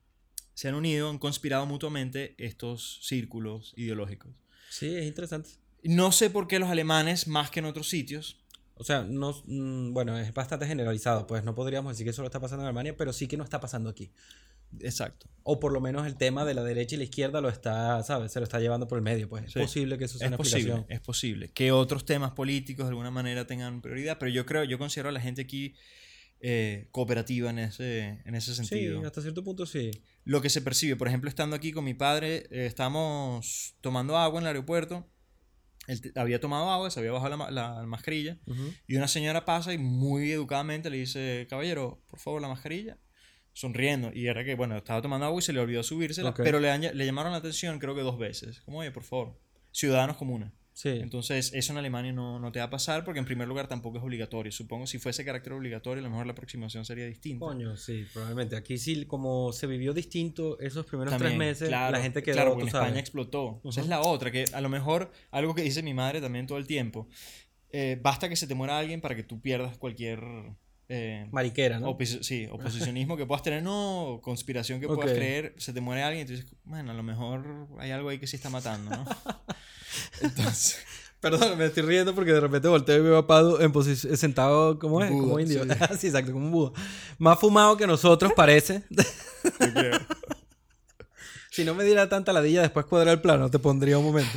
[0.54, 4.32] se han unido, han conspirado mutuamente estos círculos ideológicos.
[4.70, 5.50] Sí, es interesante.
[5.82, 8.41] No sé por qué los alemanes, más que en otros sitios,
[8.82, 12.40] O sea, no, mm, bueno, es bastante generalizado, pues no podríamos decir que solo está
[12.40, 14.10] pasando en Alemania, pero sí que no está pasando aquí.
[14.80, 18.02] exacto, O por lo menos el tema de la derecha y la izquierda lo está,
[18.02, 18.32] ¿sabes?
[18.32, 19.58] Se lo está llevando por el medio, pues es Sí.
[19.60, 20.86] posible que eso sea es una posible, explicación.
[20.92, 21.48] es posible.
[21.52, 25.12] Que otros temas políticos de alguna manera tengan prioridad, pero yo creo, yo considero a
[25.12, 25.74] la gente aquí
[26.44, 29.00] eh, cooperativa en ese, en ese Sí, sentido.
[29.06, 29.92] hasta cierto punto sí.
[30.24, 30.96] lo que se percibe.
[30.96, 35.06] Por ejemplo, estando aquí con mi padre, eh, estamos tomando agua en el aeropuerto.
[35.88, 38.38] Él había tomado agua, se había bajado la, la mascarilla.
[38.86, 42.98] Y una señora pasa y muy educadamente le dice, caballero, por favor, la mascarilla.
[43.52, 44.10] Sonriendo.
[44.14, 46.30] Y era que, bueno, estaba tomando agua y se le olvidó subírsela.
[46.30, 46.40] Ok.
[46.42, 48.60] Pero le, le llamaron la atención creo que dos veces.
[48.60, 49.38] Como, oye, por favor.
[49.72, 50.52] Ciudadanos comunes.
[50.74, 50.88] Sí.
[50.88, 53.98] Entonces, eso en Alemania no, no te va a pasar porque en primer lugar tampoco
[53.98, 54.50] es obligatorio.
[54.50, 57.44] Supongo si fuese carácter obligatorio, a lo mejor la aproximación sería distinta.
[57.44, 58.56] Coño, sí, probablemente.
[58.56, 62.34] Aquí sí, como se vivió distinto esos primeros También, tres meses, claro, la gente quedó,
[62.36, 62.68] Claro, porque en.
[62.68, 63.60] España explotó.
[63.64, 63.80] Esa Ujú.
[63.80, 66.66] es la otra, que a lo mejor, algo que dice mi madre también todo el
[66.66, 67.08] tiempo,
[67.70, 70.20] eh, basta que se te muera alguien para que tú pierdas cualquier
[70.94, 71.96] eh, Mariquera, ¿no?
[72.04, 76.26] sí, oposicionismo que puedas tener, no, conspiración que puedas creer, se te muere alguien y
[76.26, 79.04] tú dices, bueno, a lo mejor hay algo ahí que sí está matando, ¿no?
[80.20, 80.78] Entonces,
[81.20, 83.72] Perdón, me estoy riendo porque de repente volteo y veo a Padu en
[84.18, 85.10] sentado, ¿cómo es?
[85.10, 85.62] Buda, como indio.
[85.64, 85.70] sí.
[85.98, 86.06] Sí.
[86.08, 86.72] exacto, como un Buda.
[87.18, 88.82] Más fumado que nosotros, parece.
[89.72, 89.98] creo.
[91.52, 94.36] si no me diera tanta ladilla, después cuadrar el plano, te pondría un momento.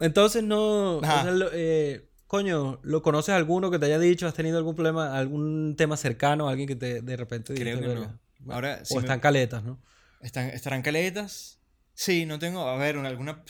[0.00, 0.96] Entonces, no.
[0.98, 1.22] o Ajá.
[1.22, 4.26] sea, lo- eh, coño, ¿lo conoces alguno que te haya dicho?
[4.26, 6.48] ¿Has tenido algún problema, algún tema cercano?
[6.48, 8.52] ¿Alguien que te de repente Creo dijiste, que no.
[8.52, 9.78] Ahora, O si me- están caletas, ¿no?
[10.20, 11.60] ¿Están, ¿Estarán caletas?
[11.94, 12.66] Sí, no tengo.
[12.68, 13.44] A ver, una- alguna.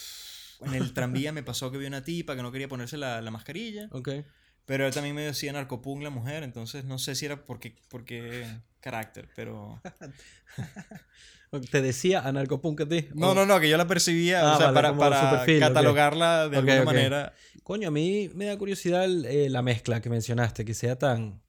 [0.60, 3.30] En el tranvía me pasó que vi una tipa que no quería ponerse la, la
[3.30, 3.88] mascarilla.
[3.90, 4.10] Ok.
[4.66, 8.46] Pero él también me decía narcopunk la mujer, entonces no sé si era porque, porque
[8.80, 9.80] carácter, pero...
[11.60, 13.08] Te decía anarcopunk a ti.
[13.14, 16.84] No, no, no, que yo la percibía, Ah, o sea, vale, para, catalogarla de alguna
[16.84, 17.32] manera.
[17.62, 21.42] Coño, a mí me da curiosidad eh, la mezcla que mencionaste, que sea tan.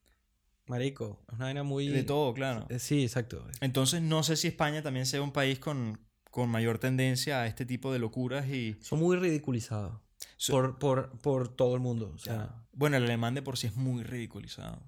[0.68, 1.88] Marico, es una vaina muy.
[1.90, 2.66] De todo, claro.
[2.70, 3.46] Eh, Sí, exacto.
[3.62, 6.00] Entonces no sé si España también sea un país con,
[6.32, 8.76] con mayor tendencia a este tipo de locuras y...
[8.82, 9.94] Son muy ridiculizados.
[10.38, 12.12] So- por, por, por todo el mundo.
[12.16, 14.82] O sea, Bueno, el alemán de por sí es muy ridiculizado.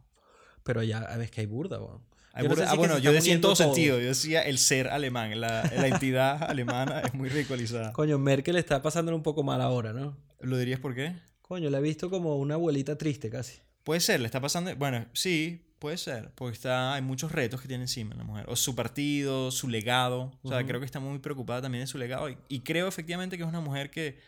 [0.64, 2.02] pero ya ves que hay burda, weón.
[2.44, 3.64] Yo no sé burda- si ah, bueno, yo decía en todo todo.
[3.74, 4.00] sentido.
[4.00, 7.94] Yo decía el ser alemán, la, la entidad alemana es muy ridiculizada.
[7.94, 10.18] Coño, Merkel está pasándole un poco mal ahora, ¿no?
[10.40, 11.14] ¿Lo dirías por qué?
[11.42, 13.60] Coño, la he visto como una abuelita triste casi.
[13.84, 14.76] Puede ser, le está pasando.
[14.76, 16.32] Bueno, sí, puede ser.
[16.36, 18.46] Porque está, hay muchos retos que tiene encima la mujer.
[18.50, 20.38] O su partido, su legado.
[20.44, 20.68] O sea, Ujú.
[20.68, 22.30] creo que está muy preocupada también de su legado.
[22.30, 24.20] Y, y creo efectivamente que es una mujer que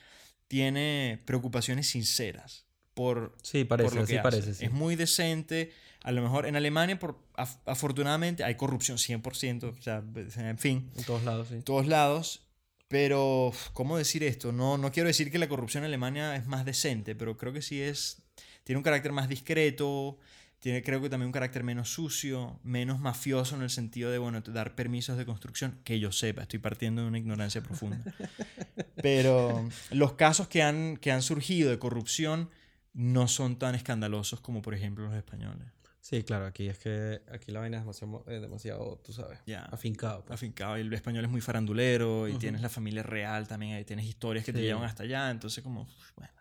[0.48, 4.23] tiene preocupaciones sinceras por, Sí, por parece, lo así que hace.
[4.23, 4.65] parece, sí.
[4.65, 5.72] Es muy decente.
[6.04, 9.64] A lo mejor en Alemania, por, af- afortunadamente, hay corrupción 100%.
[9.78, 10.04] O sea,
[10.50, 11.56] en fin, En todos lados, sí.
[11.56, 12.46] en todos lados.
[12.88, 14.52] Pero, ¿cómo decir esto?
[14.52, 17.62] No, no quiero decir que la corrupción en Alemania es más decente, pero creo que
[17.62, 18.24] sí es.
[18.64, 20.18] Tiene un carácter más discreto,
[20.60, 24.42] tiene creo que también un carácter menos sucio, menos mafioso en el sentido de, bueno,
[24.42, 28.02] dar permisos de construcción, que yo sepa, estoy partiendo de una ignorancia profunda.
[29.02, 32.50] Pero los casos que han, que han surgido de corrupción
[32.94, 35.68] no son tan escandalosos como, por ejemplo, los españoles.
[36.02, 39.66] Sí, claro, aquí es que aquí la vaina es demasiado, eh, demasiado tú sabes, Ya.
[39.66, 40.24] afincado.
[40.24, 40.34] pues.
[40.36, 40.78] afincado.
[40.78, 44.46] Y el español es muy farandulero y tienes la familia real también, ahí tienes historias
[44.46, 46.34] que te llevan hasta allá, entonces como, bueno,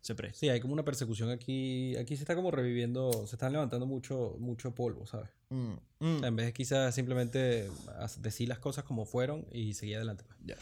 [0.00, 0.38] se presta.
[0.38, 1.94] Sí, hay como una persecución aquí.
[1.96, 5.28] Aquí se está como reviviendo, se están levantando mucho, mucho polvo, ¿sabes?
[5.50, 6.18] Mm, O mm.
[6.20, 7.68] sea, en vez de quizás simplemente
[8.20, 10.24] decir las cosas como fueron y seguir adelante.
[10.26, 10.38] pues.
[10.44, 10.56] Ya.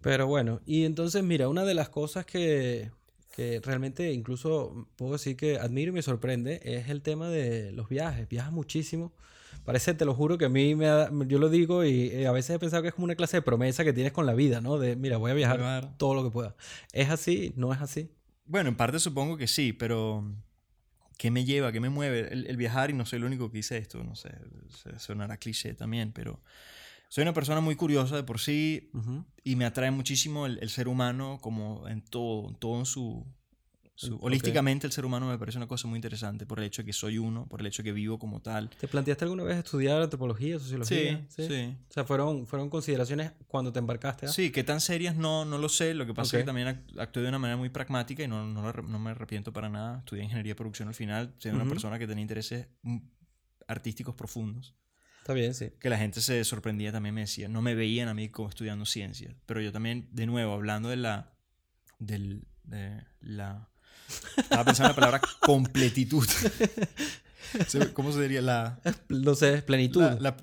[0.00, 2.90] Pero bueno, y entonces mira, una de las cosas que,
[3.34, 7.88] que realmente incluso puedo decir que admiro y me sorprende es el tema de los
[7.88, 8.28] viajes.
[8.28, 9.12] Viajas muchísimo.
[9.64, 12.32] Parece, te lo juro, que a mí me da- yo lo digo y eh, a
[12.32, 14.60] veces he pensado que es como una clase de promesa que tienes con la vida,
[14.60, 14.78] ¿no?
[14.78, 15.90] De, mira, voy a viajar Claro.
[15.96, 16.54] todo lo que pueda.
[16.92, 17.52] ¿Es así?
[17.56, 18.10] ¿No es así?
[18.44, 20.22] Bueno, en parte supongo que sí, pero
[21.18, 21.72] ¿qué me lleva?
[21.72, 22.32] ¿Qué me mueve?
[22.32, 24.30] El, el viajar, y no soy el único que hice esto, no sé,
[24.98, 26.40] sonará cliché también, pero
[27.14, 29.24] soy una persona muy curiosa de por sí Ujú.
[29.44, 33.24] y me atrae muchísimo el, el ser humano como en todo, en todo su...
[33.94, 34.24] su- Ok.
[34.24, 36.92] Holísticamente el ser humano me parece una cosa muy interesante por el hecho de que
[36.92, 38.68] soy uno, por el hecho de que vivo como tal.
[38.80, 41.24] ¿Te planteaste alguna vez estudiar antropología, sociología?
[41.28, 41.76] Sí, sí.
[41.88, 44.26] O sea, fueron, fueron consideraciones cuando te embarcaste.
[44.26, 44.28] ¿ah?
[44.30, 45.94] Sí, qué tan serias no, no lo sé.
[45.94, 46.38] Lo que pasa es Ok.
[46.40, 49.52] que también act- actué de una manera muy pragmática y no, no, no me arrepiento
[49.52, 49.98] para nada.
[50.00, 51.32] Estudié ingeniería de producción al final.
[51.38, 51.70] Soy una Ujú.
[51.74, 52.66] persona que tenía intereses
[53.68, 54.74] artísticos profundos.
[55.24, 55.70] Está bien, sí.
[55.80, 58.84] Que la gente se sorprendía también, me decía, no me veían a mí como estudiando
[58.84, 59.34] ciencias.
[59.46, 61.32] Pero yo también, de nuevo, hablando de la.
[61.98, 63.70] Del, de la.
[64.36, 66.28] Estaba pensando en la palabra completitud.
[67.94, 68.42] ¿Cómo se diría?
[68.42, 68.80] La.
[69.08, 70.02] No sé, plenitud.
[70.02, 70.36] La- la-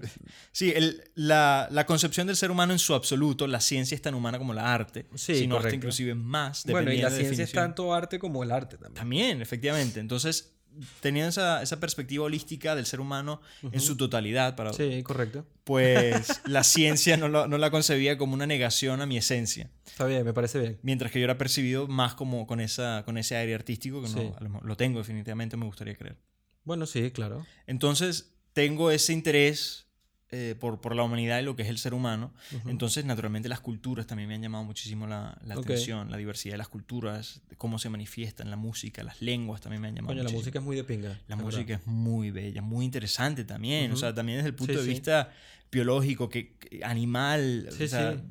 [0.52, 4.16] sí, el- la, la concepción del ser humano en su absoluto, la ciencia es tan
[4.16, 5.76] humana como la arte, Sí, sino correcto.
[5.76, 6.66] inclusive más.
[6.66, 7.64] bueno, y la de ciencia es definición.
[7.66, 8.96] tanto arte como el arte también.
[8.96, 10.00] También, efectivamente.
[10.00, 10.54] Entonces,
[11.02, 13.42] teniendo esa, esa perspectiva holística del ser humano
[13.72, 15.46] en su totalidad, para, Sí, correcto.
[15.64, 19.70] pues la ciencia no, lo- no la concebía como una negación a mi esencia.
[19.86, 20.80] Está bien, me parece bien.
[20.82, 24.14] Mientras que yo era percibido más como con, esa, con ese aire artístico, que no,
[24.22, 24.32] Sí.
[24.64, 26.18] lo tengo definitivamente, me gustaría creer.
[26.64, 27.46] Bueno, sí, claro.
[27.68, 29.88] Entonces, tengo ese interés
[30.32, 32.32] eh, por, por la humanidad y lo que es el ser humano.
[32.56, 32.70] Ujú.
[32.70, 35.66] Entonces, naturalmente, las culturas también me han llamado muchísimo la, la Ok.
[35.66, 39.82] atención, la diversidad de las culturas, de cómo se manifiestan, la música, las lenguas también
[39.82, 40.40] me han llamado Coño, la muchísimo.
[40.42, 41.10] música es muy de pinga.
[41.28, 41.44] La verdad.
[41.52, 43.92] música es muy bella, muy interesante también.
[43.92, 44.00] O Ujú.
[44.02, 44.90] sea, también desde el punto Sí, de sí.
[44.92, 45.32] vista
[45.72, 47.68] biológico, que, que- animal.
[47.78, 48.22] Sí, o sea.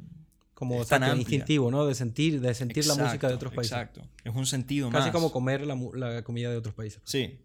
[0.54, 1.86] Como tan exacto, instintivo, ¿no?
[1.86, 3.72] De sentir, de sentir la música de exacto, otros países.
[3.72, 4.02] Exacto.
[4.24, 5.10] Es un sentido Casi más.
[5.12, 7.00] como comer la, la comida de otros países.
[7.04, 7.38] Sí.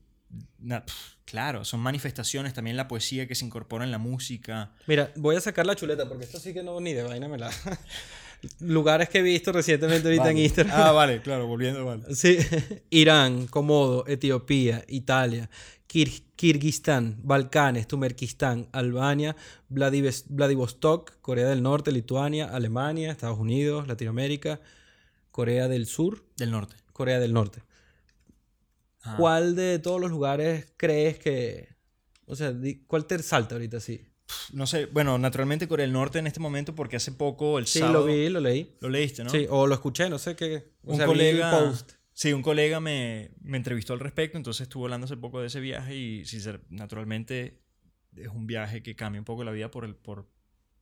[1.25, 4.71] Claro, son manifestaciones también la poesía que se incorpora en la música.
[4.87, 7.37] Mira, voy a sacar la chuleta porque esto sí que no ni de vaina me
[7.37, 7.49] la.
[8.59, 10.37] Lugares que he visto recientemente ahorita en.
[10.37, 10.75] Instagram.
[10.79, 12.03] Ah, vale, claro, volviendo, vale.
[12.15, 12.37] Sí,
[12.91, 15.49] Irán, Komodo, Etiopía, Italia,
[15.87, 19.35] Kir- Kirguistán, Balcanes, Turkmenistán, Albania,
[19.69, 24.59] Vladives- Vladivostok, Corea del Norte, Lituania, Alemania, Estados Unidos, Latinoamérica,
[25.31, 26.75] Corea del Sur, Del norte.
[26.93, 27.63] Corea del Norte.
[29.05, 29.15] Ah.
[29.17, 31.75] ¿Cuál de todos los lugares crees que...
[32.25, 32.53] O sea,
[32.87, 34.03] ¿cuál te salta ahorita sí?
[34.51, 37.79] No sé, bueno, naturalmente Corea del Norte en este momento porque hace poco, el Sí,
[37.79, 37.99] sábado...
[37.99, 38.75] lo vi, lo leí.
[38.81, 39.29] Lo leíste, ¿no?
[39.29, 40.71] Sí, o lo escuché, no sé qué.
[40.81, 41.91] Un sea, colega, post.
[42.13, 45.59] sí, un colega me, me entrevistó al respecto, entonces estuvo hablando hace poco de ese
[45.59, 47.61] viaje y sincer- naturalmente
[48.15, 50.27] es un viaje que cambia un poco la vida por, el, por,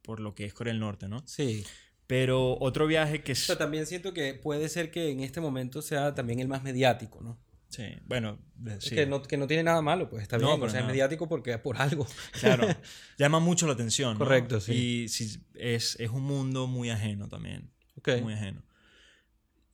[0.01, 1.23] por lo que es Corea del Norte, ¿no?
[1.27, 1.65] Sí.
[2.07, 5.81] Pero otro viaje que O sea, también siento que puede ser que en este momento
[5.81, 7.37] sea también el más mediático, ¿no?
[7.75, 8.37] Sí, bueno,
[8.67, 10.61] Es sí, Que, no, que no tiene nada malo, pues está No, bien.
[10.61, 10.87] O sea, es nada.
[10.93, 12.05] mediático porque por algo.
[12.39, 12.67] claro,
[13.17, 14.19] llama mucho la atención, ¿no?
[14.19, 14.73] Correcto, sí.
[15.05, 18.09] Y sí, es, es un mundo muy ajeno también, Ok.
[18.21, 18.61] muy ajeno.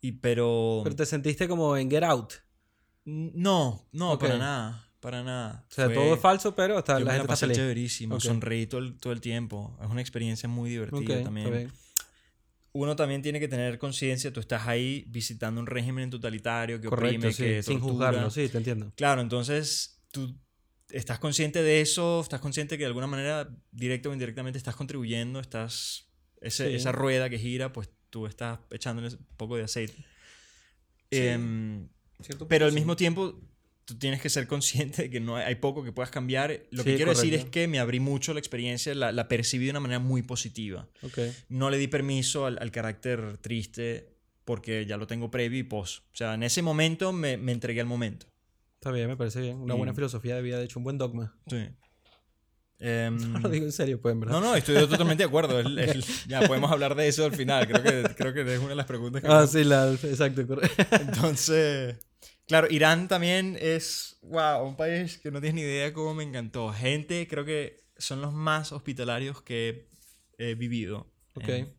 [0.02, 0.82] Y pero...
[0.86, 2.34] Pero te sentiste como en Get Out.
[3.06, 5.66] No, no, para nada, para nada.
[5.70, 7.58] O sea, Fue- todo es falso, pero hasta la gente está pasé feliz.
[7.58, 9.78] chéverísimo, sonreí todo el, todo el tiempo.
[9.82, 11.72] Es una experiencia muy divertida también.
[12.72, 17.18] Uno también tiene que tener conciencia, tú estás ahí visitando un régimen totalitario que Correcto,
[17.18, 17.44] oprime, sí.
[17.44, 18.08] que Sin tortura.
[18.12, 18.94] juzgarlo, sí, te entiendo.
[18.96, 20.36] Claro, entonces tú
[20.90, 25.40] estás consciente de eso, estás consciente que de alguna manera, directa o indirectamente, estás contribuyendo,
[25.40, 26.06] estás...
[26.42, 26.76] ese- Sí.
[26.76, 29.94] Esa rueda que gira, pues tú estás echándole un poco de aceite.
[31.12, 31.18] Sí.
[31.20, 31.90] Em,
[32.22, 33.40] Cierto pero al mismo tiempo,
[33.90, 36.64] tú tienes que ser consciente de que no hay, hay poco que puedas cambiar.
[36.72, 37.52] Lo Sí, que quiero decir es correcto.
[37.52, 40.88] que me abrí mucho la experiencia, la, la percibí de una manera muy positiva.
[41.02, 41.20] Ok.
[41.50, 46.04] No le di permiso al, al carácter triste porque ya lo tengo previo y post.
[46.14, 48.26] O sea, en ese momento me, me entregué al momento.
[48.76, 49.58] Está bien, me parece bien.
[49.58, 51.36] Una Y- buena filosofía de vida, de hecho, un buen dogma.
[51.50, 51.58] Sí.
[52.82, 54.36] Em, No lo digo en serio, pues, en verdad.
[54.36, 55.60] no, no, estoy totalmente de acuerdo.
[55.60, 57.68] El- el- ya podemos hablar de eso al final.
[57.68, 60.48] Creo que, creo que es una de las preguntas que Ah, sí, la, exacto.
[60.48, 60.86] correcto.
[60.96, 61.98] Entonces,
[62.50, 66.74] claro, Irán también es, wow, un país que no tienes ni idea cómo me encantó.
[66.74, 69.88] Gente, creo que son los más hospitalarios que
[70.38, 71.10] he vivido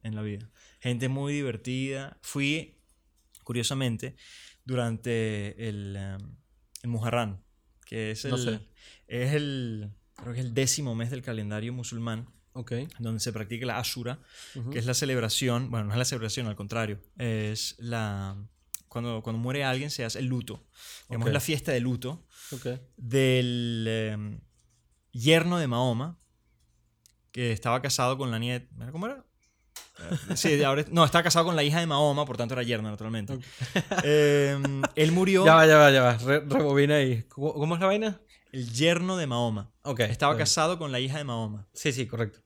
[0.03, 0.49] en- la vida.
[0.81, 2.17] Gente muy divertida.
[2.23, 2.79] Fui,
[3.45, 4.15] curiosamente,
[4.65, 6.37] durante el, um,
[6.83, 7.43] el Muharram,
[7.85, 8.61] que es el, No sé.
[9.09, 12.29] es el, creo que es el décimo mes del calendario musulmán
[12.99, 14.19] donde se practica la Ashura,
[14.73, 18.37] que es la celebración, bueno, no es la celebración, al contrario, es la...
[18.91, 20.67] Cuando, cuando muere alguien se hace el luto.
[21.09, 22.27] Digamos, la fiesta de luto
[22.97, 24.39] del eh,
[25.13, 26.19] yerno de Mahoma,
[27.31, 28.67] que estaba casado con la nieta...
[28.91, 29.25] ¿Cómo era?
[30.01, 32.91] Eh, Sí, ahora, no, estaba casado con la hija de Mahoma, por tanto era yerno,
[32.91, 33.39] naturalmente.
[34.03, 34.59] Eh,
[34.97, 36.17] él murió, Ya va, ya va, ya va.
[36.19, 37.23] Re- rebobina ahí.
[37.29, 38.21] ¿Cómo, cómo es la vaina?
[38.53, 39.71] el yerno de Mahoma.
[39.83, 40.01] Ok.
[40.01, 41.69] Estaba casado con la hija de Mahoma.
[41.73, 42.41] Sí, sí, correcto.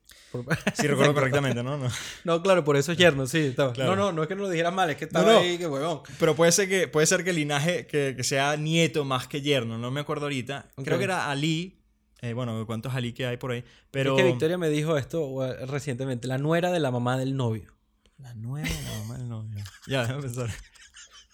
[0.73, 1.77] Si recuerdo correctamente, ¿no?
[1.77, 1.87] no.
[2.23, 3.53] No, claro, por eso es yerno, sí.
[3.55, 3.73] Claro.
[3.77, 5.39] No, no, no es que no lo dijeras mal, es que estaba No, no.
[5.39, 6.01] ahí, que huevón.
[6.19, 9.41] Pero puede ser que, puede ser que el linaje, que, que sea nieto más que
[9.41, 10.65] yerno, no me acuerdo ahorita.
[10.75, 10.85] Ok.
[10.85, 11.79] Creo que era Ali.
[12.21, 13.63] eh, bueno, cuántos Ali que hay por ahí.
[13.91, 14.17] Pero.
[14.17, 17.73] Es que Victoria me dijo esto eh, recientemente, la nuera de la mamá del novio.
[18.17, 19.63] La nuera de la mamá del novio.
[19.87, 20.49] Ya, déjame pensar.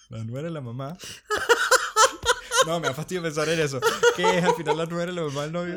[0.10, 0.98] La nuera de la mamá.
[2.68, 3.80] No, me da fastidio pensar en eso.
[4.15, 5.76] ¿Qué es al final la nuera de la mamá del novio?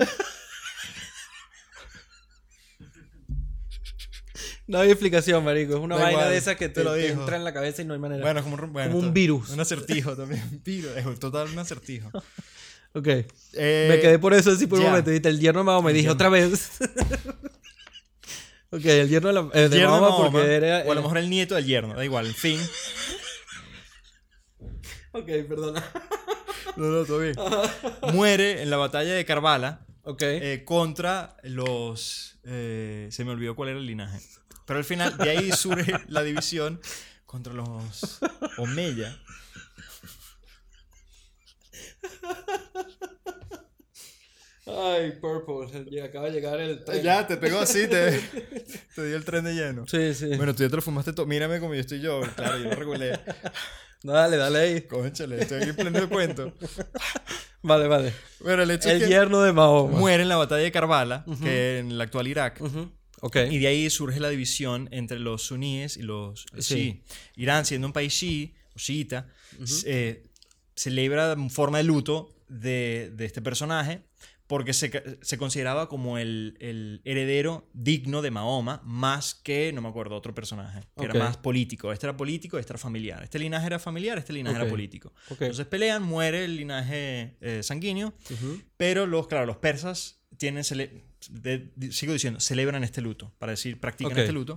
[4.66, 5.74] No hay explicación, marico.
[5.74, 7.52] Es una Da vaina igual, de esas que te te, lo te entra en la
[7.52, 8.22] cabeza y no hay manera.
[8.22, 9.50] Bueno, es como un, bueno, Como un virus.
[9.50, 10.42] Un acertijo también.
[10.50, 10.96] Un virus.
[10.96, 12.08] Es total un acertijo.
[12.94, 13.06] ok.
[13.52, 15.10] Eh, me quedé por eso así por un momento.
[15.10, 15.86] El yerno de Mahoma.
[15.86, 16.78] Me El dije otra vez.
[18.70, 20.84] ok, el yerno de, la, eh, de yerno de Mahoma Mahoma, porque era...
[20.86, 21.94] O a lo mejor el nieto del yerno.
[21.94, 22.58] Da igual, en fin.
[25.12, 25.84] Ok, perdona.
[26.76, 27.34] No, no, todo bien.
[28.14, 30.22] Muere en la batalla de Karbala Ok.
[30.22, 32.38] eh, contra los...
[32.42, 34.18] se me olvidó cuál era el linaje.
[34.66, 36.80] Pero al final, de ahí surge la división
[37.26, 38.20] contra los
[38.58, 39.18] Omeya.
[44.66, 45.84] Ay, Purple.
[45.90, 47.02] ya Acaba de llegar el tren.
[47.02, 48.18] Ya, te pegó así, te,
[48.94, 49.86] te dio el tren de lleno.
[49.86, 50.34] Sí, sí.
[50.36, 51.26] Bueno, tú ya te lo fumaste todo.
[51.26, 52.22] Mírame como yo estoy yo.
[52.34, 53.20] Claro, yo lo regulé.
[54.02, 54.80] Dale, dale ahí.
[54.82, 56.52] Conchale, estoy aquí en pleno de cuento.
[57.62, 58.14] Vale, vale.
[58.40, 59.98] Bueno, el hecho El es que yerno de Mahoma.
[59.98, 62.60] muere en la batalla de Karbala, que en el actual Irak.
[62.60, 62.90] Ujú.
[63.26, 63.36] Ok.
[63.50, 67.00] Y de ahí surge la división entre los suníes y los Sí.
[67.36, 69.28] Irán, siendo un país chií, o chiita,
[69.86, 70.24] eh,
[70.76, 74.02] celebra en forma de luto de, de este personaje
[74.46, 74.90] porque se,
[75.22, 80.34] se consideraba como el, el heredero digno de Mahoma, más que, no me acuerdo, otro
[80.34, 81.14] personaje, que Ok.
[81.14, 81.90] era más político.
[81.94, 83.22] Este era político, este era familiar.
[83.22, 84.62] Este linaje era familiar, este linaje Ok.
[84.62, 85.14] era político.
[85.30, 85.40] Ok.
[85.40, 88.60] Entonces pelean, muere el linaje eh, sanguíneo, Ujú.
[88.76, 90.62] pero los, claro, los persas tienen,
[91.30, 94.56] de- sigo diciendo, celebran este luto, para decir, practican este luto.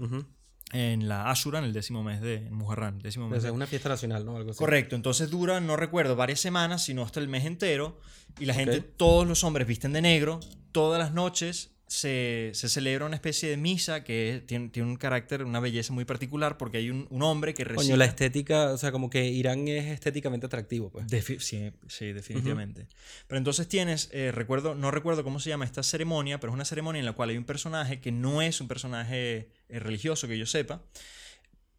[0.74, 4.26] En la Ashura, en el décimo mes de Muharram, décimo mes de- una fiesta nacional,
[4.26, 4.36] ¿no?
[4.36, 4.58] Algo así.
[4.60, 8.00] Correcto, entonces dura, no recuerdo, varias semanas, sino hasta el mes entero.
[8.38, 10.42] Y la gente, todos los hombres visten de negro.
[10.74, 15.44] Todas las noches se, se celebra una especie de misa que tiene, tiene un carácter,
[15.44, 17.84] una belleza muy particular, porque hay un, un hombre que recita.
[17.84, 21.08] Coño, la estética, o sea, como que Irán es estéticamente atractivo, pues.
[21.08, 22.88] Defi- sí, sí, definitivamente.
[23.28, 26.66] Pero entonces tienes, eh, recuerdo, no recuerdo cómo se llama esta ceremonia, pero es una
[26.66, 30.38] ceremonia en la cual hay un personaje que no es un personaje eh, religioso que
[30.38, 30.84] yo sepa,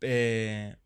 [0.01, 0.76] eh,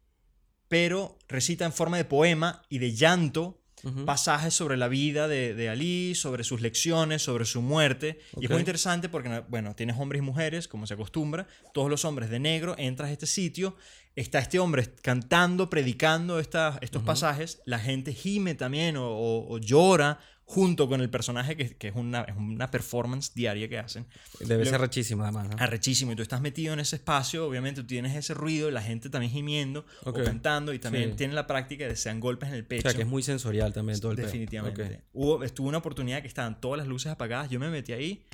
[0.69, 3.62] pero recita en forma de poema y de llanto
[4.07, 8.21] Pasajes sobre la vida de, de Ali, sobre sus lecciones, sobre su muerte.
[8.41, 12.05] Y es muy interesante porque, bueno, tienes hombres y mujeres, como se acostumbra, todos los
[12.05, 13.77] hombres de negro, entras a este sitio,
[14.15, 19.59] está este hombre cantando, predicando esta- estos pasajes, la gente gime también o, o- o
[19.59, 24.07] llora junto con el personaje, que, que es, una, es una performance diaria que hacen.
[24.41, 25.57] Debe ser rachísimo, además, ¿no?
[25.59, 29.09] Arrechísimo, y tú estás metido en ese espacio, obviamente tú tienes ese ruido, la gente
[29.09, 30.19] también gimiendo Ok.
[30.19, 31.17] o cantando, y también Sí.
[31.17, 32.83] tienen la práctica de sean golpes en el O pecho.
[32.83, 34.19] sea, que es muy sensorial también todo el.
[34.19, 34.83] Definitivamente.
[34.85, 34.91] Ok.
[35.15, 37.49] Hubo, estuvo una oportunidad que estaban todas las luces apagadas.
[37.49, 38.25] Yo me metí ahí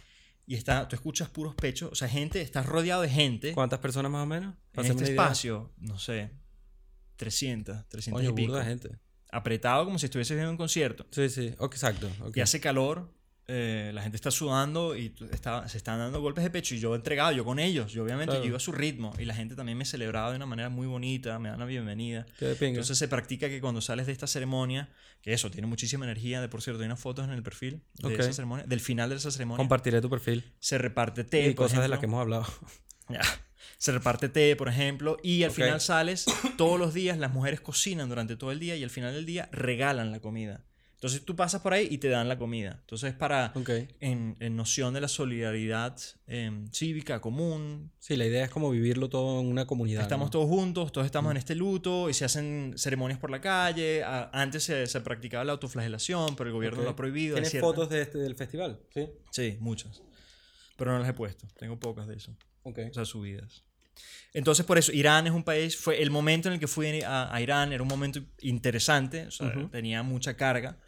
[0.47, 1.93] y está, tú escuchas puros pechos.
[1.93, 3.52] O sea, gente, estás rodeado de gente.
[3.52, 4.55] ¿Cuántas personas más o menos?
[4.74, 6.30] En este espacio, no sé,
[7.16, 8.56] 300, 300 Coño, y pico.
[8.56, 8.90] de gente.
[9.31, 11.07] Apretado como si estuvieses viendo un concierto.
[11.11, 11.55] Sí, sí.
[11.59, 12.09] Ok, exacto.
[12.23, 12.37] ok.
[12.37, 13.13] Y hace calor,
[13.51, 16.75] eh, la gente está sudando y está- se están dando golpes de pecho.
[16.75, 17.93] Y yo entregado, yo con ellos.
[17.93, 18.43] Yo obviamente Claro.
[18.45, 19.13] yo iba a su ritmo.
[19.19, 22.27] Y la gente también me celebraba de una manera muy bonita, me dan la bienvenida.
[22.41, 24.91] Entonces se practica que cuando sales de esta ceremonia,
[25.23, 28.09] que eso tiene muchísima energía, de por cierto, hay unas fotos en el perfil de
[28.15, 28.21] Ok.
[28.21, 30.45] esa ceremonia, del final de esa ceremonia, Compartiré tu perfil.
[30.59, 32.23] se reparte té, y cosas de las que ejemplo.
[32.23, 32.45] hemos
[33.09, 33.39] hablado.
[33.76, 36.26] Se reparte té, por ejemplo, y al final sales,
[36.56, 39.48] todos los días las mujeres cocinan durante todo el día y al final del día
[39.52, 40.64] regalan la comida.
[40.94, 42.78] Entonces tú pasas por ahí y te dan la comida.
[42.80, 43.52] Entonces es para,
[44.01, 49.09] en, en noción de la solidaridad eh, cívica común, Sí, la idea es como vivirlo
[49.09, 50.02] todo en una comunidad.
[50.02, 50.30] Estamos ¿no?
[50.30, 54.02] todos juntos, todos estamos en este luto y se hacen ceremonias por la calle.
[54.02, 57.36] A- Antes se, se practicaba la autoflagelación, pero el gobierno lo ha prohibido.
[57.36, 58.80] ¿Tienes fotos de este, del festival?
[58.93, 59.06] Sí.
[59.30, 60.02] Sí, muchas.
[60.76, 61.47] Pero no las he puesto.
[61.59, 62.36] Tengo pocas de eso.
[62.69, 62.78] Ok.
[62.90, 63.65] O sea, subidas.
[64.32, 67.35] Entonces, por eso, Irán es un país, fue el momento en el que fui a,
[67.35, 69.69] a Irán, era un momento interesante, o sea, Ujú.
[69.69, 70.78] tenía mucha carga.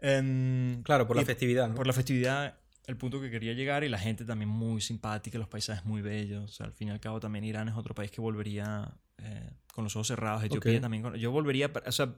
[0.00, 1.68] Em, Claro, por la festividad.
[1.68, 1.74] ¿no?
[1.74, 5.48] por la festividad, el punto que quería llegar y la gente también muy simpática, los
[5.48, 6.44] paisajes muy bellos.
[6.44, 9.50] O sea, al fin y al cabo también Irán es otro país que volvería eh,
[9.74, 10.44] con los ojos cerrados.
[10.44, 10.80] Etiopía Ok.
[10.80, 11.02] también.
[11.02, 12.14] con- yo volvería, o sea,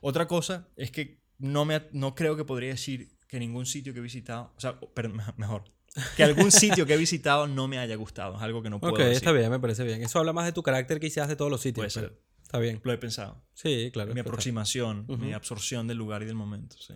[0.00, 3.98] otra cosa es que no, me, no creo que podría decir que ningún sitio que
[3.98, 5.64] he visitado, o sea, pero mejor,
[6.16, 8.36] que algún sitio que he visitado no me haya gustado.
[8.36, 9.16] Es algo que no puedo Ok, decir.
[9.16, 10.02] está bien, me parece bien.
[10.02, 11.92] Eso habla más de tu carácter quizás de todos los sitios.
[11.94, 12.18] Puede ser.
[12.42, 12.80] Está bien.
[12.84, 13.42] Lo he pensado.
[13.54, 14.14] Sí, claro.
[14.14, 16.76] mi aproximación, mi absorción del lugar y del momento.
[16.78, 16.94] Sí.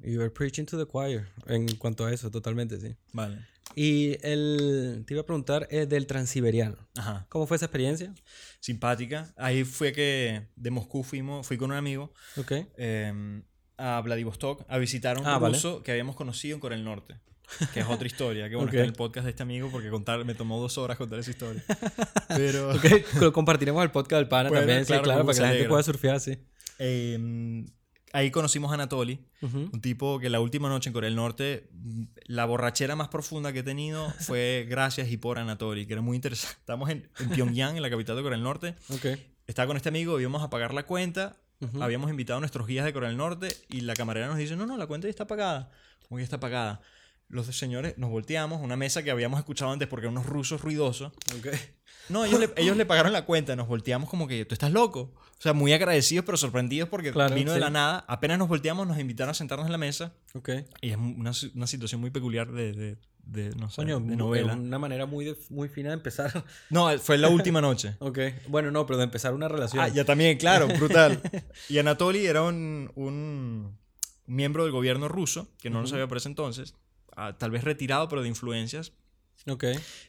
[0.00, 1.26] You are preaching to the choir.
[1.46, 2.94] En cuanto a eso, totalmente, sí.
[3.12, 3.38] Vale.
[3.74, 6.88] Y el, te iba a preguntar eh, del transiberiano.
[6.96, 7.26] Ajá.
[7.28, 8.14] ¿Cómo fue esa experiencia?
[8.60, 9.32] Simpática.
[9.36, 12.52] Ahí fue que de Moscú fuimos, fui con un amigo Ok.
[12.76, 13.42] eh,
[13.76, 15.54] a Vladivostok a visitar a un Ah, vale.
[15.54, 17.16] ruso que habíamos conocido en Corea del Norte.
[17.74, 18.48] Que es otra historia.
[18.48, 18.74] Que bueno, Ok.
[18.74, 21.30] está en el podcast de este amigo porque contar, me tomó dos horas contar esa
[21.30, 21.62] historia.
[22.28, 22.84] Pero Ok,
[23.20, 25.48] lo compartiremos el podcast del pana Bueno, también, sí, claro, claro, como para que la
[25.52, 26.38] gente pueda surfear, sí.
[26.78, 27.64] eh,
[28.12, 29.20] ahí conocimos a Anatoly.
[29.42, 29.70] Ujú.
[29.72, 31.68] Un tipo que la última noche en Corea del Norte,
[32.26, 36.16] la borrachera más profunda que he tenido fue gracias y por Anatoly, que era muy
[36.16, 36.56] interesante.
[36.60, 38.74] Estamos en, en Pyongyang, en la capital de Corea del Norte.
[38.90, 39.18] Ok.
[39.46, 41.36] Estaba con este amigo, íbamos a pagar la cuenta.
[41.60, 41.82] Ujú.
[41.82, 44.66] Habíamos invitado a nuestros guías de Corea del Norte y la camarera nos dice, no,
[44.66, 45.70] no, la cuenta ya está pagada.
[46.08, 46.80] ¿Cómo que ya está pagada?
[47.28, 50.60] Los dos señores nos volteamos, una mesa que habíamos escuchado antes porque eran unos rusos
[50.62, 51.12] ruidosos.
[51.38, 51.48] Ok.
[52.08, 55.12] No, ellos le, ellos le pagaron la cuenta, nos volteamos como que tú estás loco.
[55.38, 57.60] O sea, muy agradecidos pero sorprendidos porque Claro, vino de sí.
[57.60, 58.04] la nada.
[58.08, 60.48] Apenas nos volteamos, nos invitaron a sentarnos en la mesa Ok.
[60.80, 64.54] y es una, una situación muy peculiar de, de, de, no sé, Coño, de novela.
[64.54, 66.44] Una manera muy, de- muy fina de empezar.
[66.70, 67.94] No, fue la última noche.
[68.00, 68.18] ok.
[68.48, 69.84] Bueno, no, pero de empezar una relación.
[69.84, 71.20] Ah, ya también, claro, brutal.
[71.68, 73.76] Y Anatoly era un, un
[74.26, 75.90] miembro del gobierno ruso, que no lo Ujú.
[75.90, 76.74] sabía por ese entonces,
[77.18, 78.92] ah, tal vez retirado, pero de influencias,
[79.46, 79.64] Ok.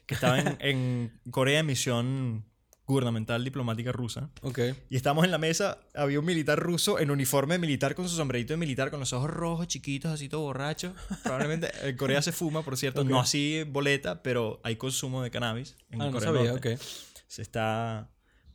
[0.06, 2.44] que estaba en, en Corea en misión
[2.86, 4.30] gubernamental diplomática rusa.
[4.42, 4.58] Ok.
[4.88, 8.52] Y estamos en la mesa, había un militar ruso en uniforme militar con su sombrerito
[8.52, 10.92] de militar, con los ojos rojos, chiquitos, así todo borracho.
[11.22, 13.08] Probablemente en Corea se fuma, por cierto, Ok.
[13.08, 16.74] no así boleta, pero hay consumo de cannabis en Ah, no Corea del sabía, Norte
[16.74, 16.80] ok.
[17.28, 18.10] se está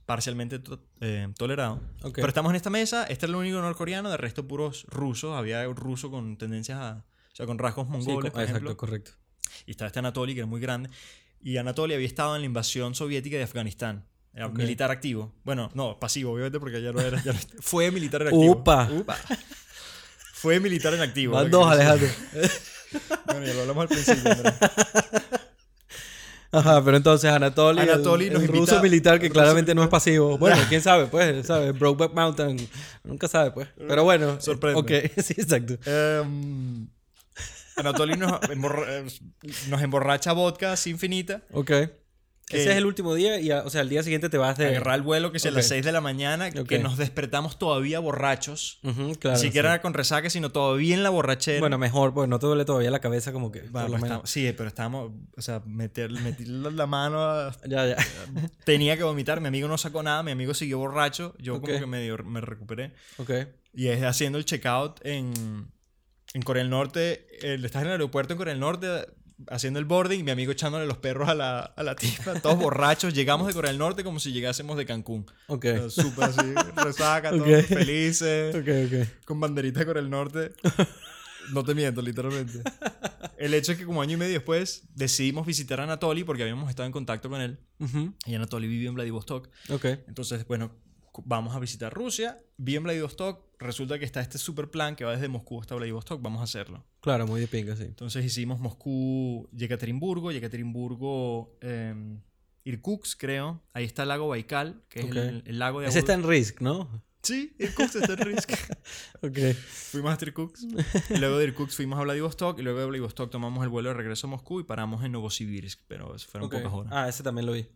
[0.05, 1.79] parcialmente to- eh, tolerado.
[2.13, 5.67] Pero estamos en esta mesa, este es el único norcoreano, de resto puros rusos, había
[5.69, 8.77] un ruso con tendencias a, o sea, con rasgos Sí, mongoles, co- por exacto, ejemplo,
[8.77, 9.11] correcto.
[9.65, 10.89] y estaba este Anatoly, que era muy grande,
[11.41, 14.05] y Anatoly había estado en la invasión soviética de Afganistán.
[14.33, 14.55] Era Ok.
[14.57, 15.33] militar activo.
[15.43, 17.21] Bueno, no, pasivo, obviamente, porque ya no era.
[17.23, 18.51] ya no- fue militar en activo.
[18.53, 18.89] Upa.
[18.89, 19.17] Upa.
[20.33, 21.35] Fue militar en activo.
[21.35, 22.07] Van dos, Alejandro.
[23.25, 24.31] Bueno, ya lo hablamos al principio.
[24.31, 24.53] Andrés.
[26.51, 29.75] Ajá, pero entonces Anatoly, el- Anatoly el, nos invita- ruso militar que el ruso claramente
[29.75, 30.37] no es pasivo.
[30.39, 31.77] Bueno, quién sabe, pues, ¿sabes?
[31.77, 32.69] Brokeback Mountain,
[33.03, 33.67] nunca sabe, pues.
[33.77, 34.79] Pero bueno, Sorprende.
[34.79, 34.91] Ok,
[35.21, 35.77] sí, exacto.
[35.85, 36.87] Em,
[37.77, 39.05] Anatoly nos, emborra- eh,
[39.69, 41.43] nos emborracha vodka así infinita.
[41.51, 41.71] Ok.
[42.47, 44.67] Que- Ese es el último día y, o sea, al día siguiente te vas de...
[44.67, 45.69] Agarrar el vuelo que es a las Ok.
[45.69, 48.77] 6 de la mañana, que nos despertamos todavía borrachos.
[48.83, 49.79] Ujú, claro, Ni siquiera sí.
[49.81, 51.59] con resaca, sino todavía en la borrachera.
[51.59, 53.61] Bueno, mejor, pues no te duele todavía la cabeza como que...
[53.61, 54.03] Bueno, por lo menos.
[54.03, 57.95] estamos- sí, pero estábamos, o sea, meter, metí la mano, a- Ya, ya.
[58.63, 61.61] tenía que vomitar, mi amigo no sacó nada, mi amigo siguió borracho, yo Ok.
[61.65, 62.93] como que medio me recuperé.
[63.17, 63.31] Ok.
[63.73, 65.71] Y es haciendo el checkout en,
[66.35, 68.87] en Corea del Norte, el, estás en el aeropuerto en Corea del Norte
[69.49, 72.57] haciendo el boarding, y mi amigo echándole los perros a la, a la tipa, todos
[72.57, 75.25] borrachos, llegamos de Corea del Norte como si llegásemos de Cancún.
[75.47, 75.65] Ok.
[75.85, 79.25] O sea, Súper así, resaca, todos felices, Ok, ok.
[79.25, 80.51] con banderita de Corea del Norte.
[81.53, 82.59] No te miento, literalmente.
[83.37, 86.71] El hecho es que como año y medio después decidimos visitar a Anatoly porque habíamos
[86.71, 87.59] estado en contacto con él.
[87.77, 89.47] Ujú, Y Anatoly vive en Vladivostok.
[89.69, 89.85] Ok.
[90.07, 90.71] Entonces, bueno,
[91.25, 92.37] vamos a visitar Rusia.
[92.57, 93.43] Vi en Vladivostok.
[93.59, 96.21] Resulta que está este super plan que va desde Moscú hasta Vladivostok.
[96.21, 96.83] Vamos a hacerlo.
[97.01, 97.83] Claro, muy de pinga, sí.
[97.83, 102.17] Entonces hicimos Moscú, Yekaterinburgo, Yekaterinburgo, eh,
[102.65, 103.61] Irkutsk, creo.
[103.73, 106.61] Ahí está el lago Baikal, que es el, el lago de Ese está en Risk,
[106.61, 106.89] ¿no?
[107.25, 108.51] Sí, Irkutsk está en Risk.
[109.21, 109.37] Ok.
[109.55, 110.63] fuimos hasta Irkutsk.
[111.09, 112.59] Y luego de Irkutsk fuimos a Vladivostok.
[112.59, 115.81] Y luego de Vladivostok tomamos el vuelo de regreso a Moscú y paramos en Novosibirsk.
[115.87, 116.55] Pero eso fueron ok.
[116.57, 116.93] pocas horas.
[116.95, 117.67] Ah, ese también lo vi.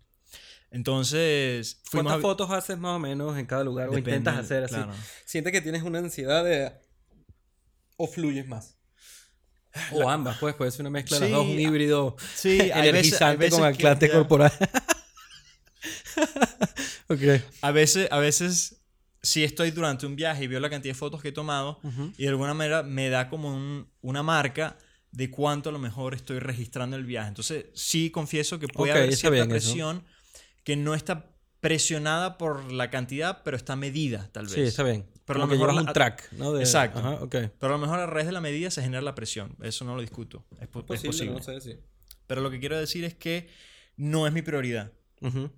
[0.71, 2.21] Entonces, fuimos ¿Cuántas a...
[2.21, 3.89] fotos haces más o menos en cada lugar?
[3.89, 4.75] Depende, o intentas hacer así.
[4.75, 4.93] claro.
[5.25, 6.71] ¿Sientes que tienes una ansiedad de...
[7.97, 8.75] o fluyes más?
[9.91, 12.69] O ambas, pues, puede ser una mezcla de las Sí, dos, un híbrido Sí, hay
[12.69, 14.51] veces- energizante veces con anclante ya- corporal.
[17.07, 17.21] ok.
[17.61, 18.81] A veces, a veces,
[19.21, 22.11] si estoy durante un viaje y veo la cantidad de fotos que he tomado Ujú.
[22.17, 24.77] y de alguna manera me da como un- una marca
[25.11, 27.29] de cuánto a lo mejor estoy registrando el viaje.
[27.29, 29.69] Entonces, sí confieso que puede Ok, haber cierta bien eso.
[30.69, 31.31] Que no está
[31.61, 34.53] presionada por la cantidad, pero está medida, tal vez.
[34.53, 35.01] Sí, está bien.
[35.11, 36.53] Pero Pero a lo que mejor la- un track, ¿no?
[36.53, 36.99] De- Exacto.
[36.99, 37.19] Ajá.
[37.27, 39.55] Pero a lo mejor a raíz de la medida se genera la presión.
[39.63, 40.45] Eso no lo discuto.
[40.61, 41.33] Es, po- es posible.
[41.33, 41.79] no sé, sí.
[42.27, 43.49] Pero lo que quiero decir es que
[43.97, 44.91] no es mi prioridad.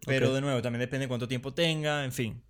[0.06, 2.42] Pero de nuevo, también depende de cuánto tiempo tenga, en fin.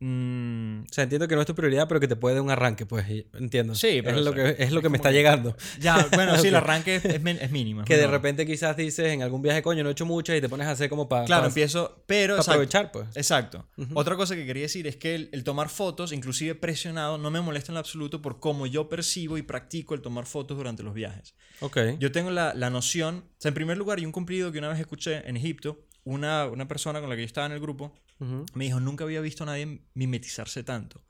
[0.00, 2.50] Mm, O sea, entiendo que no es tu prioridad, pero que te puede dar un
[2.50, 3.04] arranque, pues.
[3.34, 3.74] Entiendo.
[3.74, 5.56] Sí, pero es lo que, es lo es que me está que- llegando.
[5.80, 7.84] Ya, bueno, sí, el arranque es, es, es mínimo.
[7.84, 8.12] Que de menor.
[8.14, 10.70] repente quizás dices en algún viaje, coño, no he hecho muchas y te pones a
[10.72, 13.06] hacer como para Claro, empiezo, pero exacto, aprovechar, pues.
[13.16, 13.66] exacto.
[13.76, 13.98] Ujú.
[13.98, 17.40] Otra cosa que quería decir es que el, el tomar fotos, inclusive presionado, no me
[17.40, 20.94] molesta en lo absoluto por cómo yo percibo y practico el tomar fotos durante los
[20.94, 21.34] viajes.
[21.60, 21.76] Ok.
[21.98, 24.68] Yo tengo la, la noción, o sea, en primer lugar, y un cumplido que una
[24.68, 27.92] vez escuché en Egipto, una, una persona con la que yo estaba en el grupo
[28.20, 31.02] Ujú, me dijo, nunca había visto a nadie mimetizarse tanto.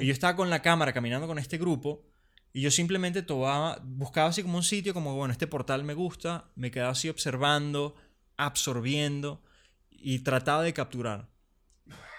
[0.00, 2.04] Y yo estaba con la cámara caminando con este grupo
[2.52, 6.50] y yo simplemente tomaba, buscaba así como un sitio, como, bueno, este portal me gusta,
[6.54, 7.96] me quedaba así observando,
[8.36, 9.42] absorbiendo
[9.90, 11.28] y trataba de capturar.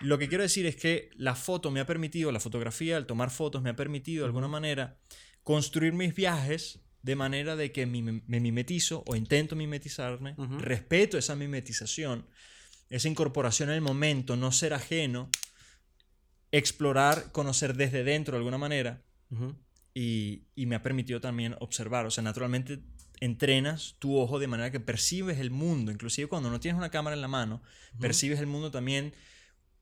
[0.01, 3.29] Lo que quiero decir es que la foto me ha permitido, la fotografía, el tomar
[3.29, 4.97] fotos me ha permitido de alguna manera
[5.43, 12.25] construir mis viajes de manera de que me mimetizo o intento mimetizarme, respeto esa mimetización,
[12.89, 15.29] esa incorporación en el momento, no ser ajeno,
[16.51, 19.03] explorar, conocer desde dentro de alguna manera
[19.93, 22.07] y, y me ha permitido también observar.
[22.07, 22.79] O sea, naturalmente
[23.19, 27.15] entrenas tu ojo de manera que percibes el mundo, inclusive cuando no tienes una cámara
[27.15, 27.61] en la mano,
[27.99, 29.13] percibes el mundo también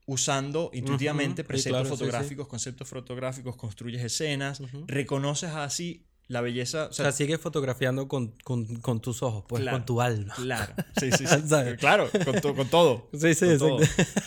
[0.06, 1.98] usando intuitivamente sí, preceptos claro, sí, sí.
[2.00, 6.86] fotográficos, conceptos fotográficos, construyes escenas, reconoces así la belleza.
[6.86, 9.78] O O sea, sigues fotografiando con, con, con tus ojos, pues, Claro.
[9.78, 10.34] con tu alma.
[10.36, 11.36] claro, sí, sí, sí.
[11.78, 12.10] Claro,
[12.42, 13.10] con, con todo.
[13.14, 13.78] Sí, sí, con exacto.
[13.78, 13.80] todo.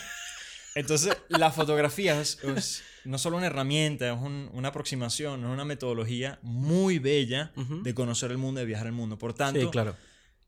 [0.75, 5.65] Entonces, la fotografía es, es no solo una herramienta, es un- una aproximación, es una
[5.65, 7.51] metodología muy bella
[7.83, 9.17] de conocer el mundo, de viajar el mundo.
[9.17, 9.95] Por tanto, Sí, claro.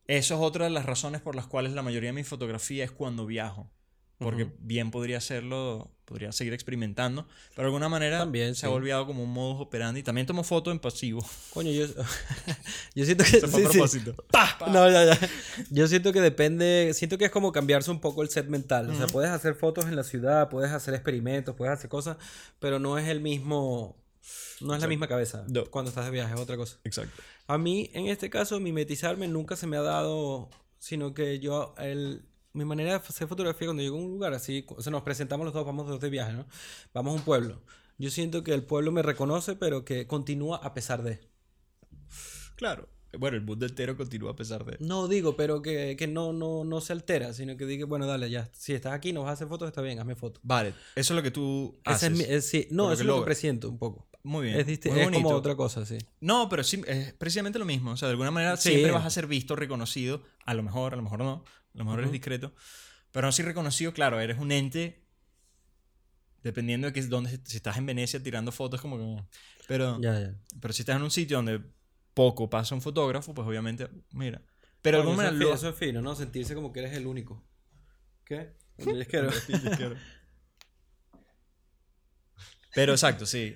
[0.06, 2.92] eso es otra de las razones por las cuales la mayoría de mi fotografía es
[2.92, 3.72] cuando viajo.
[4.20, 4.54] Porque Ujú.
[4.60, 8.66] bien podría hacerlo, podría seguir experimentando, pero de alguna manera También, se sí.
[8.66, 10.04] ha volvido como un modus operandi.
[10.04, 11.26] También tomo fotos en pasivo.
[11.54, 11.86] Coño, yo,
[12.96, 13.48] yo siento que...
[13.48, 14.12] Fue a sí, sí.
[14.30, 14.58] ¡Pah!
[14.68, 15.18] No, ya, ya.
[15.70, 18.90] Yo siento que depende, siento que es como cambiarse un poco el set mental.
[18.90, 22.18] O sea, puedes hacer fotos en la ciudad, puedes hacer experimentos, puedes hacer cosas,
[22.60, 23.96] pero no es el mismo,
[24.60, 24.90] no es la Exacto.
[24.90, 25.64] misma cabeza No.
[25.66, 26.78] cuando estás de viaje, es otra cosa.
[26.84, 27.22] Exacto.
[27.48, 32.26] A mí, en este caso, mimetizarme nunca se me ha dado, sino que yo, el,
[32.54, 35.46] mi manera de hacer fotografía cuando llego a un lugar así, o sea, nos presentamos
[35.46, 36.46] los dos, vamos dos de viaje, ¿no?
[36.94, 37.62] Vamos a un pueblo.
[37.98, 41.20] Yo siento que el pueblo me reconoce, pero que continúa a pesar de.
[42.56, 42.90] Claro.
[43.18, 44.78] Bueno, el mundo entero continúa a pesar de...
[44.80, 48.30] No digo, pero que, que no, no, no se altera, sino que diga, bueno, dale,
[48.30, 48.48] ya.
[48.54, 50.40] Si estás aquí, no vas a hacer fotos, está bien, hazme fotos.
[50.44, 52.12] Vale, eso es lo que tú haces.
[52.12, 54.08] es mi- es- sí, no, eso es lo que presiento un poco.
[54.22, 54.60] Muy bien.
[54.60, 55.98] Es, es como otra cosa, sí.
[56.20, 57.92] No, pero sí, es precisamente lo mismo.
[57.92, 58.70] O sea, de alguna manera Sí.
[58.70, 60.22] siempre vas a ser visto, reconocido.
[60.46, 61.44] A lo mejor, a lo mejor no.
[61.80, 62.14] Lo mejor eres Ujú.
[62.14, 62.54] discreto.
[63.12, 65.04] Pero no si reconocido, claro, eres un ente.
[66.44, 69.24] Dependiendo de que es donde, si estás en Venecia tirando fotos, como que.
[69.68, 70.36] Pero, Ya, ya.
[70.62, 71.62] pero si estás en un sitio donde
[72.14, 74.42] poco pasa un fotógrafo, pues obviamente, mira.
[74.82, 76.16] Pero alguna eso, lo- eso es fino, ¿no?
[76.16, 77.44] Sentirse como que eres el único.
[78.24, 78.54] ¿Qué?
[78.78, 79.30] El isquero.
[82.74, 83.56] Pero exacto, sí.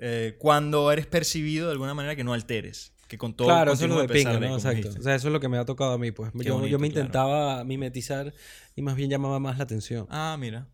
[0.00, 2.93] Eh, cuando eres percibido de alguna manera que no alteres.
[3.14, 4.54] Que con todo claro, eso es lo de pinga, ¿no?
[4.56, 4.88] Exacto.
[4.98, 6.32] O sea, eso es lo que me ha tocado a mí, pues.
[6.34, 7.00] Yo, bonito, yo me claro.
[7.06, 8.34] intentaba mimetizar
[8.74, 10.08] y más bien llamaba más la atención.
[10.10, 10.66] Ah, mira.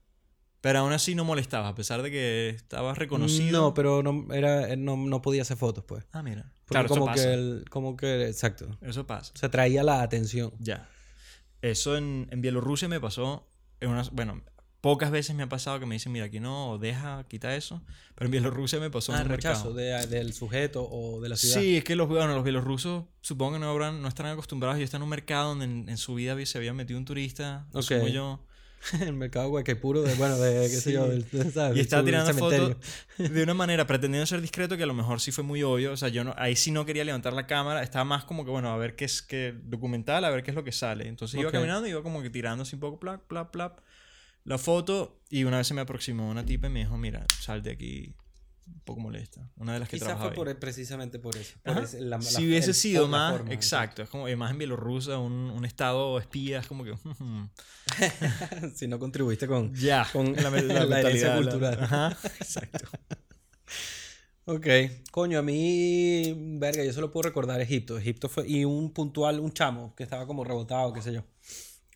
[0.63, 3.61] Pero aún así no molestabas, a pesar de que estabas reconocido.
[3.61, 6.07] No, pero no, era, no, no podía hacer fotos, pues.
[6.13, 6.51] Ah, mira.
[6.65, 7.35] Porque Claro, como eso que pasa.
[7.35, 8.79] el- como que, exacto.
[8.81, 9.33] Eso pasa.
[9.35, 10.53] O sea, traía la atención.
[10.59, 10.89] Ya.
[11.61, 13.47] Eso en, en Bielorrusia me pasó.
[13.81, 14.43] En unas, bueno,
[14.81, 17.83] pocas veces me ha pasado que me dicen, mira, aquí no, deja, quita eso.
[18.15, 21.61] Pero en Bielorrusia me pasó Ah, un rechazo de- del sujeto o de la ciudad.
[21.61, 24.79] Sí, es que los, bueno, los bielorrusos supongo que no, habrán, no estarán acostumbrados.
[24.79, 27.67] Yo están en un mercado donde en, en su vida se había metido un turista,
[27.73, 27.79] Ok.
[27.79, 28.45] asumo yo.
[29.03, 29.53] el mercado
[29.83, 31.11] puro de, bueno, de, qué sé yo, Sí.
[31.11, 31.77] del, de- ¿sabes?
[31.77, 32.77] Y estaba tirando fotos
[33.19, 35.93] de una manera pretendiendo ser discreto que a lo mejor sí fue muy obvio.
[35.93, 37.83] O sea, yo no, ahí sí no quería levantar la cámara.
[37.83, 40.55] Estaba más como que, bueno, a ver qué es que documental, a ver qué es
[40.55, 41.07] lo que sale.
[41.09, 43.81] Entonces iba caminando y iba como que tirando así un poco, plap, plap, plap.
[44.51, 47.63] La foto y una vez se me aproximó una tipa y me dijo, mira, sal
[47.63, 48.15] de aquí.
[48.67, 49.49] Un poco molesta.
[49.57, 51.57] Una de las que Quizás fue por, precisamente por eso.
[51.65, 54.51] por ese- la- la- si hubiese el- sido la más, forma, exacto, es como más
[54.51, 56.95] en Bielorrusia, un, un estado espía, es como que...
[58.75, 59.73] si no contribuiste con...
[59.75, 61.79] ya, Con la, me- la herencia mentalidad, cultural.
[61.85, 62.89] Ajá, exacto.
[64.47, 64.67] Ok.
[65.13, 67.99] Coño, a mí, verga, yo solo puedo recordar Egipto.
[67.99, 68.49] Egipto fue...
[68.49, 71.23] Y un puntual, un chamo que estaba como rebotado, qué sé yo.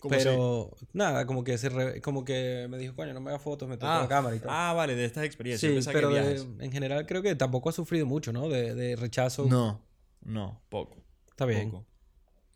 [0.09, 3.69] Pero nada, como que se re- como que me dijo, coño, no me hagas fotos,
[3.69, 4.51] me toca la cámara y tal.
[4.53, 5.85] ah, vale, de estas experiencias.
[5.85, 8.49] Sí, que pero de- en general creo que tampoco ha sufrido mucho, ¿no?
[8.49, 9.47] De, de rechazo.
[9.47, 9.85] No,
[10.23, 10.97] no, poco.
[11.31, 11.71] Está bien.
[11.71, 11.87] Poco.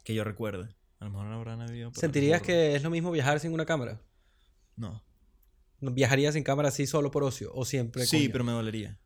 [0.05, 0.75] Que yo recuerde.
[1.01, 1.93] A lo mejor no habrán habido.
[1.95, 4.01] ¿Sentirías que es lo mismo viajar sin una cámara?
[4.77, 5.03] No.
[5.81, 7.51] ¿No ¿Viajarías sin cámara así solo por ocio?
[7.55, 8.05] ¿O siempre?
[8.07, 8.33] Sí, coño?
[8.33, 8.99] pero me dolería.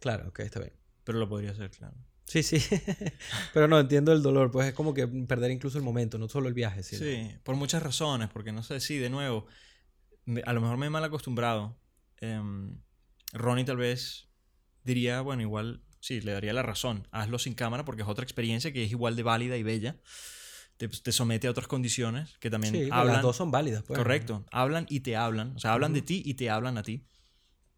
[0.00, 0.72] Claro, ok, está bien.
[1.04, 1.94] Pero lo podría hacer, claro.
[2.26, 2.58] Sí, sí.
[3.54, 4.50] pero no, entiendo el dolor.
[4.50, 6.82] Pues es como que perder incluso el momento, no solo el viaje.
[6.82, 7.04] Sino...
[7.04, 8.28] Sí, por muchas razones.
[8.32, 9.46] Porque no sé, sí, de nuevo.
[10.44, 11.78] a lo mejor me he mal acostumbrado.
[12.20, 12.80] Em,
[13.32, 14.28] Ronnie tal vez
[14.82, 17.06] diría, bueno, igual, sí, le daría la razón.
[17.12, 19.96] Hazlo sin cámara porque es otra experiencia que es igual de válida y bella.
[20.78, 23.14] Te, te somete a otras condiciones que también Sí, hablan.
[23.14, 23.82] las dos son válidas.
[23.84, 23.96] Pues.
[23.98, 24.44] Correcto.
[24.50, 25.54] Hablan y te hablan.
[25.56, 26.06] O sea, hablan de Ujú.
[26.06, 27.06] ti y te hablan a ti.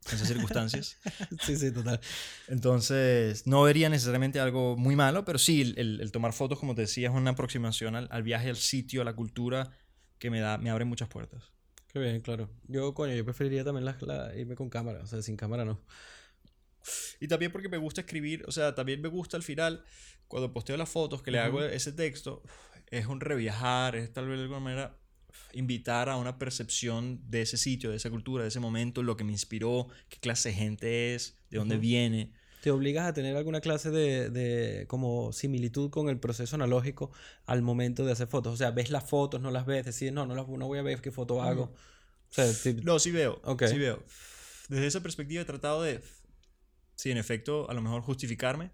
[0.07, 0.97] En esas circunstancias.
[1.43, 2.01] sí, sí, total.
[2.49, 6.83] Entonces, no vería necesariamente algo muy malo, pero sí, el, el- tomar fotos, como te
[6.83, 9.71] decía, es una aproximación al, al viaje, al sitio, a la cultura,
[10.19, 11.53] que me, da, me abre muchas puertas.
[11.93, 12.51] Qué bien, claro.
[12.69, 15.01] Yo, coño, yo preferiría también la- la- irme con cámara.
[15.03, 15.81] O sea, sin cámara no.
[17.21, 19.85] Y también porque me gusta escribir, o sea, también me gusta al final,
[20.27, 21.67] cuando posteo las fotos, que le hago Ujú.
[21.67, 22.43] ese texto,
[22.91, 24.98] es un reviajar, es tal vez de alguna manera
[25.53, 29.25] invitar a una percepción de ese sitio, de esa cultura, de ese momento, lo que
[29.25, 32.33] me inspiró, qué clase de gente es, de dónde viene.
[32.61, 37.13] ¿Te obligas a tener alguna clase de, de como similitud con el proceso analógico
[37.47, 38.53] al momento de hacer fotos?
[38.55, 40.83] O sea, ves las fotos, no las ves, decides, no, no, las, no voy a
[40.83, 41.73] ver qué foto hago.
[42.31, 43.41] O sea, ti- No, sí veo.
[43.45, 43.63] Ok.
[43.69, 44.03] Sí veo.
[44.69, 46.03] Desde esa perspectiva he tratado de,
[46.97, 48.73] sí, en efecto, a lo mejor justificarme,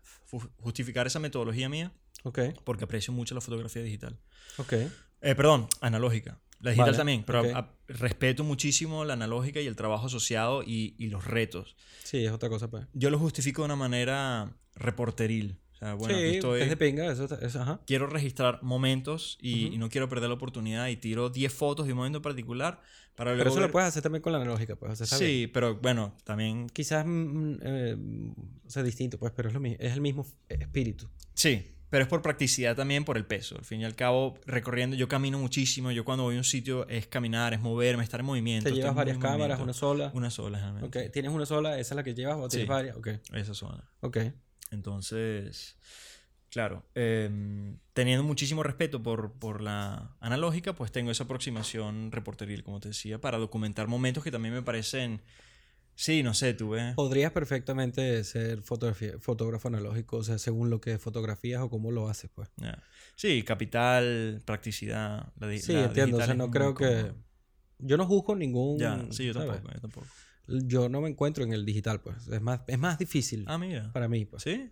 [0.59, 1.93] justificar esa metodología mía,
[2.25, 4.19] ok, porque aprecio mucho la fotografía digital.
[4.59, 4.73] ok.
[5.21, 6.41] Eh, perdón, analógica.
[6.65, 7.47] La digital Vale, también, pero ok.
[7.55, 11.77] a- a- respeto muchísimo la analógica y el trabajo asociado y, y los retos.
[12.03, 12.87] Sí, es otra cosa, pues.
[12.95, 15.59] Yo lo justifico de una manera reporteril.
[15.75, 17.81] O sea, bueno, aquí sí, estoy, es de pinga, eso, eso, ajá.
[17.87, 19.75] quiero registrar momentos y, Ujú.
[19.75, 22.81] y no quiero perder la oportunidad y tiro 10 fotos de un momento en particular
[23.17, 25.01] para Pero luego eso lo ver- puedes hacer también con la analógica, pues.
[25.01, 25.19] O sea.
[25.19, 27.97] Sí, pero bueno, también Quizás, mm, eh,
[28.67, 31.09] o sea, distinto, pues, pero es, lo mismo, es el mismo espíritu.
[31.35, 33.57] Sí, pero es por practicidad también, por el peso.
[33.57, 35.93] Al fin y al cabo, recorriendo, yo camino muchísimo.
[35.93, 38.69] Yo cuando voy a un sitio es caminar, es moverme, estar en movimiento.
[38.69, 40.11] ¿Te llevas varias cámaras, una sola?
[40.13, 41.05] Una sola, generalmente.
[41.07, 41.79] Ok, ¿tienes una sola?
[41.79, 42.69] ¿Esa es la que llevas o tienes Sí.
[42.69, 42.97] varias?
[42.97, 43.89] Ok, Esa zona.
[44.01, 44.17] ok.
[44.73, 45.77] Entonces,
[46.51, 52.81] claro, em, teniendo muchísimo respeto por, por la analógica, pues tengo esa aproximación reporteril, como
[52.81, 55.23] te decía, para documentar momentos que también me parecen...
[55.97, 56.95] Sí, no sé, tú ves.
[56.95, 62.31] Podrías perfectamente ser fotógrafo analógico, o sea, según lo que fotografías o cómo lo haces,
[62.35, 62.49] pues.
[62.57, 62.83] Ya.
[63.17, 65.33] Sí, capital, practicidad.
[65.39, 67.13] La, Sí, la entiendo, o sea, no creo que...
[67.79, 68.79] Yo no juzgo ningún...
[68.79, 70.07] Ya, sí, yo tampoco, yo tampoco.
[70.47, 72.29] Yo no me encuentro en el digital, pues.
[72.29, 73.93] Es más, es más difícil Ah, mira.
[73.93, 74.43] para mí, pues.
[74.43, 74.71] ¿Sí?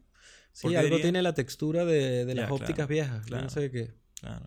[0.53, 3.25] Sí, ¿Por qué algo tiene la textura de, de las claro, ópticas viejas.
[3.27, 3.45] Claro.
[3.45, 3.95] no sé qué.
[4.21, 4.47] Claro.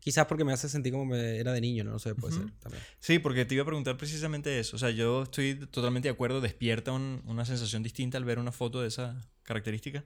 [0.00, 1.92] Quizás porque me hace sentir como me era de niño, ¿no?
[1.92, 2.48] No sé, puede Ujú.
[2.48, 2.82] ser también.
[3.00, 4.76] Sí, porque te iba a preguntar precisamente eso.
[4.76, 8.50] O sea, yo estoy totalmente de acuerdo, despierta un- una sensación distinta al ver una
[8.52, 10.04] foto de esa característica,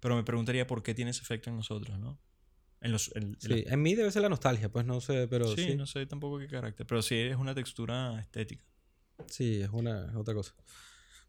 [0.00, 2.20] pero me preguntaría por qué tiene ese efecto en nosotros, ¿no?
[2.80, 5.64] En los, el- Sí, en mí debe ser la nostalgia, pues no sé, pero sí,
[5.70, 5.74] sí.
[5.74, 8.64] no sé tampoco qué carácter, pero sí es una textura estética.
[9.26, 10.54] Sí, es una es otra cosa.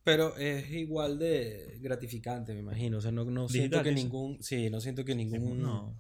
[0.04, 3.00] Pero es igual de gratificante, me imagino.
[3.00, 4.42] O sea, no, no siento que ningún.
[4.44, 5.62] Sí, no siento que ningún.
[5.62, 5.96] no,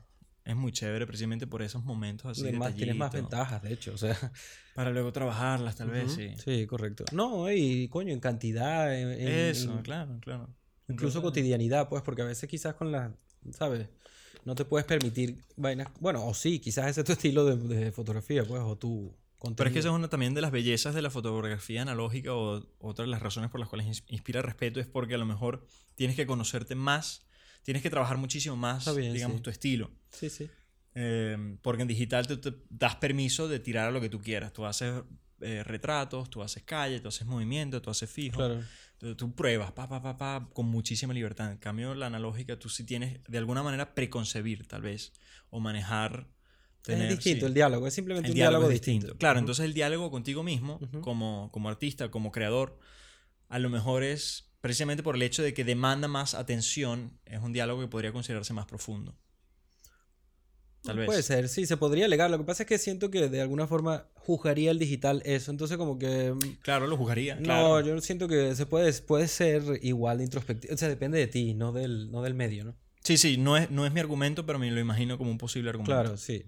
[0.49, 2.43] es muy chévere precisamente por esos momentos así.
[2.43, 3.93] de más- tienes más ventajas, de hecho.
[3.93, 4.15] O sea,
[4.76, 6.31] Para luego trabajarlas, tal vez, sí.
[6.43, 7.03] Sí, correcto.
[7.11, 10.49] No, y coño, en cantidad, en, en- Eso, en claro, claro.
[10.88, 13.11] incluso cotidianidad, pues, porque a veces quizás con las.
[13.51, 13.88] ¿Sabes?
[14.45, 15.88] No te puedes permitir vainas.
[15.99, 19.55] Bueno, o sí, quizás ese es tu estilo de, de fotografía, pues, o tu contenido.
[19.57, 22.65] Pero es que eso es una también de las bellezas de la fotografía analógica o
[22.80, 25.65] otra de las razones por las cuales ins- inspira respeto es porque a lo mejor
[25.95, 27.26] tienes que conocerte más,
[27.69, 29.43] tienes que trabajar muchísimo más, bien, digamos, sí.
[29.43, 29.91] tu estilo.
[30.09, 30.49] Sí, sí.
[30.95, 34.51] Eh, porque en digital tú te das permiso de tirar a lo que tú quieras.
[34.53, 35.03] Tú haces
[35.41, 38.37] eh, retratos, tú haces calle, tú haces movimiento, tú haces fijo.
[38.37, 38.63] Claro.
[38.97, 41.51] Tú, tú pruebas, pa, pa, pa, pa, con muchísima libertad.
[41.51, 45.13] En cambio, la analógica, tú sí tienes de alguna manera preconcebir, tal vez,
[45.51, 46.27] o manejar.
[46.81, 49.05] tener, es distinto sí, el diálogo, es simplemente el un diálogo diálogo, distinto.
[49.05, 49.19] distinto.
[49.19, 51.01] Claro, entonces el diálogo contigo mismo, Ujú.
[51.01, 52.79] como, como artista, como creador,
[53.47, 57.53] a lo mejor es precisamente por el hecho de que demanda más atención, es un
[57.53, 59.15] diálogo que podría considerarse más profundo.
[60.84, 61.07] Tal vez.
[61.07, 62.31] Puede ser, sí, se podría alegar.
[62.31, 65.52] Lo que pasa es que siento que de alguna forma juzgaría el digital eso.
[65.52, 66.31] Entonces, como que.
[66.31, 67.36] mm, Claro, lo jugaría.
[67.36, 67.81] No, claro.
[67.81, 70.73] yo siento que se puede, puede ser igual de introspectivo.
[70.73, 72.76] O sea, depende de ti, no del, no del medio, ¿no?
[73.03, 75.69] Sí, sí, no es, no es mi argumento, pero me lo imagino como un posible
[75.69, 75.91] argumento.
[75.91, 76.45] Claro, sí.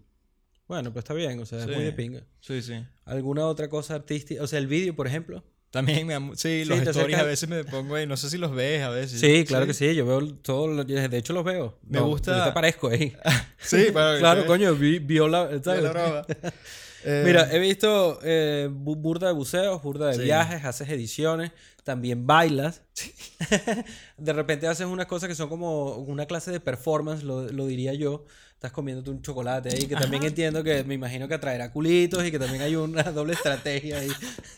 [0.68, 2.24] Bueno, pues está bien, o sea, es muy de pinga.
[2.40, 2.76] Sí, sí.
[3.04, 4.42] ¿Alguna otra cosa artística?
[4.42, 5.44] O sea, el vídeo, por ejemplo.
[5.72, 8.38] También, me sí, Sí, los te stories a veces me pongo ahí, no sé si
[8.38, 9.20] los ves a veces.
[9.22, 9.96] Sí, claro que sí.
[9.96, 11.78] Yo veo todo, de hecho los veo.
[11.88, 13.16] Me No, gusta- Ahorita aparezco ahí.
[13.64, 15.84] Sí, para claro, coño, vi, vio la, ¿sabes?
[15.84, 16.26] la.
[17.04, 20.22] Eh, Mira, he visto eh, bu- burda de buceos, burda de Sí.
[20.24, 21.52] viajes, haces ediciones,
[21.84, 22.82] también bailas.
[24.18, 27.94] de repente haces unas cosas que son como una clase de performance, lo, lo diría
[27.94, 28.26] yo.
[28.54, 32.30] Estás comiéndote un chocolate ahí, que también entiendo que me imagino que atraerá culitos y
[32.30, 34.10] que también hay una doble estrategia ahí.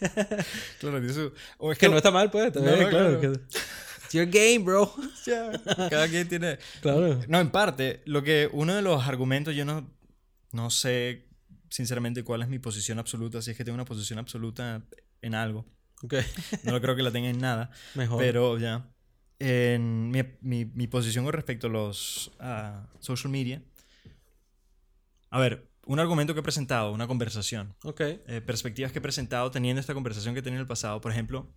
[0.79, 2.47] claro, eso- o es que no está mal, pues.
[2.47, 2.89] está No, claro.
[2.89, 3.21] claro.
[3.21, 3.27] que-
[4.03, 4.93] It's your game, bro.
[5.25, 5.51] Ya,
[5.89, 6.59] Cada quien tiene.
[6.81, 7.19] Claro.
[7.29, 9.89] No, en parte, lo que uno de los argumentos, yo no,
[10.51, 11.25] no sé
[11.73, 14.83] sinceramente cuál es mi posición absoluta, si es que tengo una posición absoluta
[15.21, 15.65] en algo.
[16.03, 16.13] Ok,
[16.63, 18.19] No lo creo que la tenga en nada, mejor.
[18.19, 18.87] pero ya.
[19.39, 22.31] En mi, mi- mi posición con respecto a los
[22.99, 23.63] social media.
[25.31, 28.01] A ver, un argumento que he presentado, una conversación, ok.
[28.01, 31.01] eh, perspectivas que he presentado teniendo esta conversación que he tenido en el pasado.
[31.01, 31.51] Por ejemplo,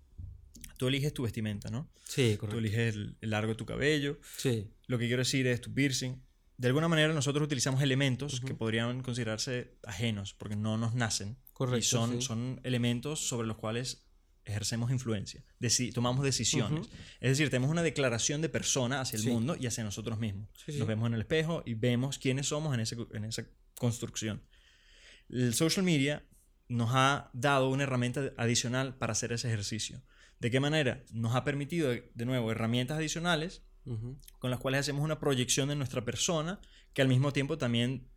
[0.79, 1.91] tú eliges tu vestimenta, ¿no?
[2.05, 2.59] Sí, Tú correcto.
[2.59, 6.23] eliges el, el largo de tu cabello, Sí, lo que quiero decir es tu piercing.
[6.59, 11.37] De alguna manera nosotros utilizamos elementos que podrían considerarse ajenos porque no nos nacen.
[11.53, 11.79] correcto.
[11.79, 12.27] y son, sí.
[12.27, 14.03] son elementos sobre los cuales
[14.45, 16.87] ejercemos influencia, deci- tomamos decisiones.
[17.21, 19.29] Es decir, tenemos una declaración de persona hacia el Sí.
[19.31, 20.49] mundo y hacia nosotros mismos.
[20.65, 20.79] Sí.
[20.79, 23.45] Nos vemos en el espejo y vemos quiénes somos en, ese- en esa
[23.79, 24.43] construcción.
[25.29, 26.25] El social media
[26.69, 30.03] nos ha dado una herramienta adicional para hacer ese ejercicio.
[30.39, 31.03] ¿De qué manera?
[31.13, 33.63] Nos ha permitido, de nuevo, herramientas adicionales
[34.39, 36.61] Con las cuales hacemos una proyección de nuestra persona
[36.93, 38.09] que al mismo tiempo también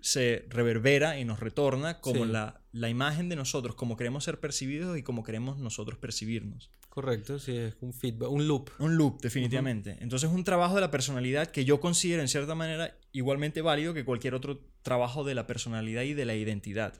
[0.00, 2.30] se reverbera y nos retorna como Sí.
[2.30, 6.70] la, la imagen de nosotros, como queremos ser percibidos y como queremos nosotros percibirnos.
[6.88, 8.70] Correcto, sí, es un feedback, un loop.
[8.78, 9.96] Un loop, definitivamente.
[10.00, 14.04] Entonces, un trabajo de la personalidad que yo considero en cierta manera igualmente válido que
[14.04, 16.94] cualquier otro trabajo de la personalidad y de la identidad.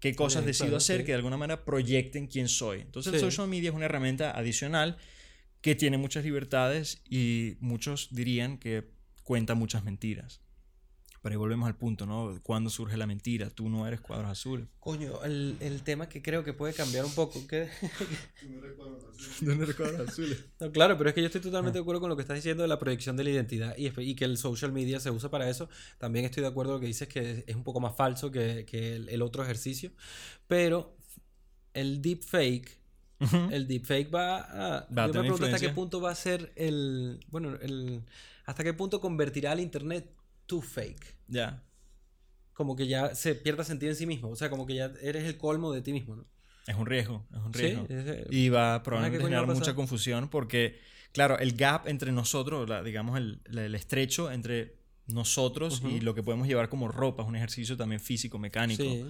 [0.00, 1.04] ¿Qué cosas Bien, decido claro, hacer sí.
[1.04, 2.80] que de alguna manera proyecten quién soy?
[2.80, 3.26] Entonces, el Sí.
[3.26, 4.96] social media es una herramienta adicional
[5.60, 8.90] que tiene muchas libertades y muchos dirían que
[9.24, 10.40] cuenta muchas mentiras.
[11.22, 12.40] Pero ahí volvemos al punto, ¿no?
[12.42, 13.50] ¿Cuándo surge la mentira?
[13.50, 14.68] Tú no eres cuadros azules.
[14.78, 17.46] Coño, el, el tema que creo que puede cambiar un poco.
[17.46, 17.68] que
[19.42, 20.44] No eres cuadros azules.
[20.60, 22.62] No, claro, pero es que yo estoy totalmente de acuerdo con lo que estás diciendo
[22.62, 25.68] de la proyección de la identidad y, que el social media se usa para eso.
[25.98, 28.30] También estoy de acuerdo con lo que dices que es, es un poco más falso
[28.30, 29.92] que, que el, el otro ejercicio.
[30.46, 30.96] Pero
[31.74, 32.79] el deepfake,
[33.50, 34.86] el deepfake va a...
[34.92, 37.20] Va a yo me pregunto hasta qué punto va a ser el...
[37.28, 38.02] Bueno, el,
[38.46, 40.10] hasta qué punto convertirá al internet
[40.46, 41.16] to fake.
[41.28, 41.62] Ya.
[42.54, 44.28] Como que ya se pierda sentido en sí mismo.
[44.30, 46.24] O sea, como que ya eres el colmo de ti mismo, ¿no?
[46.66, 47.86] Es un riesgo, es un Sí, riesgo.
[47.88, 50.78] es, Y va a ¿qué probablemente a generar mucha confusión porque,
[51.12, 54.76] claro, el gap entre nosotros, la- digamos, el, el estrecho entre
[55.06, 58.82] nosotros y lo que podemos llevar como ropa, es un ejercicio también físico, mecánico.
[58.82, 59.04] sí.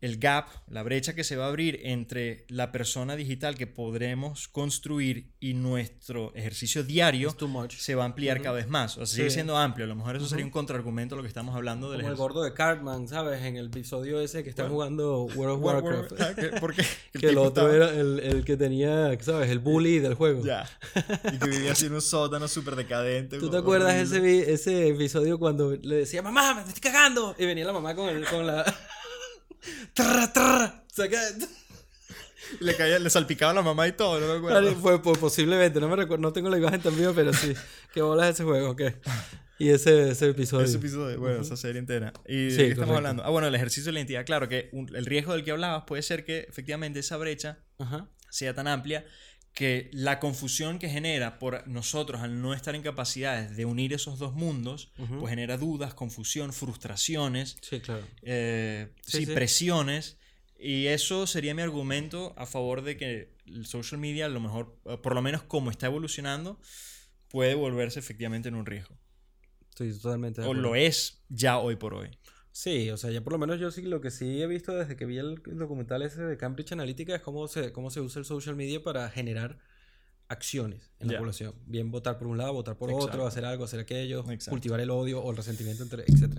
[0.00, 4.46] El gap, la brecha que se va a abrir entre la persona digital que podremos
[4.48, 7.34] construir y nuestro ejercicio diario
[7.70, 8.98] se va a ampliar cada vez más.
[8.98, 9.34] O sea, sigue Sí.
[9.34, 9.84] siendo amplio.
[9.84, 12.16] A lo mejor eso sería un contraargumento a lo que estamos hablando del Como el
[12.16, 13.42] gordo de Cartman, ¿sabes?
[13.42, 16.12] En el episodio ese que están jugando World of War- Warcraft.
[16.12, 16.82] War- ah,
[17.18, 19.50] que- el otro estaba- era el, el que tenía, ¿sabes?
[19.50, 20.44] El bully del juego.
[20.44, 20.68] Ya.
[21.32, 23.38] Y que vivía así en un sótano súper decadente.
[23.38, 27.34] ¿Tú te acuerdas ese, ese episodio cuando le decía, mamá, me estoy cagando?
[27.38, 28.64] Y venía la mamá con, el, con la...
[29.94, 31.34] Trrr, trrr, saca-
[32.60, 34.54] Le, caía, le salpicaba a la mamá y todo, no me acuerdo.
[34.62, 37.52] Vale, Fue pues, posiblemente, no me recuerdo, no tengo la imagen tan viva, pero sí.
[37.92, 38.76] ¿Qué bolas ese juego?
[38.76, 38.94] ¿Qué?
[39.58, 40.64] Y ese, ese episodio.
[40.64, 42.12] Ese episodio, bueno, esa serie entera.
[42.26, 42.96] ¿Y de Sí, qué estamos correcto.
[42.98, 43.24] hablando?
[43.24, 44.24] Ah, bueno, el ejercicio de la identidad.
[44.24, 48.08] Claro que un- el riesgo del que hablabas puede ser que efectivamente esa brecha Ajá.
[48.30, 49.04] sea tan amplia
[49.56, 54.18] que la confusión que genera por nosotros al no estar en capacidades de unir esos
[54.18, 58.04] dos mundos, pues genera dudas, confusión, frustraciones, Sí, claro.
[58.20, 60.18] eh, Sí, presiones.
[60.58, 64.76] Y eso sería mi argumento a favor de que el social media, a lo mejor,
[64.84, 66.60] eh, por lo menos como está evolucionando,
[67.28, 68.94] puede volverse efectivamente en un riesgo.
[69.70, 72.10] Estoy totalmente de O lo es ya hoy por hoy.
[72.56, 74.96] Sí, o sea, ya por lo menos yo sí lo que sí he visto desde
[74.96, 78.24] que vi el documental ese de Cambridge Analytica es cómo se, cómo se usa el
[78.24, 79.58] social media para generar
[80.28, 81.18] acciones en la Ya.
[81.18, 81.54] población.
[81.66, 83.08] Bien votar por un lado, votar por Exacto.
[83.12, 84.52] otro, hacer algo, hacer aquello, Exacto.
[84.52, 86.38] cultivar el odio o el resentimiento, entre, etc.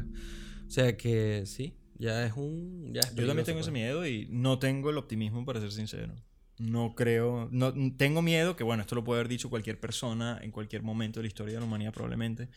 [0.68, 2.96] O sea que sí, ya es un...
[2.96, 3.74] Ya es Yo también tengo ese pues.
[3.80, 6.16] miedo y no tengo el optimismo para ser sincero.
[6.58, 10.50] No creo, no tengo miedo que bueno, esto lo puede haber dicho cualquier persona en
[10.50, 12.50] cualquier momento de la historia de la humanidad probablemente.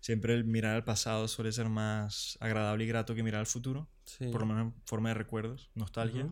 [0.00, 3.88] Siempre el mirar al pasado suele ser más agradable y grato que mirar al futuro,
[4.04, 4.28] Sí.
[4.28, 6.28] por lo menos en forma de recuerdos, nostalgia.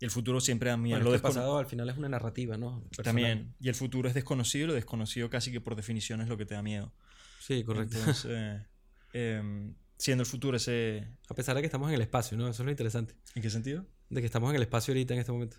[0.00, 1.96] Y el futuro siempre a mí Bueno, lo es que el pasado al final es
[1.96, 2.82] una narrativa, ¿no?
[2.90, 3.04] Personal.
[3.04, 3.54] también.
[3.60, 6.46] Y el futuro es desconocido y lo desconocido casi que por definición es lo que
[6.46, 6.92] te da miedo.
[7.40, 7.96] Sí, correcto.
[7.98, 8.30] Entonces,
[9.12, 11.08] em, siendo el futuro ese...
[11.28, 12.48] A pesar de que estamos en el espacio, ¿no?
[12.48, 13.14] Eso es lo interesante.
[13.34, 13.86] ¿En qué sentido?
[14.10, 15.56] De que estamos en el espacio ahorita en este momento.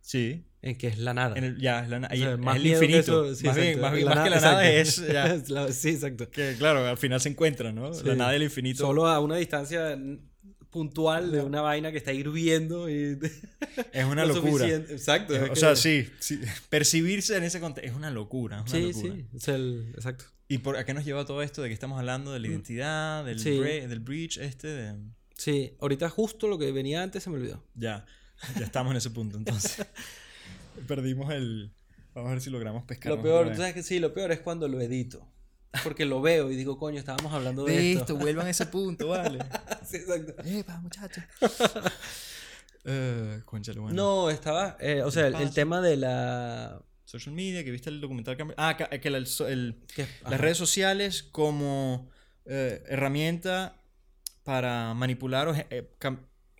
[0.00, 1.36] Sí, En que es la nada.
[1.36, 2.98] En el- ya, es la na- O sea, es más el infinito.
[3.26, 3.90] eso, sí, más bien, exacto.
[3.96, 5.02] más, La más que la nada- nada exacto.
[5.06, 5.12] es.
[5.12, 6.30] ya, Es la- sí, exacto.
[6.30, 7.92] que claro, al final se encuentran, ¿no?
[7.94, 8.02] Sí.
[8.04, 8.78] La nada y el infinito.
[8.84, 9.96] Solo a una distancia
[10.70, 13.18] puntual de una vaina que está hirviendo y
[13.92, 14.52] es una lo locura.
[14.64, 14.92] suficiente.
[14.92, 15.34] Exacto.
[15.36, 18.62] es o que- sea, sí, sí, Percibirse en ese contexto es una locura.
[18.66, 19.14] Es una Sí, locura.
[19.14, 19.24] sí.
[19.36, 20.24] Es el, exacto.
[20.48, 23.24] ¿Y por a qué nos lleva todo esto de que estamos hablando de la identidad,
[23.24, 23.40] del, Mm.
[23.40, 23.50] Sí.
[23.58, 24.68] bre- del breach este?
[24.68, 24.94] de-
[25.36, 27.62] Sí, ahorita justo lo que venía antes se me olvidó.
[27.74, 28.04] Ya,
[28.58, 29.84] ya estamos en ese punto entonces.
[30.86, 31.72] Perdimos el...
[32.14, 33.12] Vamos a ver si logramos pescar.
[33.12, 35.26] Lo peor, tú sabes que sí, lo peor es cuando lo edito.
[35.84, 38.00] Porque lo veo y digo, coño, estábamos hablando de, De esto.
[38.02, 39.38] esto, vuelvan a ese punto, vale.
[39.86, 40.34] sí, exacto.
[40.44, 41.22] Epa, muchachos.
[42.84, 43.94] Eh, cónchale, bueno.
[43.94, 46.82] No, estaba, eh, o sea, el, el tema de la...
[47.04, 48.36] Social media, que viste el documental.
[48.36, 52.10] Cambridge- Ah, ca- que la- el que- las redes sociales como
[52.44, 53.76] eh, herramienta
[54.42, 55.90] para manipular o eh,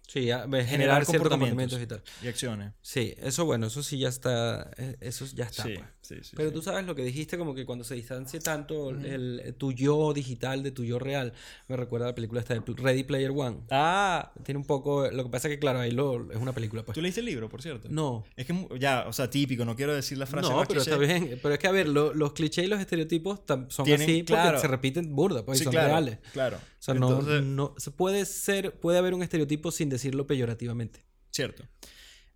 [0.09, 1.79] Sí, a- generar, generar ciertos comportamientos.
[1.79, 2.27] comportamientos y tal.
[2.27, 2.73] y acciones.
[2.83, 5.63] Sí, eso bueno, eso sí ya está, eh, eso ya está.
[5.65, 5.87] sí, pues.
[6.09, 6.55] Sí, sí, Pero sí.
[6.55, 10.13] tú sabes lo que dijiste, como que cuando se distancia tanto el, el- tu yo
[10.13, 11.33] digital de tu yo real,
[11.69, 13.59] me recuerda a la película esta de Ready Player One.
[13.71, 16.83] Ah, Tiene un poco, lo que pasa es que claro, ahí lo, es una película,
[16.85, 16.95] pues.
[16.95, 17.89] tú leíste el libro, por cierto.
[17.91, 20.81] No, Es que ya, o sea, típico, no quiero decir la frase no, más pero
[20.83, 20.91] cliché.
[20.91, 21.39] está bien.
[21.43, 24.59] Pero es que, a ver, lo- los clichés y los estereotipos son Tienen- así porque
[24.59, 26.19] se repiten burda, pues, y Sí, son claro, reales.
[26.33, 26.57] claro.
[26.57, 31.05] O sea, no, Entonces, no, se puede ser, puede haber un estereotipo sin decirlo peyorativamente.
[31.31, 31.65] Cierto.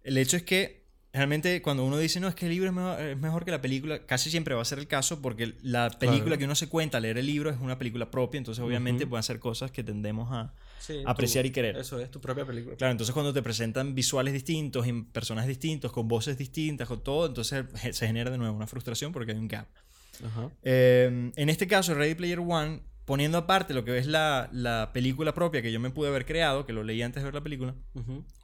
[0.03, 0.82] El hecho es que
[1.13, 3.61] realmente cuando uno dice, no, es que el libro es mejor, es mejor que la
[3.61, 6.39] película, casi siempre va a ser el caso porque la película Claro.
[6.39, 9.11] que uno se cuenta al leer el libro es una película propia, entonces obviamente Ujú.
[9.11, 10.53] pueden ser cosas que tendemos a...
[10.79, 11.77] Sí, Apreciar tú- y querer.
[11.77, 12.77] Eso es tu propia película.
[12.77, 17.27] Claro, entonces cuando te presentan visuales distintos, y personajes distintos, con voces distintas, con todo,
[17.27, 19.67] entonces se genera de nuevo una frustración porque hay un gap.
[20.63, 25.35] Eh, en este caso, Ready Player One, poniendo aparte lo que es la, la película
[25.35, 27.75] propia que yo me pude haber creado, que lo leí antes de ver la película,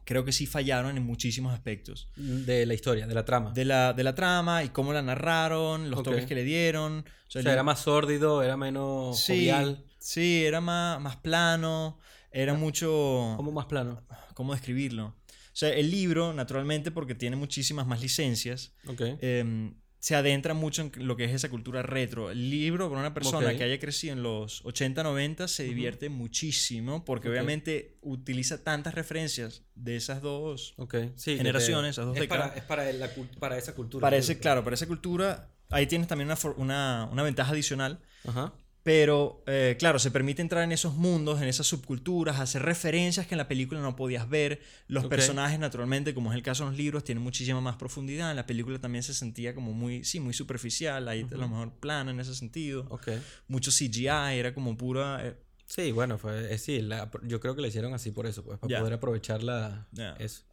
[0.04, 2.08] creo que sí fallaron en muchísimos aspectos.
[2.16, 3.52] De la historia, de la trama.
[3.52, 6.04] De la, de la trama y cómo la narraron, los Ok.
[6.06, 7.04] toques que le dieron.
[7.28, 9.84] o sea, era más sórdido, era menos sí, jovial.
[9.98, 11.98] sí, era más, más plano,
[12.32, 13.34] era mucho...
[13.36, 14.02] Como más plano.
[14.34, 15.06] ¿Cómo describirlo?
[15.06, 19.00] O sea, el libro, naturalmente, porque tiene muchísimas más licencias, Ok.
[19.02, 22.30] eh, se adentra mucho en lo que es esa cultura retro.
[22.30, 27.04] El libro, para una persona que haya crecido en los 80, 90, se divierte muchísimo
[27.04, 30.74] porque obviamente utiliza tantas referencias de esas dos.
[30.76, 30.94] Ok.
[31.16, 32.48] Sí, Generaciones, esas dos es décadas.
[32.50, 34.00] para, es para, la cul- para esa cultura.
[34.02, 38.00] Parece, claro, para esa cultura, ahí tienes también una, una, una ventaja adicional.
[38.24, 38.52] Ajá.
[38.88, 43.34] Pero, eh, claro, se permite entrar en esos mundos, en esas subculturas, hacer referencias que
[43.34, 44.62] en la película no podías ver.
[44.86, 45.10] Los Ok.
[45.10, 48.30] personajes, naturalmente, como es el caso de los libros, tienen muchísima más profundidad.
[48.30, 51.72] En la película también se sentía como muy, sí, muy superficial, ahí a lo mejor
[51.74, 52.86] plano en ese sentido.
[52.88, 53.08] Ok.
[53.46, 55.20] Mucho CGI, era como pura...
[55.22, 55.34] eh,
[55.66, 58.58] Sí, bueno, fue, eh, sí, la- yo creo que le hicieron así por eso, pues,
[58.58, 58.78] para Ya.
[58.78, 60.14] poder aprovechar la, Ya.
[60.18, 60.44] eso.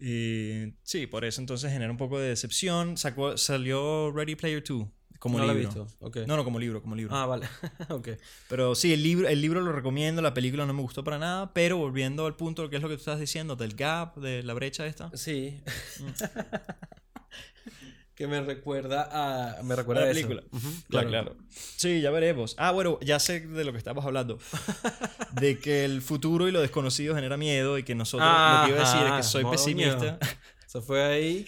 [0.00, 2.96] Y sí, por eso entonces genera un poco de decepción.
[2.96, 4.86] Sacó, salió Ready Player 2
[5.24, 5.54] como no libro.
[5.54, 6.16] lo he visto, ok.
[6.26, 7.16] No, no, como libro, como libro.
[7.16, 7.48] Ah, vale,
[7.88, 8.08] ok.
[8.46, 11.54] Pero sí, el libro, el libro lo recomiendo, la película no me gustó para nada,
[11.54, 14.52] pero volviendo al punto, que es lo que tú estás diciendo, del gap, de la
[14.52, 15.10] brecha esta.
[15.16, 15.62] Sí.
[15.98, 16.08] Mm.
[18.14, 19.08] que me recuerda
[19.58, 19.62] a...
[19.62, 20.20] Me recuerda la a eso.
[20.20, 20.42] película.
[20.52, 21.36] Ujú, Claro, claro.
[21.50, 22.54] Sí, ya veremos.
[22.58, 24.38] Ah, bueno, ya sé de lo que estamos hablando.
[25.32, 28.78] De que el futuro y lo desconocido genera miedo y que nosotros, lo que iba
[28.78, 30.18] a decir es que soy pesimista.
[30.66, 31.46] Eso fue ahí.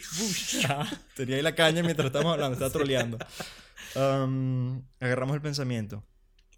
[1.14, 3.18] Tenía ahí la caña mientras estamos hablando, estaba troleando.
[3.97, 6.05] Um, agarramos el pensamiento.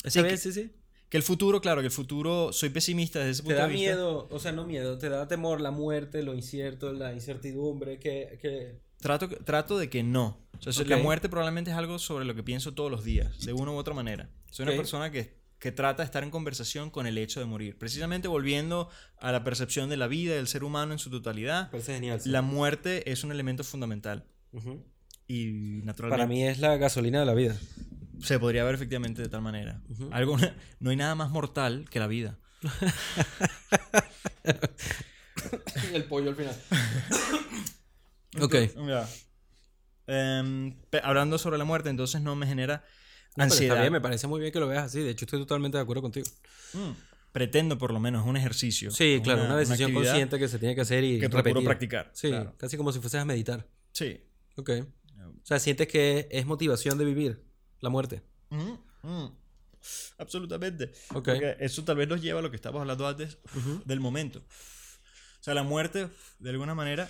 [0.02, 0.70] Esa Sí, vez, sí, sí.
[1.08, 3.72] Que el futuro, claro, que el futuro, soy pesimista desde ese Te punto da de
[3.72, 3.90] vista.
[3.94, 8.38] miedo, o sea, no miedo, te da temor la muerte, lo incierto, la incertidumbre, que...
[8.42, 8.80] que...
[9.00, 10.38] Trato, trato de que no.
[10.66, 13.52] O sea, La muerte probablemente es algo sobre lo que pienso todos los días, de
[13.52, 14.28] una u otra manera.
[14.50, 17.78] Soy una persona que, que trata de estar en conversación con el hecho de morir.
[17.78, 21.94] Precisamente volviendo a la percepción de la vida del ser humano en su totalidad, Parece
[21.94, 22.20] genial.
[22.20, 22.28] sí.
[22.28, 24.26] la muerte es un elemento fundamental.
[24.52, 24.84] Ujú.
[25.28, 27.56] Y naturalmente Para mí es la gasolina de la vida.
[28.20, 29.80] se podría ver efectivamente de tal manera.
[30.10, 30.36] Algo,
[30.80, 32.38] no hay nada más mortal que la vida.
[35.92, 36.56] el pollo al final.
[38.40, 38.54] ok.
[38.86, 39.06] Ya.
[40.06, 42.82] Em, hablando sobre la muerte, entonces no me genera
[43.36, 43.76] No, ansiedad.
[43.76, 45.00] Está bien, me parece muy bien que lo veas así.
[45.00, 46.26] De hecho, estoy totalmente de acuerdo contigo.
[46.72, 46.92] Mm,
[47.32, 48.90] Pretendo por lo menos, es un ejercicio.
[48.90, 51.62] Sí, claro, una, decisión consciente que se tiene que hacer y que repetir.
[51.62, 52.10] practicar.
[52.14, 52.54] Sí, claro.
[52.56, 53.66] casi como si fueses a meditar.
[53.92, 54.22] Sí.
[54.56, 54.70] Ok.
[55.48, 57.42] O sea, sientes que es motivación de vivir
[57.80, 58.22] la muerte.
[58.50, 58.72] Mm,
[59.02, 59.32] mm.
[60.18, 60.92] Absolutamente.
[61.14, 61.24] Ok.
[61.24, 63.38] Porque eso tal vez nos lleva a lo que estábamos hablando antes
[63.86, 64.40] del momento.
[64.40, 66.08] O sea, la muerte,
[66.38, 67.08] de alguna manera,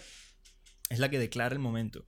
[0.88, 2.06] es la que declara el momento.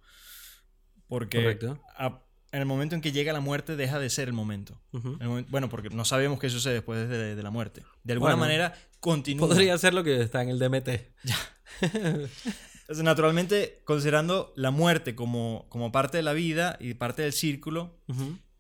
[1.09, 1.59] Porque
[1.97, 4.81] a- en el momento en que llega la muerte, deja de ser el momento.
[5.21, 7.83] El bueno, porque no sabemos qué sucede después de, de la muerte.
[8.05, 9.49] De alguna Bueno, manera, continúa.
[9.49, 10.89] Podría ser lo que está en el DMT.
[12.91, 17.97] Entonces, naturalmente, considerando la muerte como, como parte de la vida y parte del círculo,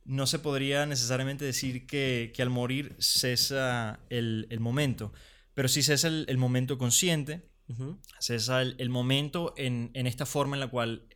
[0.05, 5.13] no se podría necesariamente decir que, que al morir cesa el, el momento,
[5.53, 7.99] pero sí cesa el, el momento consciente, Ujú.
[8.21, 11.09] cesa el, el momento en, en esta forma en la cual,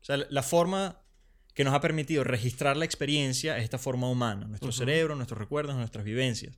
[0.00, 1.00] o sea, la forma
[1.54, 5.74] que nos ha permitido registrar la experiencia es esta forma humana, nuestro cerebro, nuestros recuerdos,
[5.74, 6.56] nuestras vivencias.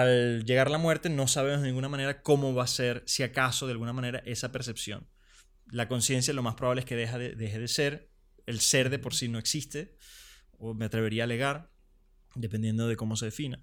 [0.00, 3.66] Al llegar la muerte no sabemos de ninguna manera cómo va a ser, si acaso
[3.66, 5.06] de alguna manera, esa percepción.
[5.70, 8.10] La conciencia lo más probable es que deja de- deje de ser,
[8.46, 9.96] el ser de por sí no existe,
[10.58, 11.70] o me atrevería a alegar,
[12.34, 13.62] dependiendo de cómo se defina.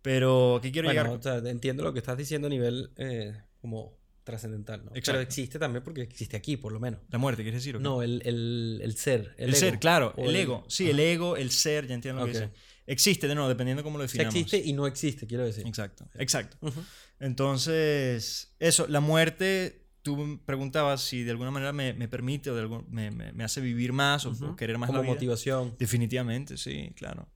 [0.00, 1.18] Pero, ¿qué quiero Bueno, llegar?
[1.18, 4.90] o sea, entiendo lo que estás diciendo a nivel eh, como trascendental, ¿no?
[4.92, 5.20] Pero Exacto.
[5.22, 7.00] existe también porque existe aquí, por lo menos.
[7.10, 7.76] ¿La muerte, quieres decir?
[7.76, 7.82] o qué?
[7.82, 9.34] No, el, el, el ser.
[9.38, 9.80] El, el, ser, ego.
[9.80, 10.64] claro, el ego.
[10.68, 12.50] Sí, el ego, el ser, ya entiendo lo que Ok.
[12.86, 14.34] Existe, de nuevo, dependiendo cómo lo O sea, definamos.
[14.52, 15.66] existe y no existe, quiero decir.
[15.66, 16.56] Exacto, exacto.
[16.60, 16.82] Ujú.
[17.18, 22.60] Entonces, eso, la muerte, tú preguntabas si de alguna manera me, me permite o de
[22.62, 24.46] algún- me, me- me hace vivir más o, Ujú.
[24.46, 25.14] o querer más Como la vida.
[25.14, 25.76] motivación.
[25.78, 27.28] Definitivamente, sí, claro,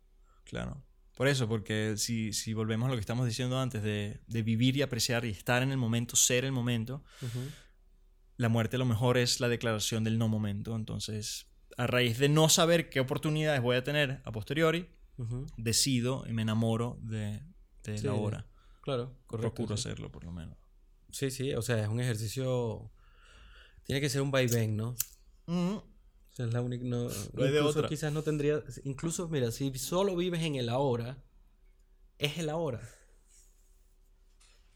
[0.45, 0.83] claro.
[1.16, 4.77] Por eso, porque si, si volvemos a lo que estamos diciendo antes, de, de vivir
[4.77, 7.41] y apreciar y estar en el momento, ser el momento, Ujú.
[8.37, 10.77] la muerte a lo mejor es la declaración del no momento.
[10.77, 11.47] Entonces,
[11.77, 14.89] a raíz de no saber qué oportunidades voy a tener a posteriori,
[15.57, 17.43] Decido y me enamoro de,
[17.85, 18.47] de Sí, la hora.
[18.82, 19.55] Claro, correcto.
[19.55, 19.89] Procuro sí.
[19.89, 20.57] hacerlo, por lo menos.
[21.11, 22.90] Sí, sí, o sea, es un ejercicio.
[23.85, 24.95] Tiene que ser un vaivén, ¿no?
[25.47, 25.82] O
[26.32, 26.85] sea, es la única.
[26.85, 27.89] No, No hay de otra.
[27.89, 28.62] quizás no tendría.
[28.85, 31.23] Incluso, mira, si solo vives en el ahora,
[32.19, 32.81] es el ahora.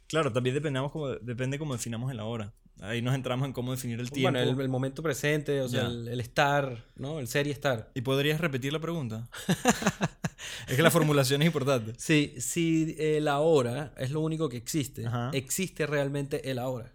[0.09, 2.55] Claro, también dependemos como, depende cómo definamos el ahora.
[2.81, 4.37] Ahí nos entramos en cómo definir el tiempo.
[4.39, 7.21] Bueno, el, el momento presente, o sea, el, el estar, ¿no?
[7.21, 7.91] El ser y estar.
[7.95, 9.29] ¿Y podrías repetir la pregunta?
[10.69, 11.93] es que la formulación es importante.
[11.99, 15.31] Si, si el ahora es lo único que existe, Ajá.
[15.33, 16.93] existe realmente el ahora.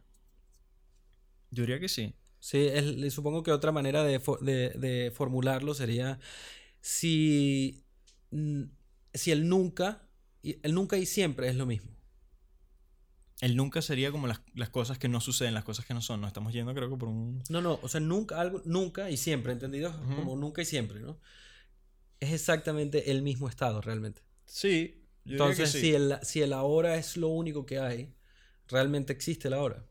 [1.52, 2.14] Yo diría que sí.
[2.40, 6.20] Sí, es- supongo que otra manera de, fo- de- de formularlo sería
[6.82, 7.86] si,
[9.14, 10.02] si el nunca,
[10.44, 11.97] el nunca y siempre es lo mismo.
[13.40, 16.22] El nunca sería como las, las cosas que no suceden, las cosas que no son.
[16.22, 17.44] Nos estamos yendo, creo que por un.
[17.50, 19.92] No, no, o sea, nunca, algo, nunca y siempre, ¿entendido?
[19.92, 20.16] Ujú.
[20.16, 21.20] Como nunca y siempre, ¿no?
[22.20, 24.24] Es exactamente el mismo estado realmente.
[24.46, 25.04] Sí.
[25.24, 25.86] Yo Entonces, que sí.
[25.88, 28.16] si, el, si el ahora es lo único que hay,
[28.70, 29.86] realmente existe el ahora.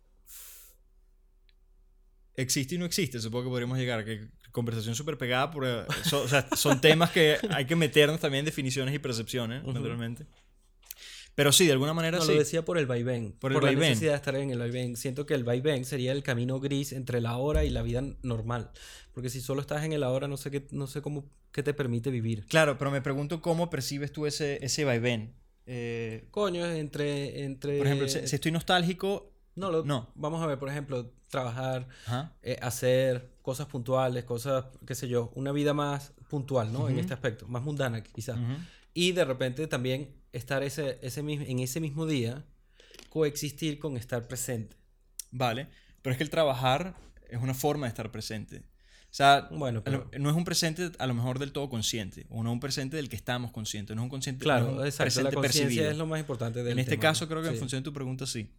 [2.35, 4.05] Existe y no existe, supongo que podríamos llegar.
[4.05, 5.51] Que conversación súper pegada.
[5.51, 8.99] Por, eh, so- o sea, son temas que hay que meternos también en definiciones y
[8.99, 9.73] percepciones, Ujú.
[9.73, 10.27] naturalmente.
[11.37, 12.33] Pero sí, de alguna manera No, sí.
[12.33, 13.31] lo decía por el vaivén.
[13.39, 13.91] Por Por, el la vaivén.
[13.91, 14.97] necesidad de estar en el vaivén.
[14.97, 18.71] Siento que el vaivén sería el camino gris entre el ahora y la vida normal.
[19.13, 21.73] Porque si solo estás en el ahora, no sé qué, no sé cómo qué te
[21.75, 22.45] permite vivir.
[22.47, 25.35] Claro, pero me pregunto cómo percibes tú ese, ese vaivén.
[25.67, 27.79] Eh, Coño, entre, entre...
[27.79, 30.11] por ejemplo, si, si estoy nostálgico, No, lo- no.
[30.15, 31.89] vamos a ver, por ejemplo, trabajar,
[32.43, 36.89] eh, hacer cosas puntuales, cosas, qué sé yo, una vida más puntual, ¿no?
[36.89, 38.37] En este aspecto, más mundana quizás.
[38.39, 38.55] ujú,
[38.99, 42.45] Y de repente también estar ese, ese, en ese mismo día,
[43.11, 44.77] coexistir con estar presente.
[45.31, 45.69] vale.
[46.03, 46.95] Pero es que el trabajar
[47.29, 48.59] es una forma de estar presente.
[48.59, 52.45] O sea, Bueno, pero- no es un presente a lo mejor del todo consciente, o
[52.45, 54.73] no es un presente del que estamos conscientes, no es un consciente, no Claro, es
[54.79, 55.03] un exacto.
[55.03, 55.91] La presente conciencia percibido.
[55.91, 57.29] es lo más importante del En este tema, caso ¿no?
[57.31, 58.55] creo que en función de tu pregunta sí.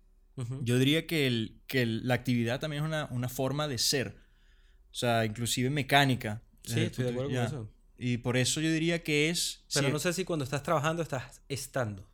[0.61, 4.17] Yo diría que, el, que el- la actividad también es una, una forma de ser.
[4.91, 6.43] O sea, inclusive mecánica.
[6.63, 7.73] Sí, estoy de acuerdo con eso.
[7.97, 9.63] Y por eso yo diría que es...
[9.73, 12.07] Pero sí, no sé si cuando estás trabajando estás estando.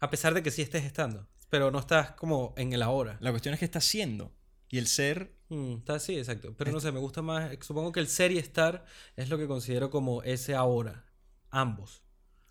[0.00, 1.26] A pesar de que sí estés estando.
[1.50, 3.16] Pero no estás como en el ahora.
[3.20, 4.32] La cuestión es que está siendo.
[4.68, 5.34] Y el ser...
[5.48, 6.54] Mm, está, sí, exacto.
[6.56, 7.50] Pero no Este- sé, me gusta más.
[7.62, 8.84] Supongo que el ser y estar
[9.16, 11.04] es lo que considero como ese ahora.
[11.50, 12.02] Ambos.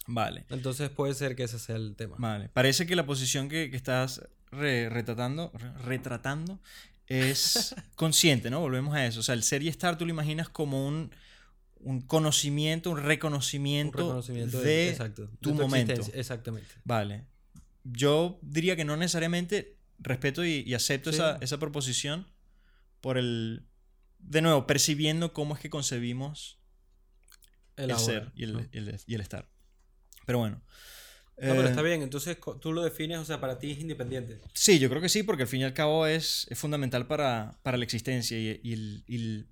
[0.08, 0.46] Vale.
[0.50, 2.16] Entonces puede ser que ese sea el tema.
[2.18, 2.50] Vale.
[2.50, 4.22] Parece que la posición que, que estás
[4.52, 6.60] re- retratando, re- retratando
[7.08, 8.60] es consciente, ¿no?
[8.62, 9.20] Volvemos a eso.
[9.20, 11.12] O sea, el ser y estar tú lo imaginas como un,
[11.80, 16.02] un conocimiento, un Un reconocimiento, reconocimiento de, de exacto, de tu momento.
[16.14, 16.70] Exactamente.
[16.84, 17.26] Vale.
[17.84, 21.16] Yo diría que no necesariamente respeto y, y acepto Sí.
[21.18, 22.28] esa, esa proposición
[23.02, 23.66] por el...
[24.20, 26.60] De nuevo, percibiendo cómo es que concebimos
[27.78, 28.60] El, el, ser y el, ¿no?
[28.72, 29.48] el- y el estar.
[30.26, 30.56] Pero bueno.
[31.40, 32.02] No, pero Eh, está bien.
[32.02, 34.42] Entonces tú lo defines, o sea, para ti es independiente.
[34.54, 37.60] Sí, yo creo que sí, porque al fin y al cabo es, es fundamental para,
[37.62, 39.46] para la existencia y, y el, y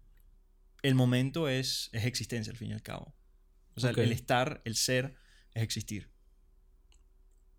[0.90, 3.14] el- momento es, es existencia al fin y al cabo.
[3.76, 5.16] O sea, el- estar, el ser,
[5.54, 6.10] es existir.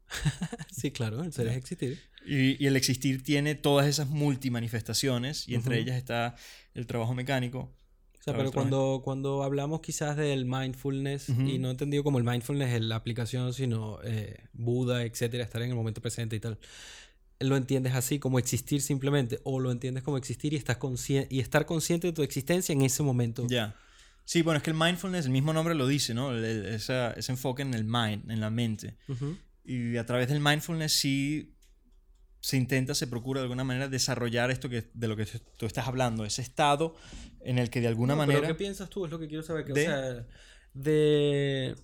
[0.70, 2.00] Sí, claro, el ser es existir.
[2.26, 6.34] Y, y el existir tiene todas esas multimanifestaciones y entre ellas está
[6.74, 7.58] el trabajo mecánico.
[7.60, 12.74] O sea, pero cuando, cuando hablamos quizás del mindfulness, y no entendido como el mindfulness
[12.74, 16.58] en la aplicación, sino eh, Buda, etcétera, estar en el momento presente y tal,
[17.40, 20.78] lo entiendes así, como existir simplemente, o lo entiendes como existir y, estás
[21.30, 23.46] y estar consciente de tu existencia en ese momento.
[23.48, 23.74] Ya.
[24.24, 26.32] Sí, bueno, es que el mindfulness, el mismo nombre lo dice, ¿no?
[26.32, 28.96] El- esa- ese enfoque en el mind, en la mente.
[29.64, 31.52] Y a través del mindfulness sí
[32.40, 35.26] se intenta, se procura de alguna manera desarrollar esto que, de lo que
[35.56, 36.94] tú estás hablando, ese estado
[37.40, 38.48] en el que de alguna No, pero manera...
[38.48, 39.04] ¿Qué piensas tú?
[39.04, 39.64] Es lo que quiero saber.
[39.64, 40.26] que, de- O sea,
[40.74, 41.76] de.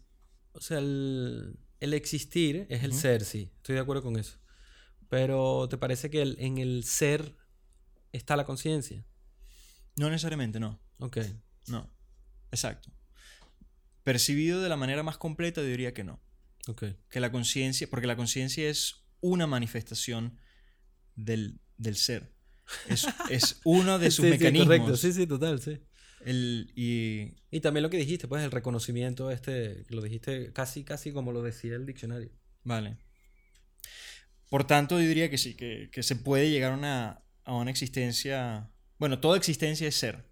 [0.52, 3.50] O sea, el, el existir es el ser, sí.
[3.56, 4.36] Estoy de acuerdo con eso.
[5.12, 7.36] Pero ¿te parece que el- en el ser
[8.12, 9.05] está la conciencia?
[9.94, 10.80] No necesariamente, no.
[11.01, 11.18] Ok.
[11.68, 11.93] No.
[12.51, 12.90] Exacto.
[14.05, 16.18] Percibido de la manera más completa, diría que no.
[16.66, 16.84] Ok.
[17.10, 20.39] Que la conciencia, porque la conciencia es una manifestación
[21.14, 22.32] del, del ser.
[22.89, 24.66] Es, es uno de sus Sí, sí, mecanismos.
[24.66, 24.97] correcto.
[24.97, 25.78] Sí, sí, total, sí.
[26.24, 31.12] El- y Y también lo que dijiste, pues el reconocimiento este, lo dijiste casi, casi
[31.12, 32.30] como lo decía el diccionario.
[32.64, 32.97] Vale.
[34.52, 37.70] Por tanto, yo diría que sí, que, que se puede llegar a una, a una
[37.70, 38.70] existencia.
[38.98, 40.26] Bueno, toda existencia es ser.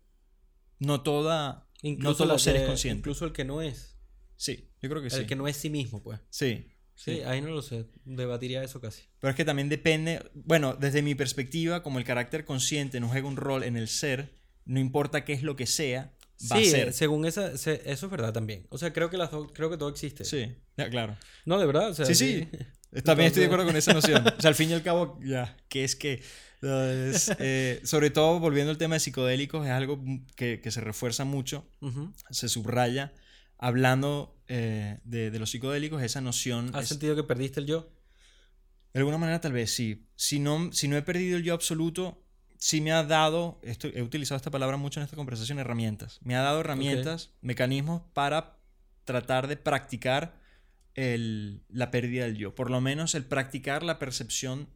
[0.78, 1.66] No toda.
[1.82, 2.98] no todos los seres conscientes.
[2.98, 3.96] Incluso el que no es.
[4.36, 5.16] Sí, yo creo que sí.
[5.20, 6.20] El que no es sí mismo, pues.
[6.28, 6.66] Sí.
[6.94, 7.20] Sí, Sí.
[7.22, 7.86] ahí no lo sé.
[8.04, 9.04] Debatiría eso casi.
[9.20, 10.22] Pero es que también depende.
[10.34, 14.34] Bueno, desde mi perspectiva, como el carácter consciente no juega un rol en el ser,
[14.66, 16.12] no importa qué es lo que sea,
[16.52, 16.92] va sí, a ser.
[16.92, 18.66] según esa, se- eso es verdad también.
[18.68, 20.26] O sea, creo que las dos- creo que todo existe.
[20.26, 21.16] Sí, ya, claro.
[21.46, 22.48] No, de verdad, o sea, Sí, sí.
[23.04, 24.26] También estoy de acuerdo con esa noción.
[24.26, 26.22] O sea, al fin y al cabo, ya, ¿qué es que?
[26.62, 30.02] No, es, eh, sobre todo, volviendo al tema de psicodélicos, es algo
[30.36, 32.12] que, que se refuerza mucho, Ujú.
[32.30, 33.12] se subraya,
[33.58, 36.70] hablando eh, de, de los psicodélicos, esa noción.
[36.74, 37.90] ¿Has es- sentido que perdiste el yo?
[38.92, 40.08] de alguna manera, tal vez sí.
[40.16, 42.24] Si no, si no he perdido el yo absoluto,
[42.58, 46.18] sí me ha dado, esto, he utilizado esta palabra mucho en esta conversación, herramientas.
[46.24, 48.58] Me ha dado herramientas, mecanismos para
[49.04, 50.39] tratar de practicar
[51.00, 52.54] el- la pérdida del yo.
[52.54, 54.68] Por lo menos el practicar la percepción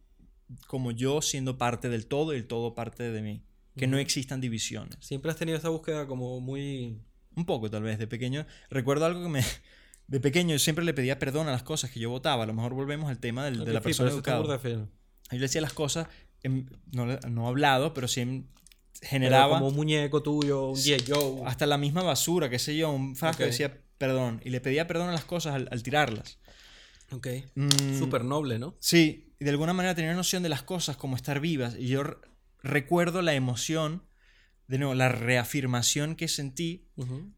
[0.66, 3.42] como yo siendo parte del todo y el todo parte de mí.
[3.76, 4.02] Que no Ujú.
[4.02, 4.96] existan divisiones.
[5.00, 7.00] Siempre has tenido esta búsqueda como muy...
[7.36, 8.46] Un poco, tal vez, de pequeño.
[8.70, 9.42] Recuerdo algo que me...
[10.06, 12.42] De pequeño yo siempre le pedía perdón a las cosas que yo votaba.
[12.44, 14.60] A lo mejor volvemos al tema del- Ok, de la sí, persona educada.
[14.62, 14.86] Yo
[15.30, 16.08] le decía las cosas,
[16.42, 18.46] en- no, no hablado, pero sí en-
[19.00, 21.04] Pero generaba como un muñeco tuyo, un Sí, G.I.
[21.10, 21.42] Joe.
[21.46, 23.48] hasta la misma basura, qué sé yo, un frasco Ok.
[23.48, 24.40] decía perdón.
[24.44, 26.38] Y le pedía perdón a las cosas al, al tirarlas.
[27.12, 27.28] Ok.
[27.54, 28.76] Mm, Súper noble, ¿no?
[28.80, 31.76] Sí, y de alguna manera tenía noción de las cosas como estar vivas.
[31.78, 32.02] Y yo
[32.62, 34.02] recuerdo la emoción,
[34.68, 36.88] de nuevo, la reafirmación que sentí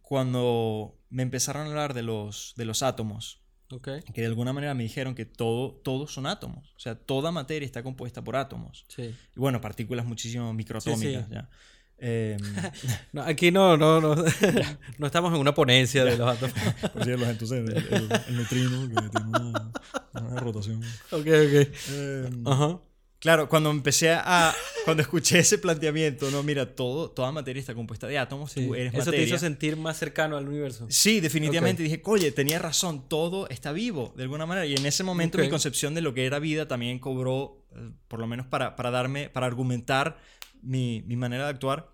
[0.03, 3.43] cuando me empezaron a hablar de los, de los átomos.
[3.71, 3.89] Ok.
[4.15, 6.73] Que de alguna manera me dijeron que todo, todos son átomos.
[6.77, 8.87] O sea, toda materia está compuesta por átomos.
[8.89, 9.03] Sí.
[9.35, 11.25] Y bueno, partículas muchísimo microatómicas.
[11.25, 11.35] Sí, sí.
[11.35, 11.51] ya.
[11.99, 12.39] Em,
[13.13, 14.15] No, aquí no, no, no,
[14.99, 16.55] no estamos en una ponencia de los átomos.
[16.93, 19.73] por cierto, entonces el, el- el neutrino que tiene una,
[20.15, 20.83] una rotación.
[21.11, 21.69] Ok, ok.
[21.93, 22.81] Em, Ajá.
[23.19, 24.55] Claro, cuando empecé a.
[24.85, 28.67] Cuando escuché ese planteamiento, no, mira, todo, toda materia está compuesta de átomos, Sí.
[28.67, 29.27] tú eres Eso te materia.
[29.27, 30.87] hizo sentir más cercano al universo.
[30.91, 31.83] Sí, definitivamente.
[31.83, 31.89] Ok.
[31.89, 34.67] Dije, oye, tenía razón, todo está vivo, de alguna manera.
[34.67, 35.45] Y en ese momento Ok.
[35.45, 38.91] mi concepción de lo que era vida también cobró, eh, por lo menos para, para
[38.91, 40.19] darme, para argumentar
[40.63, 41.93] mi, mi manera de actuar,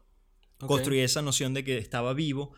[0.58, 2.52] construí esa noción de que estaba vivo.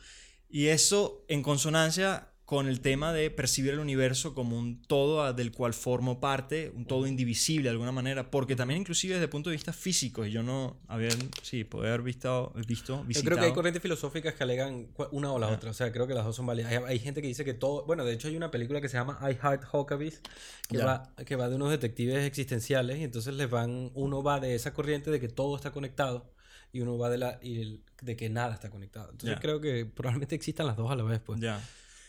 [0.48, 5.51] Y eso en consonancia con el tema de percibir el universo como un todo del
[5.51, 9.49] cual formo parte, un todo indivisible de alguna manera, porque también inclusive desde el punto
[9.49, 11.09] de vista físico, yo no había,
[11.43, 13.25] sí, poder haber visto, visto Yo visitado.
[13.25, 15.53] creo que hay corrientes filosóficas que alegan una o la Ah.
[15.55, 15.71] otra.
[15.71, 16.71] O sea, creo que las dos son válidas.
[16.71, 17.87] Hay, hay gente que dice que todo.
[17.87, 20.21] Bueno, de hecho, hay una película que se llama I Heart Huckabees
[20.69, 23.91] que, va, que va de unos detectives existenciales y entonces les van.
[23.95, 26.31] Uno va de esa corriente de que todo está conectado
[26.75, 29.09] y uno va de la y el- de que nada está conectado.
[29.12, 31.41] Entonces creo que probablemente existan las dos a la vez, pues.
[31.41, 31.59] Ya.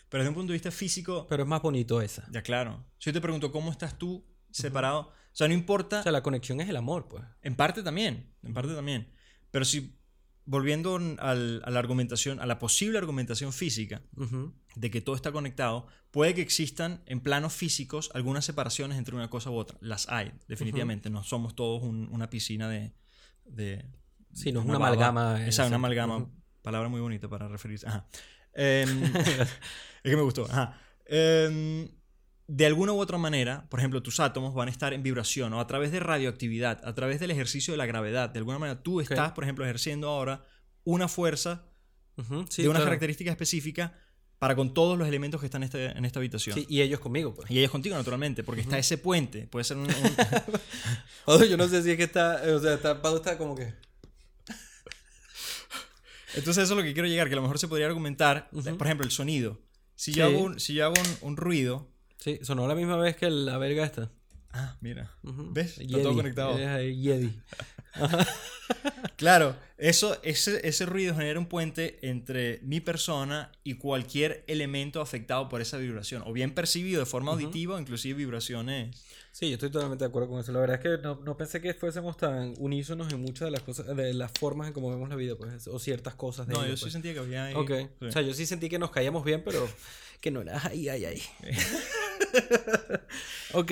[0.10, 2.28] Pero desde un punto de vista físico, Pero es más bonito esa.
[2.32, 2.86] ya claro.
[3.00, 6.24] Si yo te pregunto cómo estás tú separado, o sea, no importa, O sea, la
[6.24, 7.24] conexión es el amor, pues.
[7.42, 9.12] en parte también, en parte también.
[9.52, 9.98] Pero si,
[10.46, 14.02] volviendo al- a la argumentación, a la posible argumentación física
[14.76, 19.30] de que todo está conectado, puede que existan en planos físicos algunas separaciones entre una
[19.30, 19.78] cosa u otra.
[19.82, 21.10] Las hay, definitivamente.
[21.10, 22.94] No somos todos un- una piscina de...
[23.46, 23.86] de
[24.34, 25.46] Sí, no es una una amalgama.
[25.46, 26.30] Exacto, una amalgama.
[26.62, 27.88] Palabra muy bonita para referirse.
[27.88, 28.06] Ajá.
[28.56, 29.50] Em, es
[30.04, 30.46] que me gustó.
[30.50, 30.80] Ajá.
[31.06, 31.90] Em,
[32.48, 35.60] de alguna u otra manera, por ejemplo, tus átomos van a estar en vibración o
[35.60, 38.30] a través de radioactividad, a través del ejercicio de la gravedad.
[38.30, 40.46] De alguna manera, tú estás, por ejemplo, ejerciendo ahora
[40.84, 41.64] una fuerza
[42.18, 42.86] Ujú, sí, de una claro.
[42.92, 43.94] característica específica
[44.38, 46.56] para con todos los elementos que están en, este- en esta habitación.
[46.56, 47.50] Sí, y ellos conmigo, pues.
[47.50, 49.48] Y ellos contigo, naturalmente, porque está ese puente.
[49.48, 52.42] Puede ser un- un, yo no sé si es que está.
[52.56, 53.74] O sea, está como que.
[56.36, 58.78] Entonces eso es lo que quiero llegar, que a lo mejor se podría argumentar, Ujú.
[58.78, 59.62] por ejemplo, el sonido.
[59.96, 60.34] Si yo Sí.
[60.34, 61.90] hago un, si yo hago un, un ruido...
[62.18, 64.12] Sí, sonó la misma vez que la verga esta.
[64.52, 65.12] Ah, mira.
[65.24, 65.50] Ujú.
[65.52, 65.72] ¿Ves?
[65.78, 66.58] Está Jedi, todo conectado.
[66.58, 67.34] Jedi.
[69.18, 75.48] Claro, eso, ese, ese ruido genera un puente entre mi persona y cualquier elemento afectado
[75.48, 79.06] por esa vibración, o bien percibido de forma auditiva, o inclusive vibraciones.
[79.32, 80.52] Sí, yo estoy totalmente de acuerdo con eso.
[80.52, 83.62] La verdad es que no, no pensé que fuésemos tan unísonos en muchas de las
[83.62, 86.62] cosas, de las formas en cómo vemos la vida, pues, o ciertas cosas de No,
[86.62, 86.94] ello, yo sí pues.
[86.94, 87.54] sentía que había ahí...
[87.56, 87.72] Ok.
[88.00, 88.06] sí.
[88.08, 89.68] O sea, yo sí sentí que nos caíamos bien, pero
[90.20, 91.22] que no era ay, ay, ay.
[93.54, 93.72] ok,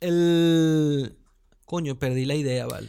[0.00, 1.16] el...
[1.64, 2.88] Coño, perdí la idea, vale.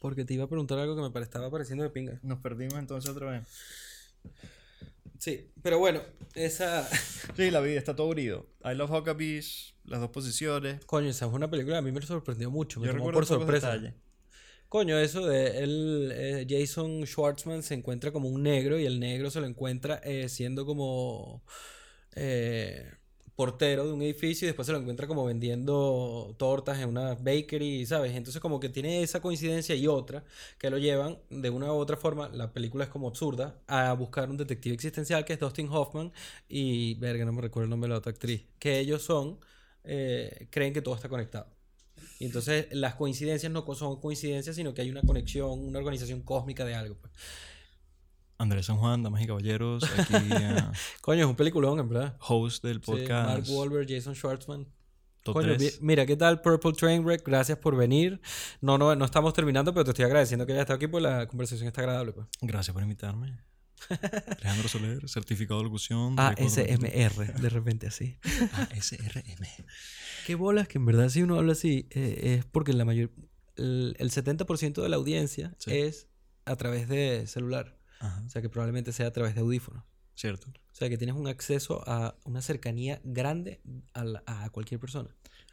[0.00, 2.18] Porque te iba a preguntar algo que me estaba pareciendo de pinga.
[2.22, 3.42] Nos perdimos entonces otra vez.
[5.18, 6.00] Sí, pero bueno,
[6.34, 6.88] esa...
[7.36, 8.48] Sí, la vida está todo unido.
[8.64, 10.84] I Love Huckabees, las dos posiciones.
[10.84, 12.80] Coño, esa es una película que a mí me sorprendió mucho.
[12.80, 13.80] Me Yo tomó por sorpresa.
[14.68, 19.30] Coño, eso de él, eh, Jason Schwartzman se encuentra como un negro y el negro
[19.30, 21.44] se lo encuentra eh, siendo como
[22.16, 22.90] eh,
[23.36, 27.86] portero de un edificio y después se lo encuentra como vendiendo tortas en una bakery,
[27.86, 28.12] ¿sabes?
[28.14, 30.24] Entonces como que tiene esa coincidencia y otra
[30.58, 34.28] que lo llevan de una u otra forma, la película es como absurda, a buscar
[34.30, 36.12] un detective existencial que es Dustin Hoffman
[36.48, 39.38] y, verga, no me recuerdo el nombre de la otra actriz, que ellos son,
[39.84, 41.46] eh, creen que todo está conectado.
[42.18, 46.64] Y entonces las coincidencias no son coincidencias, sino que hay una conexión, una organización cósmica
[46.64, 46.96] de algo.
[46.96, 47.12] pues.
[48.42, 50.56] Andrés San Juan, damas y caballeros, aquí eh,
[51.00, 52.16] Coño, es un peliculón, en verdad.
[52.20, 53.28] host del Sí, podcast.
[53.28, 54.66] Mark Wahlberg, Jason Schwartzman.
[55.24, 55.58] Coño, 3.
[55.58, 57.24] vi- mira, ¿qué tal Purple Trainwreck?
[57.24, 58.20] Gracias por venir.
[58.60, 61.28] No, no, no estamos terminando, pero te estoy agradeciendo que hayas estado aquí porque la
[61.28, 62.12] conversación está agradable.
[62.12, 62.26] Pues.
[62.40, 63.38] Gracias por invitarme.
[63.90, 66.14] Alejandro Soler, certificado de locución.
[66.18, 68.18] Ah, récord de- ASMR, de repente así.
[68.76, 69.46] ASRM.
[70.26, 73.10] Qué bolas que en verdad si uno habla así eh, es porque la mayor,
[73.56, 75.70] el, el 70% de la audiencia Sí.
[75.72, 76.08] es
[76.44, 77.76] a través de celular.
[78.02, 79.84] Ajá, O sea que probablemente sea a través de audífonos.
[80.14, 80.48] cierto.
[80.50, 83.60] O sea que tienes un acceso a una cercanía grande
[83.94, 85.08] a, la- a cualquier persona.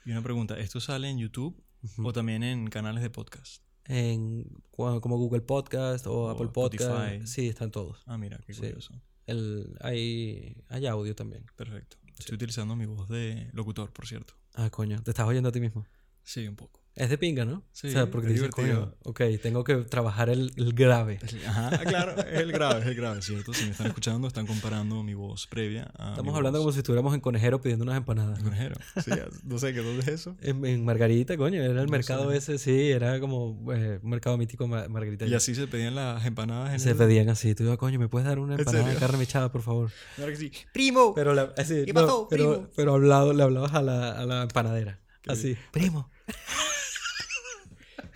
[0.05, 1.61] Y una pregunta, ¿esto sale en YouTube
[1.97, 3.63] o también en canales de podcast?
[3.85, 6.89] En, como Google Podcast o, O Apple Podcast.
[6.91, 7.27] Spotify.
[7.27, 8.03] Sí, están todos.
[8.05, 8.59] Ah, mira, qué Sí.
[8.61, 9.01] curioso.
[9.25, 11.45] El, hay, hay audio también.
[11.55, 11.97] Perfecto.
[12.17, 14.33] Estoy utilizando mi voz de locutor, por cierto.
[14.55, 15.85] Ah, coño, te estás oyendo a ti mismo.
[16.23, 16.78] Sí, un poco.
[16.99, 17.63] Es de pinga, ¿no?
[17.71, 21.17] Sí, o sea, porque es dices, coño, ok, tengo que trabajar el, el grave.
[21.47, 23.53] Ajá, ah, claro, es el grave, es el grave, ¿cierto?
[23.53, 26.09] Si me están escuchando, están comparando mi voz previa a.
[26.09, 28.43] Estamos hablando como si estuviéramos en Conejero pidiendo unas empanadas.
[28.43, 28.75] Conejero.
[29.01, 29.11] Sí,
[29.45, 30.35] no sé qué dónde es eso.
[30.41, 32.37] En, en Margarita, coño, era el No mercado sé.
[32.37, 35.25] ese, sí, era como eh, un mercado mítico Ma- Margarita.
[35.25, 37.55] Y así se pedían las empanadas en Se el- pedían así.
[37.55, 39.89] Tú ibas, coño, ¿me puedes dar una ¿En empanada de carne mechada, por favor?
[40.17, 40.51] Claro que sí.
[40.73, 41.13] ¡Primo!
[41.15, 42.69] Pero, la, así, ¿Qué no, pasó, pero, primo?
[42.75, 44.99] pero hablado, le hablabas a la, a la empanadera.
[45.21, 46.09] Qué Así, primo.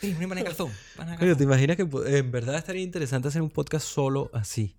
[0.03, 0.71] Sí, una pana de calzón.
[0.97, 1.37] calzón.
[1.37, 4.77] ¿te imaginas que po- en verdad estaría interesante hacer un podcast solo así?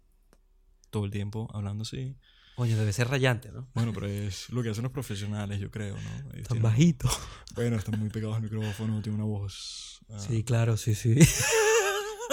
[0.91, 2.17] Todo el tiempo hablando así.
[2.57, 3.69] Coño, debe ser rayante, ¿no?
[3.75, 6.33] Bueno, pero es lo que hacen los profesionales, yo creo, ¿no?
[6.35, 7.09] Ellos Tan tienen- bajito.
[7.55, 10.01] Bueno, están muy pegados al micrófono, tiene una voz.
[10.11, 11.17] ah, Sí, claro, sí, sí.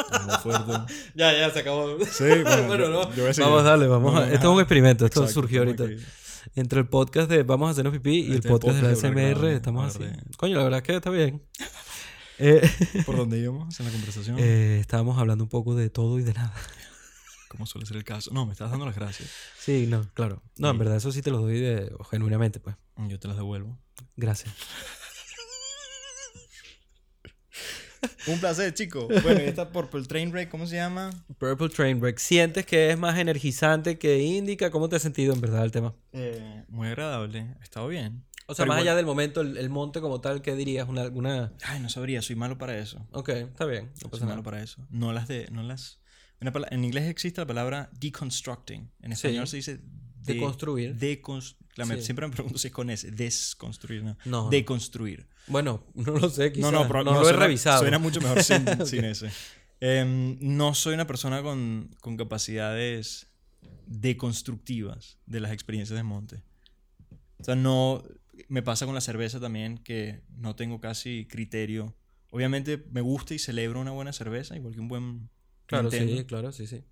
[0.09, 0.71] una voz fuerte.
[1.15, 1.97] ya, ya, se acabó.
[2.05, 3.15] Sí, bueno, Bueno, yo- no.
[3.15, 3.49] yo voy a seguir.
[3.49, 4.25] Vamos a darle, vamos No, a...
[4.31, 5.85] Esto es un experimento, esto Exacto, surgió ahorita.
[5.85, 5.95] aquí.
[6.55, 8.89] Entre el podcast de Vamos a hacernos pipí y el Este el podcast de la
[8.89, 10.03] podcast de Black SMR, estamos así.
[10.37, 11.41] Coño, la verdad es que está bien.
[12.43, 12.61] Eh,
[13.05, 14.37] ¿Por dónde íbamos en la conversación?
[14.39, 16.53] eh, estábamos hablando un poco de todo y de nada.
[17.47, 18.31] Como suele ser el caso.
[18.33, 19.29] No, me estás dando las gracias.
[19.59, 20.41] Sí, no, claro.
[20.57, 22.75] No, en verdad eso sí te lo doy de, genuinamente, pues.
[23.07, 23.77] Yo te las devuelvo.
[24.15, 24.53] Gracias.
[28.27, 29.07] Un placer, chico.
[29.21, 31.11] Bueno, y esta Purple Train Wreck, ¿cómo se llama?
[31.37, 32.17] Purple Train Wreck.
[32.17, 34.71] ¿Sientes que es más energizante que Indica?
[34.71, 35.93] ¿Cómo te has sentido en verdad el tema?
[36.13, 37.55] Eh, muy agradable.
[37.59, 38.23] Ha estado bien.
[38.47, 40.87] O sea, Pero más igual- allá del momento, el, el monte como tal, ¿qué dirías?
[40.89, 41.53] Una, alguna...
[41.63, 43.05] Ay, no sabría, soy malo para eso.
[43.11, 43.91] Ok, está bien.
[43.93, 44.43] No Soy pasa malo nada.
[44.43, 44.85] para eso.
[44.89, 45.47] No las de.
[45.51, 45.99] No las.
[46.41, 48.91] una pala- en inglés existe la palabra deconstructing.
[49.01, 49.77] En español se dice.
[49.77, 50.97] de- Deconstruir.
[50.97, 52.03] decons- la- me- Sí.
[52.03, 53.09] Siempre me pregunto si es con S.
[53.11, 54.17] Desconstruir, no.
[54.25, 54.49] No, no.
[54.49, 55.27] Deconstruir.
[55.47, 56.71] Bueno, no lo sé, quizás.
[56.71, 57.79] No, no, pero no, lo he suena- revisado.
[57.81, 59.29] Suena mucho mejor sin, sin ese.
[59.79, 63.27] Em, no soy una persona con, con capacidades
[63.87, 66.43] deconstructivas de las experiencias de monte.
[67.39, 68.03] O sea, no.
[68.49, 71.95] Me pasa con la cerveza también que no tengo casi criterio.
[72.29, 75.29] Obviamente me gusta y celebro una buena cerveza, igual que un buen.
[75.65, 76.83] Claro, Nintendo, sí, claro, sí, sí.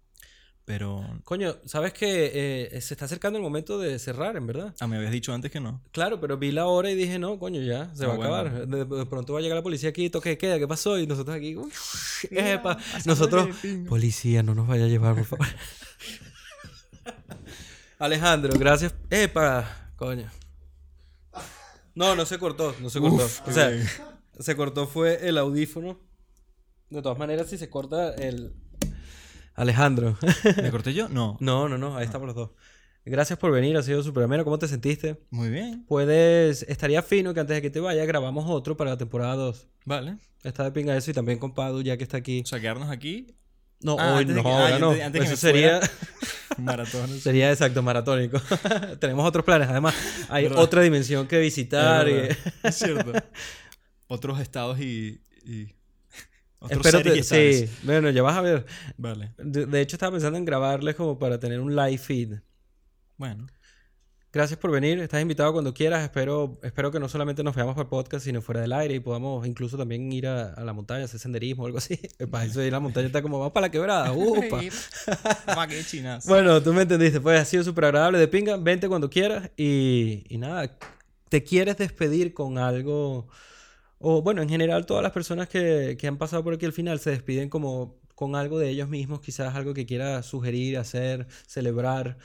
[0.66, 1.04] Pero.
[1.24, 4.76] Coño, ¿sabes que eh, se está acercando el momento de cerrar, en verdad?
[4.80, 5.82] Ah, me habías dicho antes que no.
[5.92, 8.36] Claro, pero vi la hora y dije, no, coño, ya, se Ah, va a bueno.
[8.36, 8.68] acabar.
[8.68, 11.00] De, de pronto va a llegar la policía aquí, toque de queda, ¿qué pasó?
[11.00, 12.78] Y nosotros aquí, uff, epa.
[13.06, 13.50] Nosotros,
[13.88, 15.48] policía, no nos vaya a llevar, por favor.
[18.00, 18.94] Alejandro, gracias.
[19.10, 20.30] Epa, coño.
[22.00, 23.18] No, no se cortó, no se cortó.
[23.26, 23.86] Uf, o sea, bien.
[24.40, 26.00] se cortó fue el audífono.
[26.90, 28.54] De todas maneras, si se corta el...
[29.54, 30.18] Alejandro.
[30.64, 31.10] ¿Me corté yo?
[31.10, 31.36] No.
[31.42, 32.52] No, no, no, ahí estamos los dos.
[33.06, 34.46] Gracias por venir, ha sido súper ameno.
[34.46, 35.20] ¿Cómo te sentiste?
[35.30, 35.86] Muy bien.
[35.88, 39.68] Puedes, estaría fino que antes de que te vayas grabamos otro para la temporada 2.
[39.86, 40.18] Vale.
[40.44, 42.42] Está de pinga eso y también con Padu, ya que está aquí.
[42.44, 43.36] O sea, quedarnos aquí.
[43.82, 44.92] No, Ah, hoy no, que- ah, ahora no.
[44.92, 45.82] antes- eso sería,
[46.66, 47.22] Maratones.
[47.22, 48.40] sería exacto, maratónico.
[49.00, 49.68] Tenemos otros planes.
[49.70, 49.96] Además,
[50.30, 50.60] hay ¿Verdad?
[50.64, 52.08] otra dimensión que visitar.
[52.08, 52.38] Es y- verdad.
[52.64, 53.14] Es cierto.
[54.08, 55.22] Otros estados y.
[55.46, 55.74] y
[56.60, 57.72] otros Espero seres y te- estados.
[57.80, 58.66] sí, bueno, ya vas a ver.
[58.98, 59.32] Vale.
[59.38, 62.34] De, de hecho, estaba pensando en grabarles como para tener un live feed.
[63.18, 63.48] Bueno.
[64.32, 66.04] Gracias por venir, estás invitado cuando quieras.
[66.04, 69.48] Espero, espero que no solamente nos veamos el podcast, sino fuera del aire y podamos
[69.48, 72.00] incluso también ir a, a la montaña, hacer senderismo o algo así.
[72.30, 74.12] Para eso ir a la montaña está como, vamos para la quebrada.
[74.14, 74.62] Upa.
[75.84, 76.28] Chinas.
[76.28, 78.56] Bueno, tú me entendiste, pues ha sido súper agradable de pinga.
[78.58, 80.78] Vente cuando quieras y, y nada,
[81.30, 83.28] ¿te quieres despedir con algo?
[83.98, 87.00] O bueno, en general todas las personas que, que han pasado por aquí al final
[87.00, 92.18] se despiden como con algo de ellos mismos, quizás algo que quiera sugerir, hacer, celebrar.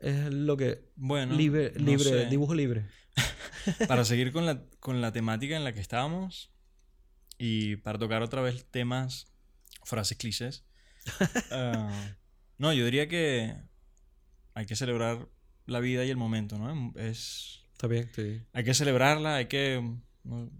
[0.00, 0.90] Es lo que...
[0.96, 1.34] Bueno.
[1.34, 2.26] libre, no libre, sé.
[2.26, 2.86] dibujo libre.
[3.88, 6.50] Para seguir con la, con la temática en la que estábamos
[7.38, 9.26] y para tocar otra vez temas,
[9.84, 10.64] frases clichés.
[11.50, 11.90] ah,
[12.58, 13.56] no, yo diría que
[14.54, 15.26] hay que celebrar
[15.66, 16.92] la vida y el momento, ¿no?
[16.96, 18.42] Es, Está bien, sí.
[18.52, 19.82] hay que celebrarla, hay que...
[20.24, 20.50] no,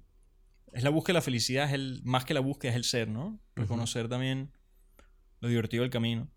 [0.73, 3.09] es la búsqueda de la felicidad, es el, más que la búsqueda, es el ser,
[3.09, 3.41] ¿no?
[3.57, 4.53] Reconocer también
[5.41, 6.31] lo divertido del camino.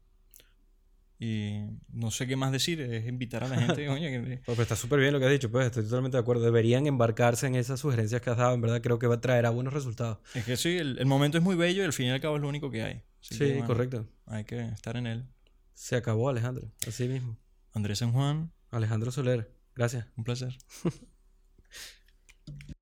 [1.19, 1.61] Y
[1.91, 4.99] no sé qué más decir, es invitar a la gente, coño, que- Pues está súper
[4.99, 6.43] bien lo que has dicho, pues estoy totalmente de acuerdo.
[6.43, 9.45] Deberían embarcarse en esas sugerencias que has dado, en verdad creo que va a traer
[9.45, 10.17] a buenos resultados.
[10.33, 12.35] Es que sí, el, el momento es muy bello y al fin y al cabo
[12.35, 12.93] es lo único que hay.
[13.21, 14.09] Así Sí, que, bueno, correcto.
[14.25, 15.25] Hay que estar en él.
[15.73, 17.37] Se acabó Alejandro, así mismo.
[17.73, 20.07] Andrés San Juan, Alejandro Soler, gracias.
[20.17, 20.55] un placer.